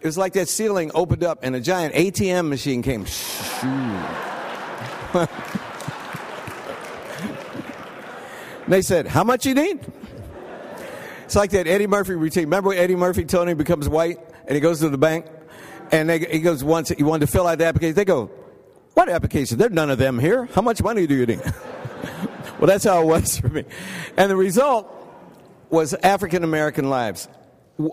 It 0.00 0.06
was 0.06 0.16
like 0.16 0.34
that 0.34 0.48
ceiling 0.48 0.90
opened 0.94 1.24
up 1.24 1.40
and 1.42 1.54
a 1.54 1.60
giant 1.60 1.94
ATM 1.94 2.48
machine 2.48 2.82
came. 2.82 3.04
they 8.68 8.82
said, 8.82 9.06
How 9.06 9.24
much 9.24 9.46
you 9.46 9.54
need? 9.54 9.80
It's 11.24 11.36
like 11.36 11.50
that 11.50 11.66
Eddie 11.66 11.86
Murphy 11.86 12.14
routine. 12.14 12.44
Remember 12.44 12.68
when 12.68 12.78
Eddie 12.78 12.96
Murphy, 12.96 13.24
Tony 13.24 13.54
becomes 13.54 13.88
white 13.88 14.18
and 14.46 14.54
he 14.54 14.60
goes 14.60 14.80
to 14.80 14.88
the 14.88 14.98
bank 14.98 15.26
and 15.90 16.08
they, 16.08 16.18
he 16.18 16.40
goes 16.40 16.62
once, 16.62 16.90
he 16.90 17.02
wanted 17.02 17.26
to 17.26 17.32
fill 17.32 17.46
out 17.46 17.58
the 17.58 17.64
application. 17.64 17.94
They 17.94 18.04
go, 18.04 18.30
What 18.94 19.08
application? 19.08 19.58
There 19.58 19.68
are 19.68 19.70
none 19.70 19.90
of 19.90 19.98
them 19.98 20.18
here. 20.18 20.46
How 20.46 20.62
much 20.62 20.82
money 20.82 21.06
do 21.06 21.14
you 21.14 21.26
need? 21.26 21.40
well, 22.58 22.66
that's 22.66 22.84
how 22.84 23.02
it 23.02 23.06
was 23.06 23.38
for 23.40 23.48
me. 23.48 23.64
And 24.16 24.30
the 24.30 24.36
result 24.36 24.90
was 25.70 25.94
African 25.94 26.44
American 26.44 26.90
lives. 26.90 27.28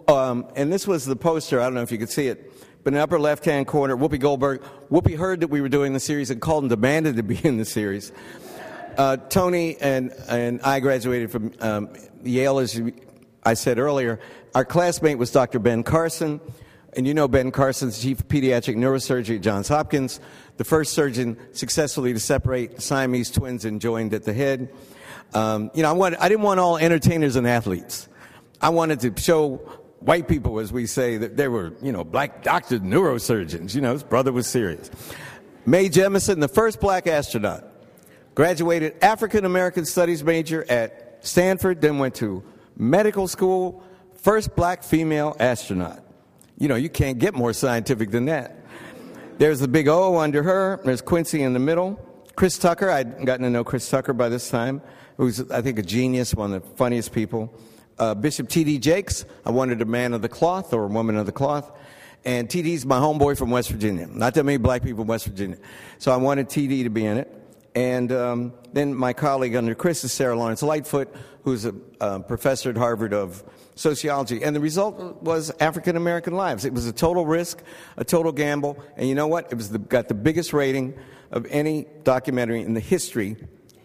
Um, 0.07 0.45
and 0.55 0.71
this 0.71 0.87
was 0.87 1.05
the 1.05 1.15
poster. 1.15 1.59
I 1.59 1.63
don't 1.63 1.73
know 1.73 1.81
if 1.81 1.91
you 1.91 1.97
could 1.97 2.11
see 2.11 2.27
it. 2.27 2.53
But 2.83 2.93
in 2.93 2.95
the 2.95 3.03
upper 3.03 3.19
left 3.19 3.45
hand 3.45 3.67
corner, 3.67 3.95
Whoopi 3.95 4.19
Goldberg. 4.19 4.61
Whoopi 4.91 5.17
heard 5.17 5.41
that 5.41 5.49
we 5.49 5.61
were 5.61 5.69
doing 5.69 5.93
the 5.93 5.99
series 5.99 6.29
and 6.29 6.41
called 6.41 6.63
and 6.63 6.69
demanded 6.69 7.15
to 7.17 7.23
be 7.23 7.39
in 7.43 7.57
the 7.57 7.65
series. 7.65 8.11
Uh, 8.97 9.17
Tony 9.17 9.77
and, 9.79 10.13
and 10.27 10.61
I 10.61 10.79
graduated 10.79 11.31
from 11.31 11.53
um, 11.59 11.89
Yale, 12.23 12.59
as 12.59 12.79
I 13.43 13.53
said 13.53 13.79
earlier. 13.79 14.19
Our 14.53 14.65
classmate 14.65 15.17
was 15.17 15.31
Dr. 15.31 15.59
Ben 15.59 15.83
Carson. 15.83 16.39
And 16.93 17.07
you 17.07 17.13
know 17.13 17.29
Ben 17.29 17.51
Carson's 17.51 18.01
chief 18.01 18.19
of 18.19 18.27
pediatric 18.27 18.75
neurosurgery 18.75 19.37
at 19.37 19.41
Johns 19.41 19.69
Hopkins, 19.69 20.19
the 20.57 20.65
first 20.65 20.91
surgeon 20.91 21.37
successfully 21.53 22.11
to 22.11 22.19
separate 22.19 22.81
Siamese 22.81 23.31
twins 23.31 23.63
and 23.63 23.79
joined 23.79 24.13
at 24.13 24.23
the 24.23 24.33
head. 24.33 24.69
Um, 25.33 25.71
you 25.73 25.83
know, 25.83 25.89
I, 25.89 25.93
want, 25.93 26.15
I 26.19 26.27
didn't 26.27 26.43
want 26.43 26.59
all 26.59 26.77
entertainers 26.77 27.37
and 27.37 27.47
athletes. 27.47 28.09
I 28.59 28.69
wanted 28.69 28.99
to 29.01 29.21
show 29.21 29.57
white 29.99 30.27
people, 30.27 30.59
as 30.59 30.73
we 30.73 30.85
say, 30.85 31.17
that 31.17 31.37
they 31.37 31.47
were, 31.47 31.73
you 31.81 31.93
know, 31.93 32.03
black 32.03 32.43
doctors, 32.43 32.81
neurosurgeons. 32.81 33.73
You 33.73 33.81
know, 33.81 33.93
his 33.93 34.03
brother 34.03 34.33
was 34.33 34.47
serious. 34.47 34.91
Mae 35.65 35.87
Jemison, 35.87 36.41
the 36.41 36.49
first 36.49 36.81
black 36.81 37.07
astronaut, 37.07 37.70
graduated 38.41 38.95
African 39.03 39.45
American 39.45 39.85
Studies 39.85 40.23
major 40.23 40.65
at 40.67 41.19
Stanford, 41.23 41.79
then 41.79 41.99
went 41.99 42.15
to 42.15 42.43
medical 42.75 43.27
school, 43.27 43.83
first 44.15 44.55
black 44.55 44.81
female 44.81 45.37
astronaut. 45.39 46.03
You 46.57 46.67
know, 46.67 46.75
you 46.75 46.89
can't 46.89 47.19
get 47.19 47.35
more 47.35 47.53
scientific 47.53 48.09
than 48.09 48.25
that. 48.25 48.65
There's 49.37 49.59
the 49.59 49.67
big 49.67 49.87
O 49.87 50.17
under 50.17 50.41
her. 50.41 50.81
There's 50.83 51.03
Quincy 51.03 51.43
in 51.43 51.53
the 51.53 51.59
middle. 51.59 52.03
Chris 52.35 52.57
Tucker, 52.57 52.89
I'd 52.89 53.27
gotten 53.27 53.43
to 53.43 53.51
know 53.51 53.63
Chris 53.63 53.87
Tucker 53.87 54.13
by 54.13 54.27
this 54.27 54.49
time, 54.49 54.81
who's, 55.17 55.51
I 55.51 55.61
think, 55.61 55.77
a 55.77 55.83
genius, 55.83 56.33
one 56.33 56.51
of 56.51 56.63
the 56.63 56.67
funniest 56.77 57.11
people 57.11 57.53
uh, 57.99 58.15
Bishop 58.15 58.49
T.D. 58.49 58.79
Jakes. 58.79 59.23
I 59.45 59.51
wanted 59.51 59.83
a 59.83 59.85
man 59.85 60.15
of 60.15 60.23
the 60.23 60.29
cloth 60.29 60.73
or 60.73 60.85
a 60.85 60.87
woman 60.87 61.15
of 61.15 61.27
the 61.27 61.31
cloth. 61.31 61.71
And 62.25 62.49
T.D.'s 62.49 62.87
my 62.87 62.97
homeboy 62.97 63.37
from 63.37 63.51
West 63.51 63.69
Virginia. 63.69 64.07
Not 64.07 64.33
that 64.33 64.45
many 64.45 64.57
black 64.57 64.81
people 64.81 65.03
in 65.03 65.07
West 65.07 65.25
Virginia. 65.25 65.57
So 65.99 66.11
I 66.11 66.17
wanted 66.17 66.49
T.D. 66.49 66.81
to 66.81 66.89
be 66.89 67.05
in 67.05 67.19
it. 67.19 67.37
And 67.73 68.11
um, 68.11 68.53
then 68.73 68.93
my 68.93 69.13
colleague 69.13 69.55
under 69.55 69.73
Chris 69.75 70.03
is 70.03 70.11
Sara 70.11 70.35
Lawrence 70.35 70.61
Lightfoot, 70.61 71.13
who's 71.43 71.65
a 71.65 71.71
professor 72.19 72.69
at 72.69 72.77
Harvard 72.77 73.13
of 73.13 73.43
sociology. 73.75 74.43
And 74.43 74.55
the 74.55 74.59
result 74.59 75.23
was 75.23 75.51
African 75.59 75.95
American 75.95 76.33
lives. 76.33 76.65
It 76.65 76.73
was 76.73 76.85
a 76.85 76.93
total 76.93 77.25
risk, 77.25 77.61
a 77.97 78.03
total 78.03 78.31
gamble. 78.31 78.77
And 78.97 79.07
you 79.07 79.15
know 79.15 79.27
what? 79.27 79.51
It 79.51 79.55
was 79.55 79.69
the, 79.69 79.79
got 79.79 80.07
the 80.07 80.13
biggest 80.13 80.53
rating 80.53 80.97
of 81.31 81.45
any 81.49 81.87
documentary 82.03 82.61
in 82.61 82.73
the 82.73 82.81
history 82.81 83.37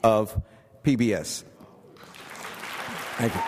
of 0.02 0.40
PBS. 0.82 1.44
Thank 3.18 3.34
you. 3.34 3.40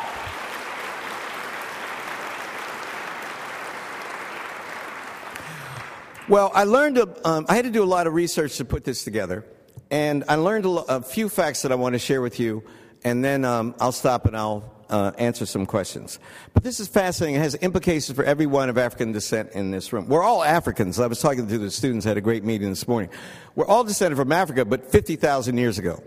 Well, 6.29 6.53
I 6.55 6.65
learned, 6.65 6.99
um, 7.25 7.47
I 7.49 7.57
had 7.57 7.65
to 7.65 7.71
do 7.71 7.83
a 7.83 7.87
lot 7.87 8.07
of 8.07 8.13
research 8.13 8.59
to 8.59 8.65
put 8.65 8.85
this 8.85 9.03
together. 9.03 9.47
And 9.91 10.25
I 10.29 10.35
learned 10.35 10.67
a, 10.67 11.03
few 11.03 11.29
facts 11.29 11.63
that 11.63 11.73
I 11.73 11.75
want 11.75 11.95
to 11.95 11.99
share 11.99 12.21
with 12.21 12.39
you. 12.39 12.63
And 13.05 13.25
then 13.25 13.45
um, 13.45 13.75
I'll 13.81 13.93
stop 13.93 14.27
and 14.27 14.37
I'll 14.37 14.65
uh, 14.91 15.13
answer 15.19 15.47
some 15.47 15.67
questions. 15.67 16.19
But 16.53 16.63
this 16.63 16.81
is 16.81 16.89
fascinating. 16.89 17.37
It 17.37 17.41
has 17.41 17.55
implications 17.57 18.15
for 18.17 18.25
everyone 18.25 18.69
of 18.69 18.79
African 18.79 19.13
descent 19.13 19.53
in 19.53 19.71
this 19.71 19.93
room. 19.93 20.09
We're 20.09 20.23
all 20.23 20.43
Africans. 20.43 20.99
I 20.99 21.07
was 21.07 21.21
talking 21.21 21.47
to 21.47 21.59
the 21.59 21.71
students, 21.71 22.05
had 22.05 22.17
a 22.17 22.23
great 22.23 22.45
meeting 22.45 22.69
this 22.69 22.89
morning. 22.89 23.11
We're 23.55 23.67
all 23.67 23.85
descended 23.85 24.19
from 24.19 24.33
Africa, 24.33 24.65
but 24.65 24.91
50,000 24.91 25.57
years 25.57 25.79
ago. 25.79 26.03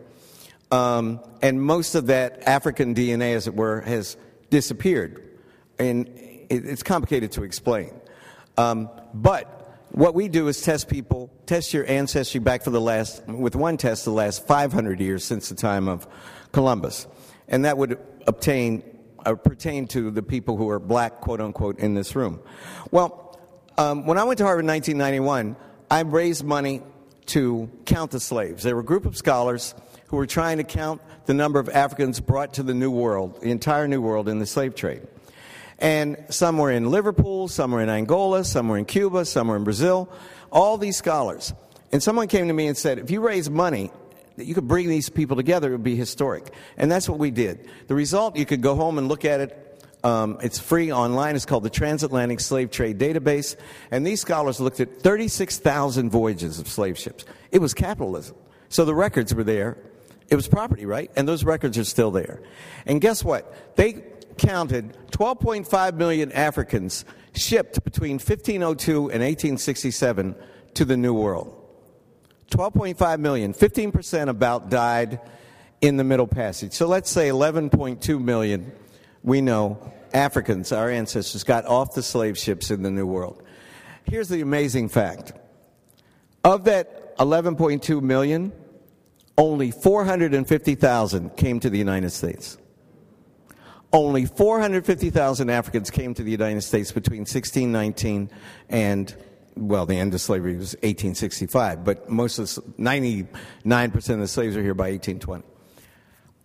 Um, 0.71 1.19
and 1.41 1.61
most 1.61 1.95
of 1.95 2.07
that 2.07 2.47
African 2.47 2.95
DNA, 2.95 3.35
as 3.35 3.47
it 3.47 3.55
were, 3.55 3.81
has 3.81 4.15
disappeared. 4.49 5.37
And 5.79 6.07
it, 6.07 6.65
it's 6.65 6.83
complicated 6.83 7.33
to 7.33 7.43
explain. 7.43 7.91
Um, 8.57 8.89
but 9.13 9.60
what 9.91 10.15
we 10.15 10.29
do 10.29 10.47
is 10.47 10.61
test 10.61 10.87
people, 10.87 11.29
test 11.45 11.73
your 11.73 11.85
ancestry 11.85 12.39
back 12.39 12.63
for 12.63 12.69
the 12.69 12.79
last, 12.79 13.25
with 13.27 13.55
one 13.55 13.77
test, 13.77 14.05
the 14.05 14.11
last 14.11 14.47
500 14.47 14.99
years 14.99 15.23
since 15.23 15.49
the 15.49 15.55
time 15.55 15.87
of 15.87 16.07
Columbus. 16.51 17.07
And 17.47 17.65
that 17.65 17.77
would 17.77 17.99
obtain, 18.25 18.83
uh, 19.25 19.35
pertain 19.35 19.87
to 19.89 20.09
the 20.09 20.23
people 20.23 20.55
who 20.55 20.69
are 20.69 20.79
black, 20.79 21.19
quote 21.19 21.41
unquote, 21.41 21.79
in 21.79 21.93
this 21.93 22.15
room. 22.15 22.39
Well, 22.91 23.37
um, 23.77 24.05
when 24.05 24.17
I 24.17 24.23
went 24.23 24.37
to 24.37 24.45
Harvard 24.45 24.63
in 24.63 24.69
1991, 24.69 25.57
I 25.89 26.01
raised 26.01 26.45
money 26.45 26.81
to 27.27 27.69
count 27.85 28.11
the 28.11 28.19
slaves. 28.19 28.63
There 28.63 28.75
were 28.75 28.81
a 28.81 28.85
group 28.85 29.05
of 29.05 29.17
scholars 29.17 29.75
who 30.07 30.17
were 30.17 30.25
trying 30.25 30.57
to 30.57 30.63
count 30.63 31.01
the 31.25 31.33
number 31.33 31.59
of 31.59 31.69
Africans 31.69 32.19
brought 32.19 32.53
to 32.55 32.63
the 32.63 32.73
New 32.73 32.91
World, 32.91 33.41
the 33.41 33.51
entire 33.51 33.87
New 33.87 34.01
World, 34.01 34.27
in 34.27 34.39
the 34.39 34.45
slave 34.45 34.75
trade. 34.75 35.01
And 35.81 36.15
some 36.29 36.59
were 36.59 36.71
in 36.71 36.91
Liverpool, 36.91 37.47
some 37.47 37.71
were 37.71 37.81
in 37.81 37.89
Angola, 37.89 38.43
some 38.45 38.69
were 38.69 38.77
in 38.77 38.85
Cuba, 38.85 39.25
some 39.25 39.47
were 39.47 39.55
in 39.55 39.63
Brazil, 39.63 40.07
all 40.51 40.77
these 40.77 40.95
scholars. 40.95 41.53
And 41.91 42.01
someone 42.01 42.27
came 42.27 42.47
to 42.47 42.53
me 42.53 42.67
and 42.67 42.77
said, 42.77 42.99
if 42.99 43.09
you 43.09 43.19
raise 43.19 43.49
money, 43.49 43.91
you 44.37 44.53
could 44.53 44.67
bring 44.67 44.87
these 44.87 45.09
people 45.09 45.35
together, 45.35 45.69
it 45.69 45.71
would 45.71 45.83
be 45.83 45.95
historic. 45.95 46.53
And 46.77 46.91
that's 46.91 47.09
what 47.09 47.17
we 47.17 47.31
did. 47.31 47.67
The 47.87 47.95
result, 47.95 48.37
you 48.37 48.45
could 48.45 48.61
go 48.61 48.75
home 48.75 48.99
and 48.99 49.07
look 49.07 49.25
at 49.25 49.41
it. 49.41 49.57
Um, 50.03 50.37
it's 50.41 50.59
free 50.59 50.91
online. 50.91 51.35
It's 51.35 51.45
called 51.45 51.63
the 51.63 51.69
Transatlantic 51.69 52.39
Slave 52.39 52.69
Trade 52.69 52.99
Database. 52.99 53.55
And 53.89 54.05
these 54.05 54.21
scholars 54.21 54.59
looked 54.59 54.79
at 54.79 55.01
36,000 55.01 56.11
voyages 56.11 56.59
of 56.59 56.67
slave 56.67 56.97
ships. 56.97 57.25
It 57.51 57.59
was 57.59 57.73
capitalism. 57.73 58.35
So 58.69 58.85
the 58.85 58.95
records 58.95 59.33
were 59.33 59.43
there. 59.43 59.77
It 60.29 60.35
was 60.35 60.47
property, 60.47 60.85
right? 60.85 61.11
And 61.15 61.27
those 61.27 61.43
records 61.43 61.77
are 61.77 61.83
still 61.83 62.11
there. 62.11 62.39
And 62.85 63.01
guess 63.01 63.23
what? 63.23 63.75
They 63.75 64.03
counted 64.37 64.97
12.5 65.11 65.95
million 65.95 66.31
Africans 66.31 67.05
shipped 67.33 67.83
between 67.83 68.13
1502 68.13 68.93
and 68.93 69.21
1867 69.21 70.35
to 70.75 70.85
the 70.85 70.97
New 70.97 71.13
World. 71.13 71.57
12.5 72.49 73.19
million, 73.19 73.53
15% 73.53 74.27
about 74.27 74.69
died 74.69 75.21
in 75.79 75.97
the 75.97 76.03
Middle 76.03 76.27
Passage. 76.27 76.73
So 76.73 76.87
let's 76.87 77.09
say 77.09 77.29
11.2 77.29 78.21
million, 78.21 78.71
we 79.23 79.41
know, 79.41 79.93
Africans, 80.13 80.71
our 80.71 80.89
ancestors, 80.89 81.43
got 81.43 81.65
off 81.65 81.93
the 81.93 82.03
slave 82.03 82.37
ships 82.37 82.69
in 82.69 82.83
the 82.83 82.91
New 82.91 83.07
World. 83.07 83.41
Here's 84.03 84.27
the 84.27 84.41
amazing 84.41 84.89
fact 84.89 85.31
of 86.43 86.65
that 86.65 87.17
11.2 87.17 88.01
million, 88.01 88.51
only 89.37 89.71
450,000 89.71 91.37
came 91.37 91.59
to 91.61 91.69
the 91.69 91.77
United 91.77 92.09
States 92.09 92.57
only 93.93 94.25
450,000 94.25 95.49
Africans 95.49 95.89
came 95.89 96.13
to 96.13 96.23
the 96.23 96.31
United 96.31 96.61
States 96.61 96.91
between 96.91 97.21
1619 97.21 98.29
and, 98.69 99.15
well, 99.55 99.85
the 99.85 99.97
end 99.97 100.13
of 100.13 100.21
slavery 100.21 100.55
was 100.55 100.75
1865, 100.75 101.83
but 101.83 102.09
most 102.09 102.39
of 102.39 102.45
the, 102.55 102.61
99% 102.81 103.95
of 104.13 104.19
the 104.19 104.27
slaves 104.27 104.55
are 104.55 104.63
here 104.63 104.73
by 104.73 104.91
1820. 104.91 105.43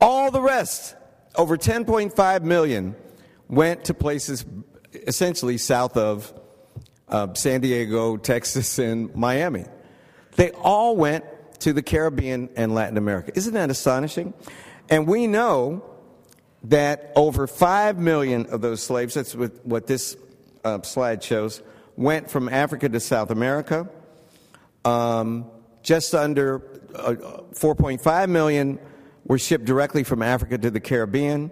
All 0.00 0.30
the 0.30 0.40
rest, 0.40 0.96
over 1.36 1.56
10.5 1.56 2.42
million, 2.42 2.96
went 3.48 3.84
to 3.84 3.94
places 3.94 4.44
essentially 4.92 5.58
south 5.58 5.96
of 5.96 6.32
uh, 7.08 7.32
San 7.34 7.60
Diego, 7.60 8.16
Texas, 8.16 8.78
and 8.78 9.14
Miami. 9.14 9.64
They 10.34 10.50
all 10.50 10.96
went 10.96 11.24
to 11.60 11.72
the 11.72 11.82
Caribbean 11.82 12.50
and 12.56 12.74
Latin 12.74 12.96
America. 12.96 13.32
Isn't 13.34 13.54
that 13.54 13.70
astonishing? 13.70 14.34
And 14.88 15.06
we 15.06 15.26
know 15.26 15.95
that 16.68 17.12
over 17.14 17.46
5 17.46 17.98
million 17.98 18.46
of 18.46 18.60
those 18.60 18.82
slaves, 18.82 19.14
that's 19.14 19.34
what 19.34 19.86
this 19.86 20.16
uh, 20.64 20.82
slide 20.82 21.22
shows, 21.22 21.62
went 21.96 22.30
from 22.30 22.48
Africa 22.48 22.88
to 22.88 23.00
South 23.00 23.30
America. 23.30 23.88
Um, 24.84 25.46
just 25.82 26.14
under 26.14 26.62
uh, 26.94 27.14
4.5 27.52 28.28
million 28.28 28.78
were 29.24 29.38
shipped 29.38 29.64
directly 29.64 30.02
from 30.02 30.22
Africa 30.22 30.58
to 30.58 30.70
the 30.70 30.80
Caribbean. 30.80 31.50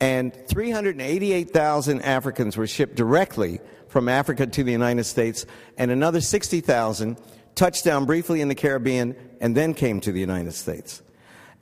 And 0.00 0.34
388,000 0.48 2.02
Africans 2.02 2.56
were 2.56 2.66
shipped 2.66 2.96
directly 2.96 3.60
from 3.86 4.08
Africa 4.08 4.46
to 4.46 4.64
the 4.64 4.72
United 4.72 5.04
States, 5.04 5.46
and 5.76 5.90
another 5.90 6.20
60,000 6.20 7.18
touched 7.54 7.84
down 7.84 8.06
briefly 8.06 8.40
in 8.40 8.48
the 8.48 8.54
Caribbean 8.54 9.14
and 9.40 9.56
then 9.56 9.74
came 9.74 10.00
to 10.00 10.10
the 10.10 10.18
United 10.18 10.52
States. 10.52 11.02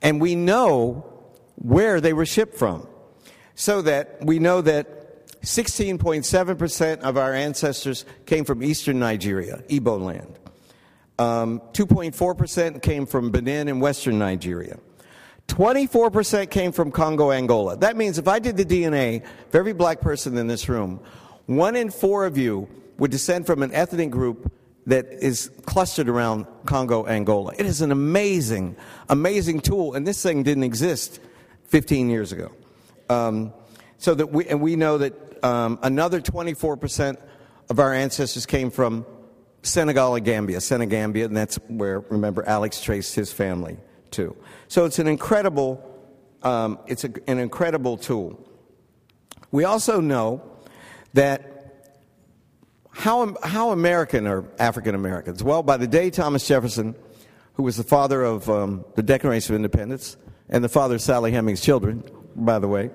And 0.01 0.21
we 0.21 0.35
know 0.35 1.10
where 1.61 2.01
they 2.01 2.13
were 2.13 2.25
shipped 2.25 2.57
from. 2.57 2.87
So 3.55 3.81
that 3.83 4.17
we 4.21 4.39
know 4.39 4.61
that 4.61 5.41
16.7% 5.41 6.99
of 7.01 7.17
our 7.17 7.33
ancestors 7.33 8.05
came 8.25 8.45
from 8.45 8.63
eastern 8.63 8.99
Nigeria, 8.99 9.63
Igbo 9.69 10.01
land. 10.01 10.39
Um, 11.19 11.59
2.4% 11.73 12.81
came 12.81 13.05
from 13.05 13.31
Benin 13.31 13.67
and 13.67 13.81
western 13.81 14.17
Nigeria. 14.17 14.79
24% 15.47 16.49
came 16.49 16.71
from 16.71 16.91
Congo, 16.91 17.31
Angola. 17.31 17.77
That 17.77 17.97
means 17.97 18.17
if 18.17 18.27
I 18.27 18.39
did 18.39 18.57
the 18.57 18.65
DNA 18.65 19.23
of 19.23 19.55
every 19.55 19.73
black 19.73 19.99
person 19.99 20.37
in 20.37 20.47
this 20.47 20.69
room, 20.69 20.99
one 21.45 21.75
in 21.75 21.91
four 21.91 22.25
of 22.25 22.37
you 22.37 22.67
would 22.97 23.11
descend 23.11 23.45
from 23.45 23.61
an 23.61 23.73
ethnic 23.73 24.09
group 24.09 24.51
that 24.87 25.05
is 25.11 25.51
clustered 25.65 26.07
around 26.09 26.47
Congo, 26.65 27.05
Angola. 27.05 27.53
It 27.57 27.65
is 27.65 27.81
an 27.81 27.91
amazing, 27.91 28.75
amazing 29.09 29.59
tool, 29.59 29.93
and 29.93 30.07
this 30.07 30.23
thing 30.23 30.43
didn't 30.43 30.63
exist 30.63 31.19
15 31.71 32.09
years 32.09 32.33
ago. 32.33 32.51
Um, 33.09 33.53
so 33.97 34.13
that 34.13 34.31
we, 34.31 34.45
and 34.47 34.61
we 34.61 34.75
know 34.75 34.97
that 34.97 35.43
um, 35.43 35.79
another 35.81 36.19
24% 36.19 37.17
of 37.69 37.79
our 37.79 37.93
ancestors 37.93 38.45
came 38.45 38.69
from 38.69 39.05
Senegal 39.63 40.15
and 40.15 40.25
Gambia, 40.25 40.59
Senegambia, 40.59 41.25
and 41.25 41.35
that's 41.35 41.55
where, 41.67 42.01
remember, 42.01 42.43
Alex 42.45 42.81
traced 42.81 43.15
his 43.15 43.31
family 43.31 43.77
to. 44.11 44.35
So 44.67 44.85
it's 44.85 44.99
an 44.99 45.07
incredible, 45.07 45.81
um, 46.43 46.77
it's 46.87 47.05
a, 47.05 47.11
an 47.27 47.39
incredible 47.39 47.97
tool. 47.97 48.45
We 49.51 49.63
also 49.63 50.01
know 50.01 50.41
that 51.13 51.47
how, 52.89 53.35
how 53.43 53.71
American 53.71 54.27
are 54.27 54.43
African 54.59 54.95
Americans? 54.95 55.41
Well, 55.41 55.63
by 55.63 55.77
the 55.77 55.87
day 55.87 56.09
Thomas 56.09 56.45
Jefferson, 56.45 56.95
who 57.53 57.63
was 57.63 57.77
the 57.77 57.83
father 57.83 58.21
of 58.23 58.49
um, 58.49 58.83
the 58.95 59.03
Declaration 59.03 59.53
of 59.53 59.57
Independence, 59.57 60.17
and 60.51 60.63
the 60.63 60.69
father 60.69 60.95
of 60.95 61.01
Sally 61.01 61.31
Hemings' 61.31 61.61
children, 61.61 62.03
by 62.35 62.59
the 62.59 62.67
way. 62.67 62.91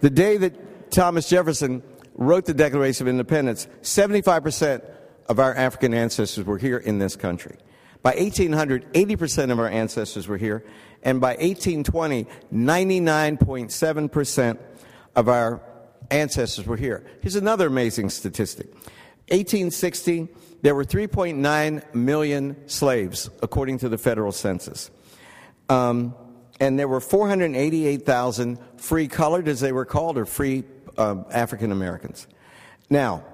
The 0.00 0.10
day 0.10 0.36
that 0.38 0.90
Thomas 0.90 1.28
Jefferson 1.28 1.82
wrote 2.14 2.46
the 2.46 2.54
Declaration 2.54 3.06
of 3.06 3.10
Independence, 3.10 3.68
75% 3.82 4.82
of 5.28 5.38
our 5.38 5.54
African 5.54 5.94
ancestors 5.94 6.44
were 6.44 6.58
here 6.58 6.78
in 6.78 6.98
this 6.98 7.16
country. 7.16 7.56
By 8.02 8.14
1800, 8.14 8.92
80% 8.94 9.50
of 9.50 9.58
our 9.58 9.68
ancestors 9.68 10.26
were 10.26 10.38
here, 10.38 10.64
and 11.02 11.20
by 11.20 11.34
1820, 11.34 12.26
99.7% 12.52 14.58
of 15.16 15.28
our 15.28 15.60
ancestors 16.10 16.66
were 16.66 16.76
here. 16.76 17.04
Here's 17.20 17.36
another 17.36 17.66
amazing 17.66 18.10
statistic. 18.10 18.72
1860, 19.28 20.28
there 20.62 20.74
were 20.74 20.84
3.9 20.84 21.94
million 21.94 22.68
slaves, 22.68 23.30
according 23.42 23.78
to 23.78 23.88
the 23.88 23.98
federal 23.98 24.32
census. 24.32 24.90
Um, 25.68 26.14
and 26.60 26.78
there 26.78 26.86
were 26.86 27.00
488,000 27.00 28.58
free 28.76 29.08
colored, 29.08 29.48
as 29.48 29.60
they 29.60 29.72
were 29.72 29.86
called, 29.86 30.18
or 30.18 30.26
free 30.26 30.64
um, 30.98 31.24
African 31.32 31.72
Americans. 31.72 32.26
Now, 32.90 33.24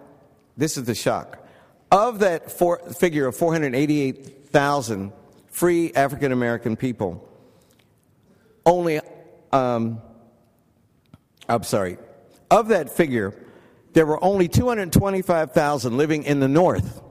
this 0.57 0.77
is 0.77 0.85
the 0.85 0.95
shock. 0.95 1.45
Of 1.91 2.21
that 2.21 2.51
four, 2.51 2.79
figure 2.91 3.27
of 3.27 3.37
488,000 3.37 5.13
free 5.49 5.93
African 5.95 6.31
American 6.33 6.77
people, 6.77 7.29
only, 8.65 9.01
um, 9.53 10.01
I'm 11.49 11.65
sorry, 11.65 11.99
of 12.51 12.69
that 12.69 12.91
figure, 12.91 13.35
there 13.93 14.07
were 14.07 14.23
only 14.23 14.47
225,000 14.47 15.97
living 15.97 16.23
in 16.25 16.39
the 16.39 16.49
North. 16.49 17.03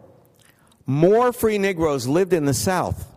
More 0.86 1.34
free 1.34 1.58
Negroes 1.58 2.08
lived 2.08 2.32
in 2.32 2.46
the 2.46 2.54
South 2.54 3.15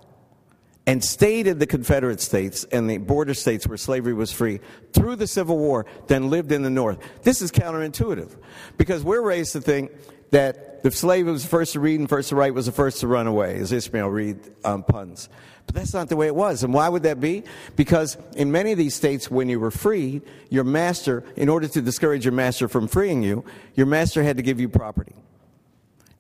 and 0.89 1.05
stayed 1.05 1.47
in 1.47 1.59
the 1.59 1.67
Confederate 1.67 2.19
states 2.19 2.65
and 2.73 2.89
the 2.89 2.97
border 2.97 3.35
states 3.35 3.67
where 3.67 3.77
slavery 3.77 4.15
was 4.15 4.33
free 4.33 4.59
through 4.95 5.17
the 5.17 5.27
Civil 5.27 5.59
War 5.59 5.85
than 6.07 6.31
lived 6.31 6.51
in 6.51 6.63
the 6.63 6.71
North. 6.71 6.99
This 7.23 7.43
is 7.43 7.53
counterintuitive 7.53 8.35
because 8.79 9.05
we're 9.05 9.21
raised 9.21 9.53
to 9.53 9.61
think 9.61 9.93
that 10.31 10.83
the 10.83 10.91
slave 10.91 11.27
was 11.27 11.43
the 11.43 11.49
first 11.51 11.75
to 11.75 11.81
read 11.81 12.01
and 12.01 12.09
first 12.09 12.31
to 12.31 12.37
write 12.37 12.55
was 12.55 12.65
the 12.65 12.73
first 12.73 13.01
to 13.01 13.07
run 13.07 13.27
away, 13.27 13.59
as 13.59 13.71
Ishmael 13.71 14.09
Reed 14.09 14.39
um, 14.65 14.83
puns. 14.83 15.29
But 15.67 15.75
that's 15.75 15.93
not 15.93 16.09
the 16.09 16.17
way 16.17 16.27
it 16.27 16.35
was. 16.35 16.65
And 16.65 16.73
why 16.73 16.89
would 16.89 17.03
that 17.03 17.21
be? 17.21 17.45
Because 17.77 18.17
in 18.35 18.51
many 18.51 18.73
of 18.73 18.79
these 18.79 18.95
states, 18.95 19.31
when 19.31 19.51
you 19.51 19.61
were 19.61 19.71
free, 19.71 20.23
your 20.49 20.65
master, 20.65 21.23
in 21.37 21.51
order 21.51 21.69
to 21.69 21.83
discourage 21.83 22.25
your 22.25 22.33
master 22.33 22.67
from 22.67 22.89
freeing 22.89 23.23
you, 23.23 23.45
your 23.75 23.87
master 23.87 24.23
had 24.23 24.39
to 24.39 24.43
give 24.43 24.59
you 24.59 24.71
property 24.71 25.17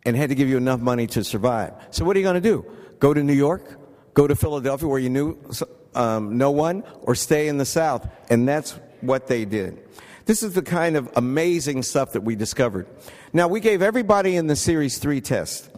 and 0.04 0.14
had 0.14 0.28
to 0.28 0.34
give 0.34 0.50
you 0.50 0.58
enough 0.58 0.80
money 0.80 1.06
to 1.06 1.24
survive. 1.24 1.72
So 1.90 2.04
what 2.04 2.16
are 2.16 2.20
you 2.20 2.24
going 2.24 2.42
to 2.42 2.46
do? 2.46 2.66
Go 2.98 3.14
to 3.14 3.22
New 3.22 3.32
York? 3.32 3.77
Go 4.18 4.26
to 4.26 4.34
Philadelphia 4.34 4.88
where 4.88 4.98
you 4.98 5.10
knew 5.10 5.38
um, 5.94 6.38
no 6.38 6.50
one? 6.50 6.82
Or 7.02 7.14
stay 7.14 7.46
in 7.46 7.56
the 7.56 7.64
South? 7.64 8.04
And 8.28 8.48
that's 8.48 8.72
what 9.00 9.28
they 9.28 9.44
did. 9.44 9.78
This 10.24 10.42
is 10.42 10.54
the 10.54 10.62
kind 10.62 10.96
of 10.96 11.08
amazing 11.14 11.84
stuff 11.84 12.14
that 12.14 12.22
we 12.22 12.34
discovered. 12.34 12.88
Now, 13.32 13.46
we 13.46 13.60
gave 13.60 13.80
everybody 13.80 14.34
in 14.34 14.48
the 14.48 14.56
series 14.56 14.98
three 14.98 15.20
tests. 15.20 15.68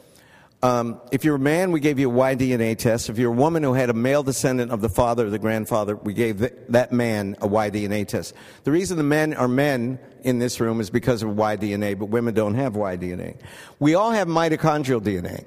Um, 0.63 1.03
if 1.13 1.23
you're 1.23 1.37
a 1.37 1.39
man, 1.39 1.71
we 1.71 1.81
gave 1.81 1.99
you 1.99 2.11
a 2.11 2.15
Y 2.15 2.35
DNA 2.35 2.79
test. 2.79 3.11
If 3.11 3.19
you're 3.19 3.31
a 3.31 3.37
woman 3.37 3.63
who 3.63 3.75
had 3.75 3.91
a 3.91 3.95
male 3.95 4.23
descendant 4.23 4.73
of 4.73 4.81
the 4.81 4.89
father 4.89 5.27
or 5.27 5.31
the 5.31 5.39
grandfather, 5.39 5.95
we 5.95 6.15
gave 6.15 6.39
th- 6.39 6.55
that 6.71 6.93
man 6.93 7.37
a 7.43 7.47
Y 7.47 7.69
DNA 7.69 8.09
test. 8.09 8.33
The 8.65 8.73
reason 8.73 8.97
the 8.97 9.03
men 9.03 9.35
are 9.35 9.49
men 9.49 9.99
in 10.23 10.39
this 10.39 10.61
room 10.61 10.81
is 10.81 10.89
because 10.89 11.23
of 11.23 11.37
Y 11.37 11.59
DNA, 11.59 11.99
but 11.99 12.07
women 12.07 12.33
don't 12.33 12.55
have 12.55 12.75
Y 12.75 12.97
DNA. 12.97 13.37
We 13.79 13.97
all 13.97 14.13
have 14.13 14.29
mitochondrial 14.29 15.03
DNA. 15.03 15.45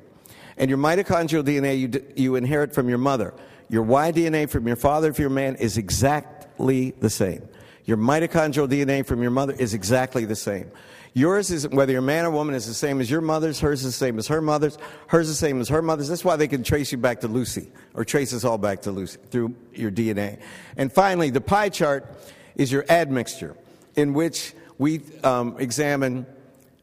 And 0.58 0.70
your 0.70 0.78
mitochondrial 0.78 1.43
DNA 1.43 1.80
you, 1.80 1.88
d- 1.88 2.01
you 2.16 2.36
inherit 2.36 2.74
from 2.74 2.89
your 2.89 2.97
mother. 2.97 3.34
Your 3.70 3.84
Y 3.84 4.12
DNA 4.12 4.49
from 4.49 4.68
your 4.68 4.76
father, 4.76 5.10
if 5.10 5.18
you're 5.18 5.28
a 5.28 5.32
man, 5.32 5.56
is 5.56 5.78
exactly 5.78 6.91
the 6.91 7.10
same. 7.10 7.47
Your 7.86 7.97
mitochondrial 7.97 8.70
DNA 8.70 9.06
from 9.06 9.22
your 9.22 9.32
mother 9.32 9.54
is 9.54 9.74
exactly 9.74 10.26
the 10.26 10.36
same. 10.36 10.72
Yours 11.16 11.51
is, 11.51 11.68
whether 11.68 11.91
you're 11.91 11.99
a 11.99 12.04
man 12.04 12.26
or 12.26 12.32
woman, 12.32 12.56
is 12.56 12.66
the 12.66 12.74
same 12.74 12.99
as 12.99 13.10
your 13.10 13.22
mother's, 13.22 13.60
hers 13.60 13.84
is 13.84 13.93
the 13.93 14.06
same 14.06 14.18
as 14.18 14.28
her 14.28 14.41
mother's, 14.41 14.80
hers 15.08 15.30
is 15.30 15.39
the 15.39 15.45
same 15.45 15.62
as 15.62 15.70
her 15.70 15.82
mother's. 15.82 16.08
That's 16.08 16.26
why 16.26 16.38
they 16.38 16.47
can 16.47 16.64
trace 16.64 16.91
you 16.91 16.97
back 16.97 17.22
to 17.22 17.28
Lucy, 17.28 17.72
or 17.93 18.04
trace 18.04 18.34
us 18.34 18.43
all 18.43 18.58
back 18.58 18.82
to 18.84 18.91
Lucy 18.91 19.20
through 19.30 19.54
your 19.74 19.91
DNA. 19.91 20.39
And 20.76 20.91
finally, 20.91 21.30
the 21.30 21.41
pie 21.41 21.70
chart 21.70 22.10
is 22.56 22.72
your 22.72 22.84
admixture, 22.89 23.56
in 23.95 24.14
which 24.14 24.54
we 24.80 25.01
um, 25.24 25.56
examine 25.60 26.26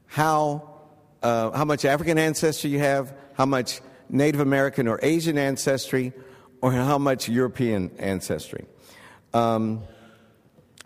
how, 0.06 0.78
uh, 1.24 1.50
how 1.50 1.64
much 1.64 1.84
African 1.84 2.16
ancestry 2.16 2.70
you 2.70 2.78
have, 2.78 3.12
how 3.40 3.46
much 3.46 3.80
Native 4.10 4.42
American 4.42 4.86
or 4.86 5.00
Asian 5.02 5.38
ancestry, 5.38 6.12
or 6.60 6.72
how 6.72 6.98
much 6.98 7.26
European 7.26 7.90
ancestry. 7.98 8.66
Um, 9.32 9.82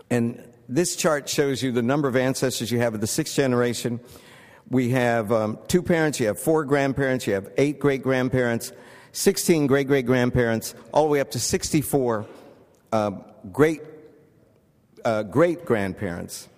and 0.09 0.41
this 0.69 0.95
chart 0.95 1.29
shows 1.29 1.65
you 1.65 1.73
the 1.73 1.83
number 1.83 2.07
of 2.07 2.15
ancestors 2.15 2.71
you 2.71 2.79
have 2.79 2.95
of 2.95 3.01
the 3.01 3.09
sixth 3.09 3.35
generation. 3.35 3.99
We 4.71 4.91
have 4.91 5.33
um, 5.33 5.59
two 5.67 5.83
parents, 5.83 6.21
you 6.21 6.29
have 6.29 6.39
four 6.39 6.65
grandparents, 6.65 7.27
you 7.27 7.35
have 7.35 7.51
eight 7.59 7.81
great 7.81 8.05
grandparents, 8.05 8.71
16 9.11 9.67
great 9.67 9.89
great 9.89 10.07
grandparents, 10.07 10.77
all 10.93 11.07
the 11.07 11.11
way 11.11 11.19
up 11.19 11.33
to 11.33 11.41
64 11.41 12.25
uh, 12.93 13.11
great 13.51 13.83
uh, 15.05 15.25
great 15.25 15.65
grandparents. 15.65 16.49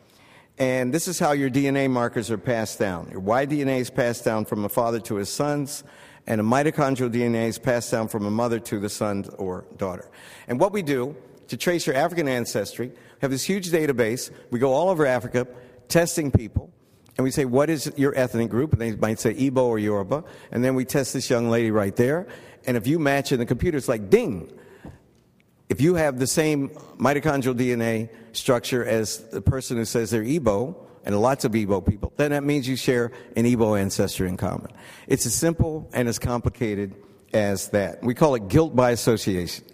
And 0.59 0.93
this 0.93 1.07
is 1.07 1.19
how 1.19 1.33
your 1.33 1.51
DNA 1.51 1.91
markers 1.91 2.31
are 2.31 2.39
passed 2.39 2.79
down. 2.79 3.09
Your 3.11 3.21
Y 3.21 3.45
DNA 3.47 3.81
is 3.81 3.91
passed 3.91 4.25
down 4.25 4.47
from 4.47 4.65
a 4.65 4.69
father 4.71 5.01
to 5.01 5.17
his 5.17 5.29
sons, 5.29 5.85
and 6.27 6.41
a 6.41 6.45
mitochondrial 6.45 7.13
DNA 7.13 7.49
is 7.49 7.59
passed 7.59 7.91
down 7.91 8.09
from 8.09 8.25
a 8.25 8.31
mother 8.31 8.59
to 8.61 8.81
the 8.81 8.89
son 8.89 9.27
or 9.37 9.67
daughter. 9.77 10.09
And 10.49 10.59
what 10.59 10.73
we 10.73 10.81
do 10.83 11.15
to 11.49 11.57
trace 11.57 11.87
your 11.87 11.95
African 11.95 12.27
ancestry, 12.27 12.89
we 12.89 12.95
have 13.21 13.31
this 13.31 13.45
huge 13.45 13.71
database. 13.71 14.31
We 14.51 14.59
go 14.59 14.73
all 14.73 14.89
over 14.89 15.05
Africa 15.05 15.47
testing 15.89 16.31
people. 16.31 16.73
And 17.19 17.25
we 17.25 17.31
say, 17.31 17.45
what 17.45 17.71
is 17.71 17.91
your 17.97 18.15
ethnic 18.17 18.51
group? 18.51 18.73
And 18.73 18.81
they 18.81 18.95
might 18.95 19.19
say 19.19 19.33
Igbo 19.35 19.63
or 19.65 19.79
Yoruba. 19.79 20.25
And 20.51 20.63
then 20.63 20.75
we 20.75 20.85
test 20.85 21.15
this 21.15 21.31
young 21.31 21.49
lady 21.49 21.71
right 21.71 21.97
there. 21.97 22.27
And 22.67 22.77
if 22.77 22.87
you 22.87 22.99
match 22.99 23.33
in 23.33 23.39
the 23.39 23.47
computer, 23.47 23.79
it's 23.79 23.89
like 23.89 24.11
ding. 24.11 24.53
If 25.69 25.81
you 25.81 25.97
have 25.97 26.19
the 26.19 26.27
same 26.27 26.69
mitochondrial 26.99 27.55
DNA 27.55 28.09
structure 28.33 28.85
as 28.85 29.19
the 29.31 29.41
person 29.41 29.77
who 29.77 29.85
says 29.85 30.11
they're 30.11 30.23
Igbo, 30.23 30.77
and 31.07 31.19
lots 31.21 31.45
of 31.45 31.53
Igbo 31.53 31.87
people, 31.87 32.13
then 32.17 32.33
that 32.33 32.43
means 32.43 32.69
you 32.69 32.75
share 32.75 33.13
an 33.37 33.45
Igbo 33.45 33.81
ancestry 33.81 34.29
in 34.29 34.37
common. 34.37 34.73
It's 35.07 35.25
as 35.25 35.35
simple 35.35 35.89
and 35.93 36.09
as 36.09 36.19
complicated 36.19 36.97
as 37.33 37.69
that. 37.69 38.03
We 38.03 38.13
call 38.13 38.35
it 38.35 38.49
guilt 38.49 38.75
by 38.75 38.91
association. 38.91 39.65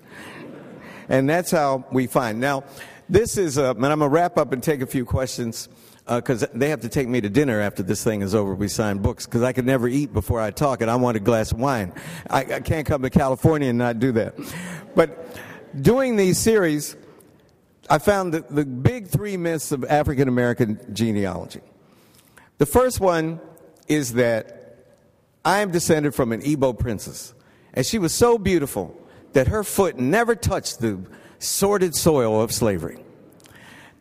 And 1.09 1.29
that's 1.29 1.51
how 1.51 1.87
we 1.91 2.07
find. 2.07 2.39
Now, 2.39 2.65
this 3.09 3.39
is, 3.39 3.57
uh, 3.59 3.75
and 3.75 3.85
I'm 3.87 3.99
going 3.99 4.11
to 4.11 4.15
wrap 4.15 4.37
up 4.37 4.53
and 4.53 4.63
take 4.63 4.83
a 4.83 4.87
few 4.87 5.05
questions 5.07 5.71
because 6.07 6.43
uh, 6.43 6.49
they 6.55 6.69
have 6.69 6.81
to 6.81 6.89
take 6.89 7.09
me 7.09 7.21
to 7.21 7.31
dinner 7.31 7.61
after 7.61 7.83
this 7.83 8.05
thing 8.05 8.23
is 8.23 8.35
over. 8.35 8.55
We 8.55 8.69
sign 8.69 8.99
books 8.99 9.25
because 9.25 9.43
I 9.43 9.53
could 9.53 9.67
never 9.67 9.89
eat 9.89 10.13
before 10.13 10.41
I 10.41 10.51
talk, 10.51 10.83
and 10.83 10.91
I 10.91 10.97
want 10.97 11.17
a 11.17 11.21
glass 11.21 11.53
of 11.53 11.61
wine. 11.61 11.93
I, 12.29 12.41
I 12.41 12.61
can't 12.61 12.87
come 12.87 13.03
to 13.03 13.11
California 13.11 13.71
and 13.71 13.79
not 13.79 13.99
do 13.99 14.13
that. 14.13 14.35
But 14.95 15.27
doing 15.81 16.17
these 16.17 16.39
series, 16.39 16.97
I 17.89 17.99
found 17.99 18.35
the, 18.35 18.41
the 18.49 18.65
big 18.65 19.09
three 19.09 19.37
myths 19.37 19.73
of 19.73 19.85
African 19.85 20.29
American 20.29 20.79
genealogy. 20.95 21.61
The 22.59 22.67
first 22.67 23.01
one 23.01 23.41
is 23.89 24.15
that 24.15 24.77
I 25.45 25.61
am 25.61 25.71
descended 25.71 26.15
from 26.15 26.33
an 26.33 26.43
Igbo 26.43 26.79
princess, 26.79 27.35
and 27.75 27.85
she 27.85 27.99
was 27.99 28.13
so 28.15 28.39
beautiful 28.39 28.97
that 29.33 29.49
her 29.49 29.65
foot 29.65 29.99
never 29.99 30.35
touched 30.35 30.81
the 30.81 31.01
sordid 31.39 31.95
soil 31.95 32.41
of 32.41 32.53
slavery. 32.53 33.03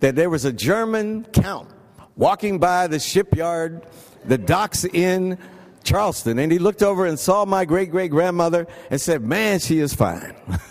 That 0.02 0.16
there 0.16 0.30
was 0.30 0.46
a 0.46 0.54
German 0.54 1.26
count 1.26 1.70
walking 2.16 2.60
by 2.60 2.88
the 2.88 3.00
shipyard, 3.00 3.86
the 4.26 4.38
docks 4.38 4.86
in 4.86 5.38
Charleston, 5.84 6.38
and 6.38 6.52
he 6.52 6.60
looked 6.60 6.84
over 6.84 7.06
and 7.06 7.18
saw 7.18 7.46
my 7.46 7.66
great 7.66 7.90
great 7.90 8.12
grandmother 8.12 8.68
and 8.90 9.02
said, 9.02 9.24
Man, 9.24 9.60
she 9.60 9.80
is 9.80 9.94
fine. 9.94 10.36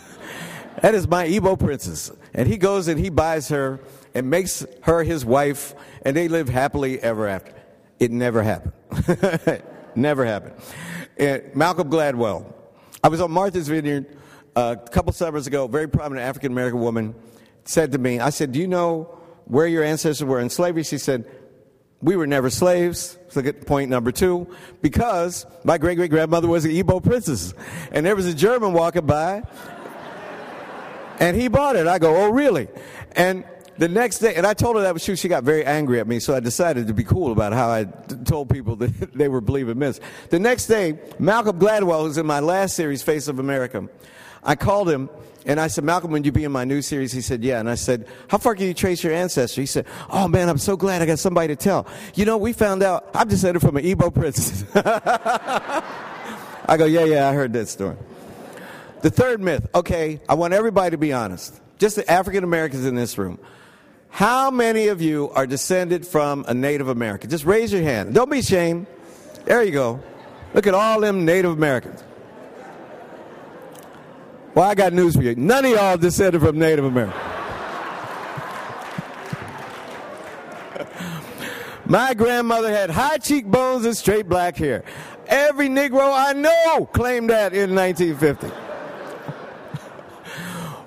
that 0.83 0.95
is 0.95 1.09
my 1.09 1.26
Igbo 1.26 1.59
princess. 1.59 2.11
And 2.35 2.49
he 2.49 2.57
goes 2.57 2.89
and 2.89 2.99
he 2.99 3.11
buys 3.11 3.49
her 3.49 3.81
and 4.14 4.28
makes 4.31 4.64
her 4.83 5.03
his 5.05 5.24
wife, 5.24 5.74
and 6.03 6.16
they 6.16 6.28
live 6.28 6.49
happily 6.49 7.01
ever 7.01 7.26
after. 7.28 7.55
It 7.99 8.11
never 8.11 8.43
happened. 8.43 8.72
never 9.95 10.24
happened. 10.24 10.55
And 11.18 11.55
Malcolm 11.55 11.91
Gladwell. 11.91 12.53
I 13.03 13.09
was 13.09 13.20
on 13.20 13.31
Martha's 13.31 13.68
Vineyard 13.68 14.16
uh, 14.57 14.76
a 14.85 14.89
couple 14.91 15.12
summers 15.12 15.47
ago, 15.47 15.64
a 15.64 15.68
very 15.68 15.89
prominent 15.89 16.26
African 16.26 16.53
American 16.53 16.81
woman 16.81 17.14
said 17.64 17.93
to 17.93 17.99
me, 17.99 18.18
I 18.18 18.31
said, 18.31 18.53
Do 18.53 18.59
you 18.59 18.66
know 18.66 19.18
where 19.45 19.66
your 19.66 19.85
ancestors 19.85 20.24
were 20.26 20.41
in 20.41 20.51
slavery? 20.51 20.83
She 20.83 20.99
said, 20.99 21.24
We 22.03 22.16
were 22.16 22.26
never 22.26 22.51
slaves. 22.51 23.16
So 23.28 23.43
get 23.43 23.66
point 23.66 23.91
number 23.91 24.12
two, 24.12 24.49
because 24.83 25.47
my 25.64 25.78
great 25.78 25.97
great 25.97 26.11
grandmother 26.11 26.49
was 26.49 26.64
an 26.64 26.72
Igbo 26.72 27.03
princess. 27.03 27.55
And 27.93 28.05
there 28.05 28.16
was 28.16 28.26
a 28.26 28.35
German 28.35 28.72
walking 28.72 29.07
by, 29.07 29.43
and 31.21 31.37
he 31.37 31.47
bought 31.47 31.77
it. 31.77 31.87
I 31.87 32.01
go, 32.01 32.16
Oh, 32.16 32.31
really? 32.31 32.66
And 33.12 33.45
the 33.79 33.89
next 33.89 34.18
day, 34.18 34.35
and 34.35 34.47
I 34.47 34.53
told 34.53 34.77
her 34.77 34.83
that 34.83 34.93
was 34.93 35.05
true. 35.05 35.16
She 35.16 35.29
got 35.29 35.43
very 35.43 35.64
angry 35.64 36.01
at 36.01 36.07
me, 36.07 36.21
so 36.21 36.35
I 36.35 36.41
decided 36.41 36.89
to 36.89 36.95
be 36.95 37.05
cool 37.05 37.33
about 37.33 37.55
how 37.55 37.71
I 37.71 37.85
told 38.25 38.51
people 38.51 38.77
that 38.77 39.12
they 39.14 39.29
were 39.29 39.41
believing 39.41 39.79
myths. 39.79 40.01
The 40.29 40.39
next 40.39 40.66
day, 40.66 40.99
Malcolm 41.18 41.59
Gladwell, 41.59 42.03
who's 42.03 42.18
in 42.18 42.27
my 42.27 42.41
last 42.41 42.77
series, 42.77 43.03
Face 43.03 43.29
of 43.29 43.39
America, 43.39 43.89
I 44.43 44.57
called 44.57 44.91
him 44.91 45.09
and 45.47 45.59
I 45.59 45.68
said, 45.68 45.85
Malcolm, 45.85 46.11
would 46.11 46.27
you 46.27 46.33
be 46.33 46.45
in 46.45 46.53
my 46.53 46.64
new 46.64 46.83
series? 46.83 47.12
He 47.12 47.23
said, 47.23 47.43
Yeah. 47.43 47.61
And 47.61 47.71
I 47.71 47.75
said, 47.75 48.07
How 48.29 48.37
far 48.37 48.55
can 48.55 48.66
you 48.66 48.75
trace 48.75 49.03
your 49.03 49.14
ancestry? 49.14 49.62
He 49.62 49.66
said, 49.66 49.87
Oh 50.11 50.29
man, 50.29 50.51
I'm 50.51 50.59
so 50.59 50.77
glad 50.77 51.01
I 51.01 51.07
got 51.07 51.18
somebody 51.18 51.49
to 51.49 51.57
tell. 51.57 51.87
You 52.14 52.27
know, 52.27 52.37
we 52.37 52.53
found 52.53 52.83
out 52.83 53.09
I'm 53.14 53.29
descended 53.29 53.62
from 53.62 53.77
an 53.77 53.85
Igbo 53.85 54.12
prince. 54.12 54.64
I 54.75 56.77
go, 56.77 56.85
Yeah, 56.85 57.05
yeah, 57.05 57.29
I 57.29 57.33
heard 57.33 57.55
that 57.55 57.68
story. 57.68 57.97
The 59.03 59.11
third 59.11 59.41
myth, 59.41 59.67
okay, 59.75 60.21
I 60.29 60.35
want 60.35 60.53
everybody 60.53 60.91
to 60.91 60.99
be 60.99 61.13
honest. 61.13 61.59
Just 61.79 61.97
the 61.97 62.11
African 62.11 62.45
Americans 62.45 62.85
in 62.85 62.95
this 62.95 63.17
room. 63.17 63.39
How 64.11 64.51
many 64.51 64.89
of 64.89 65.01
you 65.01 65.31
are 65.31 65.47
descended 65.47 66.07
from 66.07 66.45
a 66.47 66.53
Native 66.53 66.89
American? 66.89 67.31
Just 67.31 67.45
raise 67.45 67.73
your 67.73 67.83
hand. 67.83 68.13
Don't 68.13 68.31
be 68.31 68.41
ashamed. 68.41 68.87
There 69.47 69.63
you 69.63 69.71
go. 69.73 70.01
Look 70.53 70.67
at 70.67 70.75
all 70.75 71.01
them 71.01 71.25
Native 71.25 71.53
Americans. 71.53 72.05
Well, 74.55 74.69
I 74.69 74.75
got 74.75 74.93
news 74.93 75.17
for 75.17 75.23
you. 75.23 75.35
None 75.37 75.65
of 75.65 75.71
y'all 75.71 75.97
descended 75.97 76.43
from 76.43 76.59
Native 76.59 76.85
Americans. 76.85 77.23
My 81.87 82.13
grandmother 82.15 82.71
had 82.71 82.91
high 82.91 83.19
cheekbones 83.19 83.87
and 83.87 83.97
straight 83.97 84.29
black 84.29 84.57
hair. 84.57 84.85
Every 85.29 85.69
Negro 85.69 86.13
I 86.13 86.33
know 86.35 86.87
claimed 86.93 87.31
that 87.31 87.55
in 87.55 87.75
1950. 87.75 88.70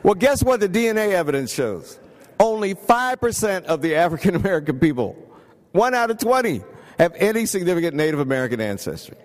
Well, 0.03 0.15
guess 0.15 0.43
what 0.43 0.59
the 0.59 0.69
DNA 0.69 1.11
evidence 1.11 1.53
shows? 1.53 1.99
Only 2.39 2.75
5% 2.75 3.63
of 3.65 3.81
the 3.81 3.95
African 3.95 4.35
American 4.35 4.79
people, 4.79 5.15
one 5.71 5.93
out 5.93 6.11
of 6.11 6.17
20, 6.17 6.61
have 6.99 7.13
any 7.15 7.45
significant 7.45 7.95
Native 7.95 8.19
American 8.19 8.61
ancestry. 8.61 9.17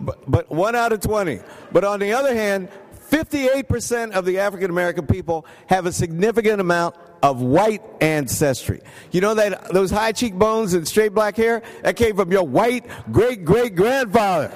But, 0.00 0.30
but 0.30 0.50
one 0.50 0.76
out 0.76 0.92
of 0.92 1.00
20. 1.00 1.40
But 1.72 1.84
on 1.84 2.00
the 2.00 2.12
other 2.12 2.34
hand, 2.34 2.68
58% 3.10 4.12
of 4.12 4.24
the 4.24 4.38
African 4.40 4.70
American 4.70 5.06
people 5.06 5.46
have 5.68 5.86
a 5.86 5.92
significant 5.92 6.60
amount 6.60 6.96
of 7.22 7.40
white 7.40 7.82
ancestry. 8.00 8.80
You 9.10 9.20
know 9.20 9.34
that 9.34 9.72
those 9.72 9.90
high 9.90 10.12
cheekbones 10.12 10.74
and 10.74 10.86
straight 10.86 11.14
black 11.14 11.36
hair? 11.36 11.62
That 11.82 11.96
came 11.96 12.16
from 12.16 12.30
your 12.30 12.44
white 12.44 12.84
great 13.12 13.44
great 13.44 13.74
grandfather. 13.74 14.52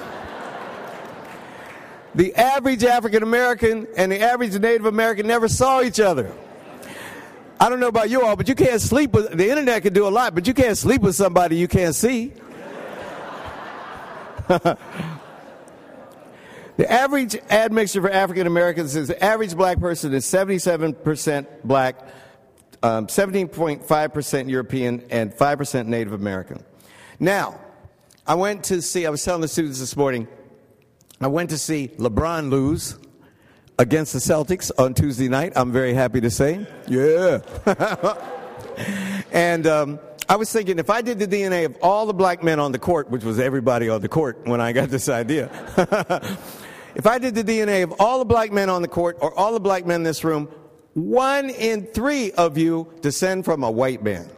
The 2.15 2.35
average 2.35 2.85
African 2.85 3.23
American 3.23 3.87
and 3.97 4.11
the 4.11 4.21
average 4.21 4.59
Native 4.59 4.87
American 4.87 5.27
never 5.27 5.49
saw 5.49 5.83
each 5.83 6.01
other. 6.01 6.33
I 7.61 7.69
don't 7.69 7.79
know 7.79 7.89
about 7.89 8.09
you 8.09 8.23
all, 8.23 8.37
but 8.37 8.49
you 8.49 8.55
can't 8.55 8.81
sleep 8.81 9.13
with 9.13 9.37
the 9.37 9.51
internet 9.51 9.83
can 9.83 9.93
do 9.93 10.07
a 10.07 10.09
lot, 10.09 10.35
but 10.35 10.47
you 10.47 10.55
can't 10.55 10.79
sleep 10.79 11.03
with 11.03 11.15
somebody 11.15 11.57
you 11.57 11.69
can't 11.69 11.95
see. 11.95 12.33
the 14.49 14.79
average 16.79 17.37
admixture 17.51 18.01
for 18.01 18.11
African 18.11 18.47
Americans 18.47 18.97
is 18.97 19.09
the 19.09 19.23
average 19.23 19.55
black 19.55 19.79
person 19.79 20.15
is 20.15 20.25
77% 20.25 21.47
black, 21.63 22.01
um, 22.83 23.07
17.5% 23.07 24.51
European, 24.51 25.05
and 25.11 25.33
5% 25.33 25.87
Native 25.87 26.15
American. 26.15 26.65
Now, 27.21 27.61
I 28.27 28.35
went 28.35 28.65
to 28.65 28.81
see, 28.81 29.05
I 29.05 29.11
was 29.11 29.23
telling 29.23 29.43
the 29.43 29.49
students 29.49 29.79
this 29.79 29.97
morning, 29.97 30.27
I 31.23 31.27
went 31.27 31.51
to 31.51 31.59
see 31.59 31.89
LeBron 31.99 32.49
lose 32.49 32.97
against 33.79 34.15
the 34.15 34.21
Celtics 34.21 34.71
on 34.79 34.95
Tuesday 34.95 35.29
night. 35.29 35.53
I'm 35.55 35.71
very 35.71 35.93
happy 35.93 36.19
to 36.23 36.31
say. 36.31 36.67
Yeah. 36.89 37.43
and 39.31 39.67
um, 39.67 40.01
I 40.31 40.37
was 40.37 40.51
thinking 40.51 40.79
if 40.79 40.89
I 40.89 41.03
did 41.03 41.19
the 41.19 41.27
DNA 41.27 41.67
of 41.67 41.77
all 41.83 42.07
the 42.07 42.15
black 42.15 42.43
men 42.43 42.59
on 42.59 42.73
the 42.73 42.79
court, 42.79 43.11
which 43.11 43.23
was 43.23 43.39
everybody 43.39 43.91
on 43.91 44.01
the 44.01 44.09
court 44.09 44.47
when 44.47 44.63
I 44.63 44.73
got 44.73 44.89
this 44.89 45.11
idea, 45.11 45.51
if 46.95 47.07
I 47.07 47.19
did 47.19 47.35
the 47.35 47.45
DNA 47.45 47.85
of 47.85 47.93
all 48.01 48.21
the 48.21 48.25
black 48.25 48.51
men 48.51 48.71
on 48.71 48.81
the 48.81 48.89
court 48.89 49.19
or 49.21 49.39
all 49.39 49.53
the 49.53 49.61
black 49.61 49.85
men 49.85 49.97
in 49.97 50.05
this 50.05 50.25
room, 50.25 50.47
one 50.95 51.51
in 51.51 51.85
three 51.85 52.33
of 52.33 52.57
you 52.57 52.91
descend 53.03 53.45
from 53.45 53.63
a 53.63 53.71
white 53.71 54.03
man. 54.03 54.31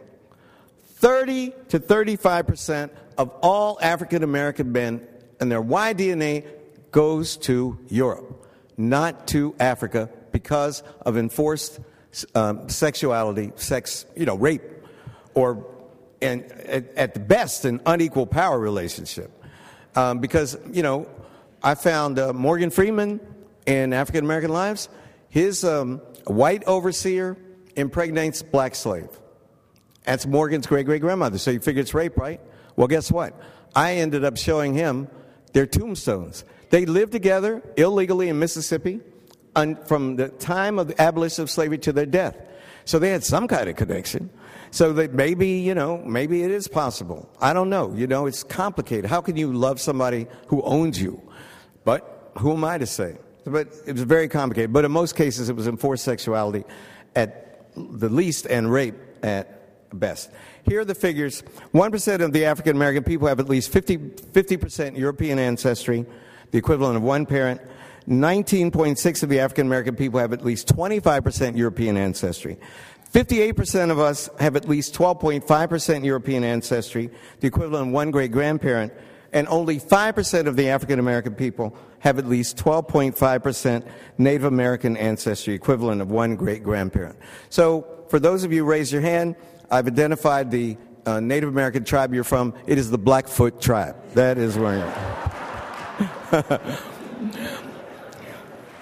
30 0.95 1.53
to 1.69 1.79
35 1.79 2.45
percent 2.45 2.91
of 3.17 3.29
all 3.41 3.79
African 3.81 4.21
American 4.21 4.73
men 4.73 5.07
and 5.39 5.49
their 5.49 5.61
Y 5.61 5.93
DNA 5.93 6.45
goes 6.93 7.35
to 7.35 7.77
Europe 7.89 8.39
not 8.77 9.27
to 9.27 9.55
Africa 9.59 10.09
because 10.31 10.83
of 11.05 11.17
enforced 11.17 11.79
um, 12.35 12.69
sexuality, 12.69 13.51
sex, 13.55 14.05
you 14.15 14.25
know, 14.25 14.35
rape, 14.35 14.63
or 15.33 15.65
and 16.21 16.43
at, 16.43 16.93
at 16.95 17.13
the 17.13 17.19
best 17.19 17.65
an 17.65 17.81
unequal 17.85 18.25
power 18.25 18.57
relationship. 18.57 19.31
Um, 19.95 20.19
because 20.19 20.57
you 20.71 20.83
know, 20.83 21.07
I 21.61 21.75
found 21.75 22.19
uh, 22.19 22.33
Morgan 22.33 22.69
Freeman 22.69 23.19
in 23.65 23.93
African 23.93 24.23
American 24.25 24.51
Lives. 24.51 24.89
His 25.29 25.63
um, 25.63 25.99
white 26.25 26.63
overseer 26.65 27.37
impregnates 27.75 28.41
black 28.43 28.75
slave. 28.75 29.09
That's 30.03 30.25
Morgan's 30.25 30.67
great 30.67 30.85
great 30.85 31.01
grandmother. 31.01 31.37
So 31.37 31.51
you 31.51 31.59
figure 31.59 31.81
it's 31.81 31.93
rape, 31.93 32.17
right? 32.17 32.39
Well, 32.75 32.87
guess 32.87 33.11
what? 33.11 33.39
I 33.75 33.95
ended 33.95 34.23
up 34.23 34.37
showing 34.37 34.73
him 34.73 35.07
their 35.53 35.65
tombstones. 35.65 36.43
They 36.73 36.87
lived 36.87 37.11
together 37.11 37.61
illegally 37.77 38.29
in 38.29 38.39
Mississippi 38.39 38.99
from 39.85 40.15
the 40.15 40.29
time 40.39 40.79
of 40.79 40.87
the 40.87 40.99
abolition 40.99 41.43
of 41.43 41.51
slavery 41.51 41.77
to 41.77 41.93
their 41.93 42.07
death. 42.07 42.35
So 42.85 42.97
they 42.97 43.11
had 43.11 43.23
some 43.23 43.47
kind 43.47 43.69
of 43.69 43.75
connection. 43.75 44.31
So 44.71 44.91
that 44.93 45.13
maybe, 45.13 45.49
you 45.49 45.75
know, 45.75 45.99
maybe 45.99 46.41
it 46.41 46.49
is 46.49 46.67
possible. 46.67 47.29
I 47.39 47.53
don't 47.53 47.69
know. 47.69 47.93
You 47.93 48.07
know, 48.07 48.25
it's 48.25 48.41
complicated. 48.41 49.05
How 49.07 49.21
can 49.21 49.37
you 49.37 49.53
love 49.53 49.79
somebody 49.79 50.25
who 50.47 50.63
owns 50.63 50.99
you? 50.99 51.21
But 51.85 52.31
who 52.39 52.53
am 52.53 52.63
I 52.63 52.79
to 52.79 52.87
say? 52.87 53.17
But 53.45 53.67
it 53.85 53.93
was 53.93 54.01
very 54.01 54.27
complicated. 54.27 54.73
But 54.73 54.83
in 54.83 54.91
most 54.91 55.15
cases, 55.15 55.49
it 55.49 55.55
was 55.55 55.67
enforced 55.67 56.03
sexuality 56.03 56.63
at 57.15 57.67
the 57.75 58.09
least 58.09 58.47
and 58.47 58.71
rape 58.71 58.95
at 59.21 59.99
best. 59.99 60.31
Here 60.63 60.79
are 60.79 60.85
the 60.85 60.95
figures 60.95 61.43
1% 61.75 62.21
of 62.21 62.33
the 62.33 62.45
African 62.45 62.75
American 62.75 63.03
people 63.03 63.27
have 63.27 63.39
at 63.39 63.47
least 63.47 63.71
50, 63.71 63.97
50% 63.97 64.97
European 64.97 65.37
ancestry 65.37 66.07
the 66.53 66.59
equivalent 66.59 66.95
of 66.95 67.01
one 67.01 67.25
parent. 67.25 67.59
19.6 68.07 69.23
of 69.23 69.29
the 69.29 69.39
African 69.39 69.65
American 69.65 69.95
people 69.95 70.19
have 70.19 70.33
at 70.33 70.45
least 70.45 70.67
25% 70.67 71.57
European 71.57 71.97
ancestry. 71.97 72.59
58% 73.11 73.89
of 73.89 73.99
us 73.99 74.29
have 74.39 74.55
at 74.55 74.69
least 74.69 74.93
12.5% 74.93 76.05
European 76.05 76.43
ancestry, 76.43 77.09
the 77.39 77.47
equivalent 77.47 77.87
of 77.87 77.93
one 77.93 78.11
great 78.11 78.31
grandparent, 78.31 78.93
and 79.31 79.47
only 79.47 79.79
5% 79.79 80.47
of 80.47 80.55
the 80.55 80.69
African 80.69 80.99
American 80.99 81.33
people 81.33 81.75
have 81.99 82.19
at 82.19 82.27
least 82.27 82.55
12.5% 82.57 83.87
Native 84.19 84.43
American 84.43 84.95
ancestry, 84.95 85.55
equivalent 85.55 86.01
of 86.01 86.11
one 86.11 86.35
great 86.35 86.63
grandparent. 86.63 87.17
So, 87.49 87.87
for 88.09 88.19
those 88.19 88.43
of 88.43 88.51
you 88.51 88.59
who 88.63 88.69
raise 88.69 88.91
your 88.91 89.01
hand, 89.01 89.35
I've 89.71 89.87
identified 89.87 90.51
the 90.51 90.77
uh, 91.07 91.19
Native 91.19 91.49
American 91.49 91.83
tribe 91.83 92.13
you're 92.13 92.23
from. 92.23 92.53
It 92.67 92.77
is 92.77 92.91
the 92.91 92.99
Blackfoot 92.99 93.59
tribe. 93.59 93.95
That 94.13 94.37
is 94.37 94.55
where 94.55 94.77
you're. 94.77 95.42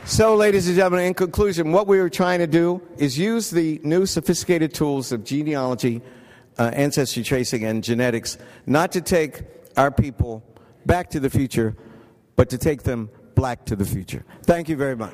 So, 0.05 0.35
ladies 0.35 0.67
and 0.67 0.75
gentlemen, 0.75 1.05
in 1.05 1.13
conclusion, 1.13 1.71
what 1.71 1.87
we 1.87 1.99
were 1.99 2.09
trying 2.09 2.39
to 2.39 2.47
do 2.47 2.81
is 2.97 3.17
use 3.17 3.49
the 3.49 3.79
new 3.83 4.05
sophisticated 4.05 4.73
tools 4.73 5.11
of 5.11 5.23
genealogy, 5.23 6.01
uh, 6.57 6.71
ancestry 6.73 7.23
tracing, 7.23 7.65
and 7.65 7.83
genetics 7.83 8.37
not 8.65 8.91
to 8.93 9.01
take 9.01 9.43
our 9.77 9.91
people 9.91 10.43
back 10.85 11.09
to 11.09 11.19
the 11.19 11.29
future, 11.29 11.75
but 12.35 12.49
to 12.49 12.57
take 12.57 12.83
them 12.83 13.09
black 13.35 13.65
to 13.65 13.75
the 13.75 13.85
future. 13.85 14.23
Thank 14.43 14.69
you 14.69 14.75
very 14.75 14.95
much. 14.95 15.13